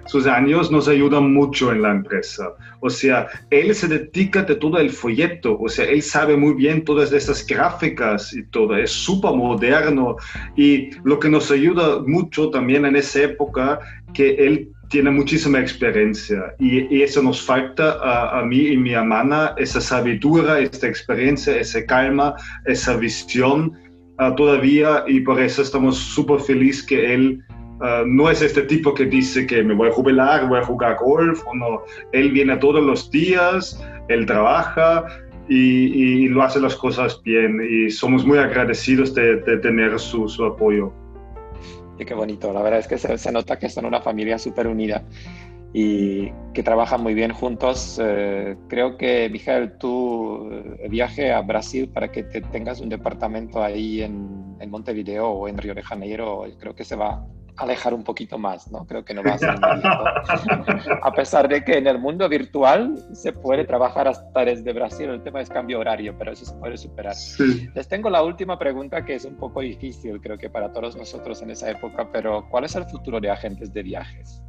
sus 0.05 0.25
años 0.25 0.71
nos 0.71 0.87
ayudan 0.87 1.33
mucho 1.33 1.73
en 1.73 1.81
la 1.81 1.91
empresa. 1.91 2.53
O 2.79 2.89
sea, 2.89 3.27
él 3.49 3.75
se 3.75 3.89
dedica 3.89 4.43
de 4.43 4.55
todo 4.55 4.77
el 4.77 4.89
folleto, 4.89 5.59
o 5.59 5.67
sea, 5.67 5.83
él 5.83 6.01
sabe 6.01 6.37
muy 6.37 6.53
bien 6.53 6.85
todas 6.85 7.11
esas 7.11 7.45
gráficas 7.45 8.33
y 8.33 8.43
todo, 8.43 8.77
es 8.77 8.91
súper 8.91 9.31
moderno. 9.31 10.15
Y 10.55 10.91
lo 11.03 11.19
que 11.19 11.27
nos 11.27 11.51
ayuda 11.51 11.99
mucho 12.07 12.51
también 12.51 12.85
en 12.85 12.95
esa 12.95 13.23
época, 13.23 13.81
que 14.13 14.35
él 14.35 14.69
tiene 14.93 15.09
muchísima 15.09 15.59
experiencia 15.59 16.53
y, 16.59 17.01
eso 17.01 17.23
nos 17.23 17.41
falta 17.41 17.97
a, 18.39 18.45
mí 18.45 18.59
y 18.73 18.77
mi 18.77 18.93
hermana, 18.93 19.55
esa 19.57 19.81
sabiduría, 19.81 20.59
esta 20.59 20.87
experiencia, 20.87 21.57
esa 21.57 21.83
calma, 21.87 22.35
esa 22.65 22.95
visión 22.97 23.73
ah, 24.19 24.35
todavía 24.35 25.03
y 25.07 25.21
por 25.21 25.41
eso 25.41 25.63
estamos 25.63 25.97
súper 25.97 26.41
felices 26.41 26.85
que 26.85 27.11
él 27.15 27.43
ah, 27.81 28.03
no 28.05 28.29
es 28.29 28.43
este 28.43 28.61
tipo 28.61 28.93
que 28.93 29.05
dice 29.05 29.47
que 29.47 29.63
me 29.63 29.73
voy 29.73 29.89
a 29.89 29.93
jubilar, 29.93 30.47
voy 30.47 30.59
a 30.59 30.63
jugar 30.63 30.97
golf, 31.03 31.41
o 31.47 31.55
no. 31.55 31.81
él 32.11 32.31
viene 32.31 32.55
todos 32.57 32.83
los 32.83 33.09
días, 33.09 33.83
él 34.09 34.27
trabaja 34.27 35.07
y, 35.49 36.27
lo 36.27 36.43
hace 36.43 36.59
las 36.59 36.75
cosas 36.75 37.19
bien 37.23 37.59
y 37.67 37.89
somos 37.89 38.23
muy 38.23 38.37
agradecidos 38.37 39.15
de, 39.15 39.37
tener 39.63 39.99
su, 39.99 40.29
su 40.29 40.45
apoyo. 40.45 40.93
Y 42.03 42.05
qué 42.05 42.13
bonito, 42.15 42.51
la 42.51 42.61
verdad 42.61 42.79
es 42.81 42.87
que 42.89 42.97
se, 42.97 43.31
nota 43.31 43.57
que 43.57 43.69
son 43.69 43.85
una 43.85 44.01
familia 44.01 44.37
súper 44.37 44.67
unida 44.67 45.05
y 45.73 46.29
que 46.53 46.61
trabajan 46.61 47.01
muy 47.01 47.13
bien 47.13 47.31
juntos. 47.31 47.97
Eh, 48.03 48.57
creo 48.67 48.97
que, 48.97 49.29
Miguel, 49.29 49.77
tu 49.77 50.49
eh, 50.51 50.89
viaje 50.89 51.31
a 51.31 51.41
Brasil 51.41 51.87
para 51.87 52.11
que 52.11 52.23
te 52.23 52.41
tengas 52.41 52.81
un 52.81 52.89
departamento 52.89 53.63
ahí 53.63 54.01
en, 54.01 54.57
en, 54.59 54.69
Montevideo 54.69 55.29
o 55.29 55.47
en 55.47 55.57
Río 55.57 55.73
de 55.73 55.81
Janeiro, 55.81 56.43
creo 56.59 56.75
que 56.75 56.83
se 56.83 56.97
va 56.97 57.25
alejar 57.57 57.93
un 57.93 58.03
poquito 58.03 58.37
más, 58.37 58.71
¿no? 58.71 58.85
Creo 58.85 59.05
que 59.05 59.13
no 59.13 59.23
va 59.23 59.33
a 59.33 59.37
ser 59.37 59.55
A 61.01 61.11
pesar 61.13 61.47
de 61.47 61.63
que 61.63 61.77
en 61.77 61.87
el 61.87 61.99
mundo 61.99 62.27
virtual 62.27 62.97
se 63.13 63.31
puede 63.31 63.65
trabajar 63.65 64.07
hasta 64.07 64.45
desde 64.45 64.73
Brasil, 64.73 65.09
el 65.09 65.23
tema 65.23 65.41
es 65.41 65.49
cambio 65.49 65.79
horario, 65.79 66.15
pero 66.17 66.31
eso 66.31 66.45
se 66.45 66.53
puede 66.55 66.77
superar. 66.77 67.15
Les 67.75 67.87
tengo 67.87 68.09
la 68.09 68.23
última 68.23 68.57
pregunta 68.57 69.05
que 69.05 69.15
es 69.15 69.25
un 69.25 69.35
poco 69.35 69.61
difícil, 69.61 70.19
creo 70.21 70.37
que 70.37 70.49
para 70.49 70.71
todos 70.71 70.95
nosotros 70.95 71.41
en 71.41 71.51
esa 71.51 71.69
época, 71.69 72.09
pero 72.11 72.47
¿cuál 72.49 72.65
es 72.65 72.75
el 72.75 72.85
futuro 72.85 73.19
de 73.19 73.29
agentes 73.29 73.71
de 73.73 73.83
viajes? 73.83 74.41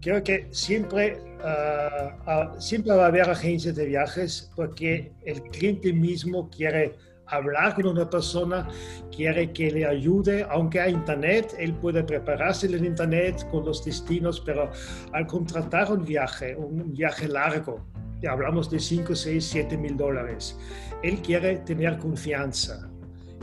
Creo 0.00 0.22
que 0.22 0.46
siempre, 0.52 1.18
ah, 1.42 2.16
ah, 2.26 2.54
siempre 2.58 2.94
va 2.94 3.04
a 3.04 3.08
haber 3.08 3.28
agencias 3.28 3.74
de 3.74 3.86
viajes 3.86 4.50
porque 4.54 5.12
el 5.24 5.42
cliente 5.42 5.92
mismo 5.92 6.48
quiere 6.50 6.94
hablar 7.30 7.74
con 7.74 7.86
una 7.86 8.08
persona, 8.08 8.68
quiere 9.14 9.52
que 9.52 9.70
le 9.70 9.86
ayude, 9.86 10.46
aunque 10.50 10.80
hay 10.80 10.92
internet, 10.92 11.54
él 11.58 11.74
puede 11.74 12.02
prepararse 12.02 12.66
en 12.66 12.84
internet 12.84 13.46
con 13.50 13.64
los 13.64 13.84
destinos, 13.84 14.40
pero 14.40 14.70
al 15.12 15.26
contratar 15.26 15.92
un 15.92 16.04
viaje, 16.04 16.56
un 16.56 16.92
viaje 16.92 17.28
largo, 17.28 17.84
hablamos 18.28 18.70
de 18.70 18.80
5, 18.80 19.14
6, 19.14 19.44
7 19.44 19.76
mil 19.76 19.96
dólares, 19.96 20.58
él 21.02 21.20
quiere 21.22 21.58
tener 21.58 21.98
confianza 21.98 22.90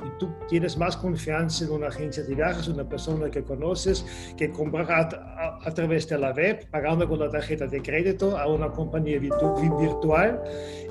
y 0.05 0.19
tú 0.19 0.29
tienes 0.47 0.77
más 0.77 0.95
confianza 0.97 1.65
en 1.65 1.71
una 1.71 1.87
agencia 1.87 2.23
de 2.23 2.35
viajes, 2.35 2.67
una 2.67 2.87
persona 2.87 3.29
que 3.29 3.43
conoces, 3.43 4.05
que 4.37 4.51
comprar 4.51 4.91
a, 4.91 5.73
través 5.73 6.07
de 6.07 6.17
la 6.17 6.31
web, 6.31 6.67
pagando 6.69 7.07
con 7.07 7.19
la 7.19 7.29
tarjeta 7.29 7.67
de 7.67 7.81
crédito 7.81 8.37
a 8.37 8.47
una 8.47 8.71
compañía 8.71 9.19
virtual 9.19 10.41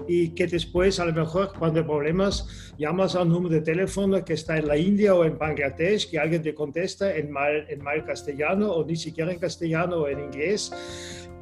y 0.06 0.30
que 0.30 0.46
después 0.46 1.00
a 1.00 1.06
lo 1.06 1.12
mejor 1.12 1.52
cuando 1.58 1.80
hay 1.80 1.86
problemas 1.86 2.74
llamas 2.76 3.14
a 3.14 3.22
un 3.22 3.30
número 3.30 3.54
de 3.54 3.60
teléfono 3.60 4.24
que 4.24 4.34
está 4.34 4.58
en 4.58 4.68
la 4.68 4.76
India 4.76 5.14
o 5.14 5.24
en 5.24 5.38
Bangladesh, 5.38 6.10
que 6.10 6.18
alguien 6.18 6.42
te 6.42 6.54
contesta 6.54 7.14
en 7.14 7.30
mal, 7.30 7.66
en 7.68 7.82
mal 7.82 8.04
castellano 8.04 8.72
o 8.72 8.84
ni 8.84 8.96
siquiera 8.96 9.32
en 9.32 9.38
castellano 9.38 10.02
o 10.02 10.08
en 10.08 10.20
inglés 10.20 10.72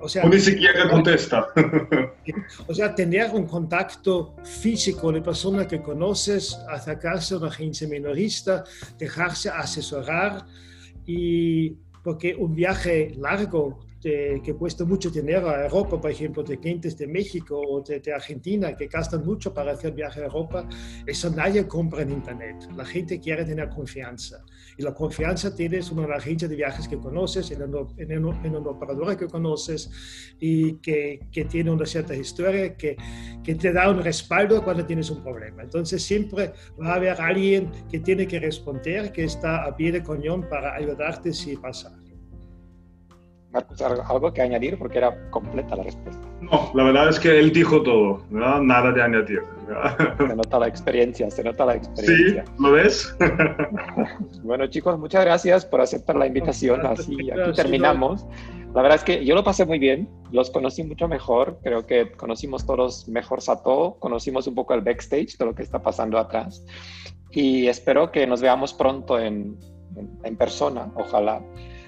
o, 0.02 0.08
sea, 0.08 0.24
ni 0.24 0.38
siquiera 0.38 0.88
contesta. 0.90 1.48
O 2.66 2.74
sea, 2.74 2.94
tener 2.94 3.30
un 3.30 3.46
contacto 3.46 4.36
físico 4.44 5.10
de 5.12 5.20
persona 5.20 5.66
que 5.66 5.80
conoces, 5.80 6.58
acercarse 6.68 7.34
a 7.34 7.38
una 7.38 7.48
agencia 7.48 7.88
minorista, 7.88 8.64
dejarse 8.98 9.48
asesorar 9.48 10.46
y 11.06 11.70
porque 12.02 12.34
un 12.34 12.54
viaje 12.54 13.14
largo 13.18 13.80
que 14.02 14.56
cuesta 14.58 14.84
mucho 14.84 15.10
dinero 15.10 15.48
a 15.48 15.62
Europa, 15.62 16.00
por 16.00 16.10
ejemplo, 16.10 16.42
de 16.42 16.58
clientes 16.58 16.98
de 16.98 17.06
México 17.06 17.60
o 17.60 17.80
de, 17.82 18.02
Argentina 18.12 18.76
que 18.76 18.88
gastan 18.88 19.24
mucho 19.24 19.54
para 19.54 19.72
hacer 19.72 19.92
viaje 19.92 20.20
a 20.20 20.24
Europa, 20.24 20.68
eso 21.06 21.30
nadie 21.30 21.68
compra 21.68 22.02
en 22.02 22.10
Internet. 22.10 22.68
La 22.76 22.84
gente 22.84 23.20
quiere 23.20 23.44
tener 23.44 23.68
confianza. 23.68 24.44
Y 24.76 24.82
la 24.82 24.94
confianza 24.94 25.54
tienes 25.54 25.90
en 25.90 25.98
una 25.98 26.16
agencia 26.16 26.48
de 26.48 26.56
viajes 26.56 26.88
que 26.88 26.98
conoces, 26.98 27.50
en, 27.50 27.62
en, 27.62 28.24
una 28.24 28.70
operadora 28.70 29.16
que 29.16 29.26
conoces 29.26 29.90
y 30.40 30.74
que, 30.74 31.20
que, 31.30 31.44
tiene 31.44 31.70
una 31.70 31.86
cierta 31.86 32.14
historia, 32.14 32.76
que, 32.76 32.96
que 33.42 33.54
te 33.54 33.72
da 33.72 33.90
un 33.90 34.02
respaldo 34.02 34.62
cuando 34.64 34.84
tienes 34.86 35.10
un 35.10 35.22
problema. 35.22 35.62
Entonces 35.62 36.02
siempre 36.02 36.52
va 36.80 36.92
a 36.92 36.94
haber 36.94 37.20
alguien 37.20 37.70
que 37.90 38.00
tiene 38.00 38.26
que 38.26 38.40
responder, 38.40 39.12
que 39.12 39.24
está 39.24 39.64
a 39.64 39.76
pie 39.76 39.92
de 39.92 40.02
coñón 40.02 40.48
para 40.48 40.74
ayudarte 40.74 41.32
si 41.32 41.56
pasa. 41.56 41.96
Marcos, 43.52 43.82
¿algo 43.82 44.32
que 44.32 44.40
añadir? 44.40 44.78
Porque 44.78 44.98
era 44.98 45.30
completa 45.30 45.76
la 45.76 45.82
respuesta. 45.82 46.31
No, 46.42 46.72
la 46.74 46.84
verdad 46.84 47.08
es 47.08 47.20
que 47.20 47.38
él 47.38 47.52
dijo 47.52 47.82
todo, 47.82 48.22
nada 48.30 48.92
de 48.92 49.02
añadir. 49.02 49.42
Se 50.18 50.36
nota 50.36 50.58
la 50.58 50.68
experiencia, 50.68 51.30
se 51.30 51.42
nota 51.44 51.64
la 51.64 51.76
experiencia. 51.76 52.44
Sí, 52.44 52.52
¿lo 52.62 52.72
ves? 52.72 53.16
bueno, 54.42 54.66
chicos, 54.66 54.98
muchas 54.98 55.24
gracias 55.24 55.64
por 55.64 55.80
aceptar 55.80 56.16
la 56.16 56.26
invitación. 56.26 56.84
Así, 56.84 57.30
aquí 57.30 57.52
terminamos. 57.54 58.26
La 58.74 58.82
verdad 58.82 58.96
es 58.96 59.04
que 59.04 59.24
yo 59.24 59.34
lo 59.34 59.44
pasé 59.44 59.66
muy 59.66 59.78
bien, 59.78 60.08
los 60.30 60.50
conocí 60.50 60.82
mucho 60.82 61.06
mejor, 61.06 61.58
creo 61.62 61.86
que 61.86 62.10
conocimos 62.12 62.66
todos 62.66 63.06
mejor 63.08 63.40
Sato, 63.40 63.96
conocimos 63.98 64.46
un 64.46 64.54
poco 64.54 64.74
el 64.74 64.80
backstage 64.80 65.36
de 65.36 65.44
lo 65.44 65.54
que 65.54 65.62
está 65.62 65.82
pasando 65.82 66.18
atrás 66.18 66.64
y 67.30 67.66
espero 67.66 68.10
que 68.10 68.26
nos 68.26 68.40
veamos 68.40 68.72
pronto 68.72 69.18
en, 69.18 69.58
en 70.24 70.36
persona, 70.36 70.90
ojalá. 70.96 71.42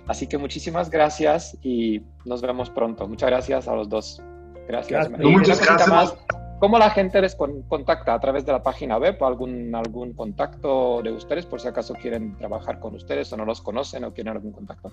Así 0.07 0.27
que 0.27 0.37
muchísimas 0.37 0.91
gracias 0.91 1.57
y 1.63 2.03
nos 2.27 2.43
vemos 2.43 2.69
pronto. 2.69 3.09
Muchas 3.09 3.31
gracias 3.31 3.69
a 3.69 3.75
los 3.75 3.89
dos. 3.89 4.23
Gracias. 4.69 5.11
muchas 5.11 5.61
gracias. 5.61 6.15
¿Cómo 6.61 6.79
la 6.79 6.91
gente 6.91 7.21
les 7.21 7.37
contacta? 7.37 8.15
¿A 8.15 8.21
través 8.21 8.47
de 8.47 8.53
la 8.53 8.63
página 8.63 8.97
web 8.97 9.17
o 9.21 9.27
algún, 9.27 9.75
algún 9.75 10.15
contacto 10.15 11.03
de 11.03 11.13
ustedes 11.13 11.45
por 11.45 11.61
si 11.61 11.69
acaso 11.69 11.95
quieren 11.95 12.37
trabajar 12.39 12.81
con 12.81 12.95
ustedes 12.95 13.31
o 13.33 13.37
no 13.37 13.45
los 13.45 13.61
conocen 13.61 14.05
o 14.05 14.15
quieren 14.15 14.35
algún 14.35 14.53
contacto? 14.53 14.91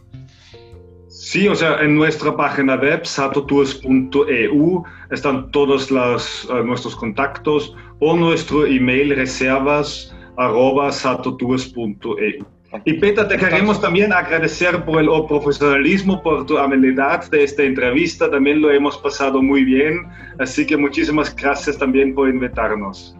Sí, 1.07 1.47
o 1.47 1.55
sea, 1.55 1.81
en 1.81 1.95
nuestra 1.95 2.35
página 2.35 2.75
web, 2.75 3.05
satotours.eu, 3.05 4.83
están 5.11 5.51
todos 5.51 5.91
los, 5.91 6.45
uh, 6.45 6.63
nuestros 6.63 6.95
contactos 6.95 7.75
o 7.99 8.15
nuestro 8.15 8.65
email 8.65 9.15
reservas 9.15 10.13
arroba 10.37 10.91
satotours.eu. 10.91 12.45
Y 12.85 12.93
Peter, 12.93 13.27
te 13.27 13.37
queremos 13.37 13.81
también 13.81 14.13
agradecer 14.13 14.83
por 14.85 15.01
el 15.01 15.09
profesionalismo, 15.27 16.21
por 16.23 16.45
tu 16.45 16.57
amabilidad 16.57 17.29
de 17.29 17.43
esta 17.43 17.63
entrevista. 17.63 18.31
También 18.31 18.61
lo 18.61 18.71
hemos 18.71 18.97
pasado 18.97 19.41
muy 19.41 19.65
bien. 19.65 20.07
Así 20.39 20.65
que 20.65 20.77
muchísimas 20.77 21.35
gracias 21.35 21.77
también 21.77 22.15
por 22.15 22.29
invitarnos. 22.29 23.15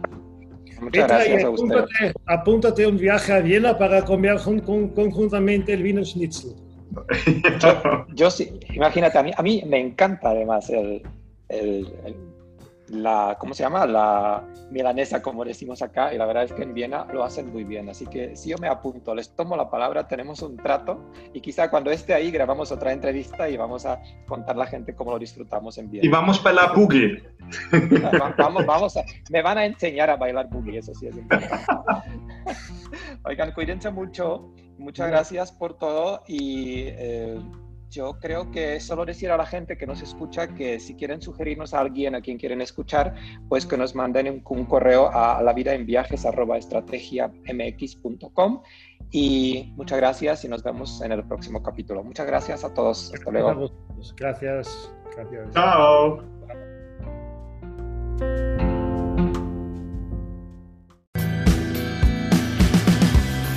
Muchas 0.80 1.06
gracias 1.06 1.44
a 1.44 1.50
usted. 1.50 1.84
Apúntate, 2.26 2.86
un 2.86 2.96
viaje 2.96 3.32
a 3.32 3.40
Viena 3.40 3.76
para 3.76 4.02
comer 4.04 4.36
conjuntamente 4.94 5.74
el 5.74 5.82
vino 5.82 6.04
schnitzel. 6.04 6.54
yo, 8.14 8.30
sí, 8.30 8.58
imagínate, 8.70 9.18
a 9.18 9.22
mí, 9.22 9.30
a 9.36 9.42
mí 9.42 9.62
me 9.66 9.80
encanta 9.80 10.30
además 10.30 10.68
el, 10.70 11.02
el 11.48 11.86
la, 12.92 13.36
¿cómo 13.40 13.54
se 13.54 13.62
llama? 13.62 13.86
La 13.86 14.44
milanesa, 14.70 15.22
como 15.22 15.44
decimos 15.44 15.80
acá, 15.80 16.12
y 16.12 16.18
la 16.18 16.26
verdad 16.26 16.44
es 16.44 16.52
que 16.52 16.62
en 16.62 16.74
Viena 16.74 17.06
lo 17.10 17.24
hacen 17.24 17.50
muy 17.50 17.64
bien. 17.64 17.88
Así 17.88 18.06
que 18.06 18.36
si 18.36 18.50
yo 18.50 18.58
me 18.58 18.68
apunto, 18.68 19.14
les 19.14 19.34
tomo 19.34 19.56
la 19.56 19.70
palabra, 19.70 20.06
tenemos 20.06 20.42
un 20.42 20.58
trato 20.58 21.10
y 21.32 21.40
quizá 21.40 21.70
cuando 21.70 21.90
esté 21.90 22.12
ahí 22.12 22.30
grabamos 22.30 22.70
otra 22.70 22.92
entrevista 22.92 23.48
y 23.48 23.56
vamos 23.56 23.86
a 23.86 24.00
contar 24.26 24.56
a 24.56 24.60
la 24.60 24.66
gente 24.66 24.94
cómo 24.94 25.12
lo 25.12 25.18
disfrutamos 25.18 25.78
en 25.78 25.90
Viena. 25.90 26.06
Y 26.06 26.10
vamos 26.10 26.38
para 26.38 26.54
la 26.54 26.72
boogie. 26.72 27.22
Vamos, 28.38 28.64
vamos 28.64 28.96
a, 28.96 29.04
me 29.30 29.42
van 29.42 29.58
a 29.58 29.66
enseñar 29.66 30.08
a 30.08 30.16
bailar 30.16 30.48
boogie, 30.48 30.78
eso 30.78 30.94
sí 30.94 31.08
es 31.08 31.16
importante. 31.16 31.66
Oigan, 33.24 33.52
cuídense 33.52 33.90
mucho. 33.90 34.50
Muchas 34.78 35.08
gracias 35.08 35.52
por 35.52 35.76
todo 35.78 36.22
y... 36.26 36.84
Eh, 36.86 37.38
yo 37.92 38.18
creo 38.18 38.50
que 38.50 38.80
solo 38.80 39.04
decir 39.04 39.30
a 39.30 39.36
la 39.36 39.44
gente 39.44 39.76
que 39.76 39.86
nos 39.86 40.00
escucha 40.00 40.48
que 40.48 40.80
si 40.80 40.94
quieren 40.94 41.20
sugerirnos 41.20 41.74
a 41.74 41.80
alguien 41.80 42.14
a 42.14 42.22
quien 42.22 42.38
quieren 42.38 42.62
escuchar, 42.62 43.14
pues 43.50 43.66
que 43.66 43.76
nos 43.76 43.94
manden 43.94 44.42
un, 44.44 44.64
correo 44.64 45.10
a 45.12 45.42
la 45.42 45.52
vida 45.52 45.74
en 45.74 45.84
viajes 45.84 46.24
mx.com 47.52 48.62
y 49.10 49.74
muchas 49.76 49.98
gracias 49.98 50.42
y 50.44 50.48
nos 50.48 50.62
vemos 50.62 51.02
en 51.02 51.12
el 51.12 51.22
próximo 51.24 51.62
capítulo. 51.62 52.02
Muchas 52.02 52.26
gracias 52.26 52.64
a 52.64 52.72
todos. 52.72 53.12
Hasta 53.12 53.30
luego. 53.30 53.70
Gracias. 54.16 54.90
Gracias. 55.14 55.50
Chao. 55.52 56.22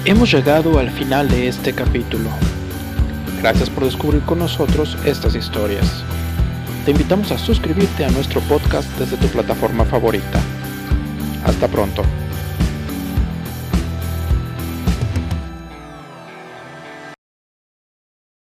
Hemos 0.04 0.32
llegado 0.32 0.78
al 0.78 0.90
final 0.90 1.30
de 1.30 1.48
este 1.48 1.74
capítulo. 1.74 2.30
Gracias 3.46 3.70
por 3.70 3.86
descubrir 3.86 4.24
con 4.24 4.40
nosotros 4.40 4.98
estas 5.06 5.36
historias. 5.36 6.04
Te 6.84 6.90
invitamos 6.90 7.32
a 7.32 7.38
suscribirte 7.38 8.04
a 8.04 8.10
nuestro 8.10 8.42
podcast 8.42 8.90
desde 8.98 9.18
tu 9.18 9.28
plataforma 9.28 9.86
favorita. 9.86 10.42
Hasta 11.46 11.68
pronto. 11.68 12.02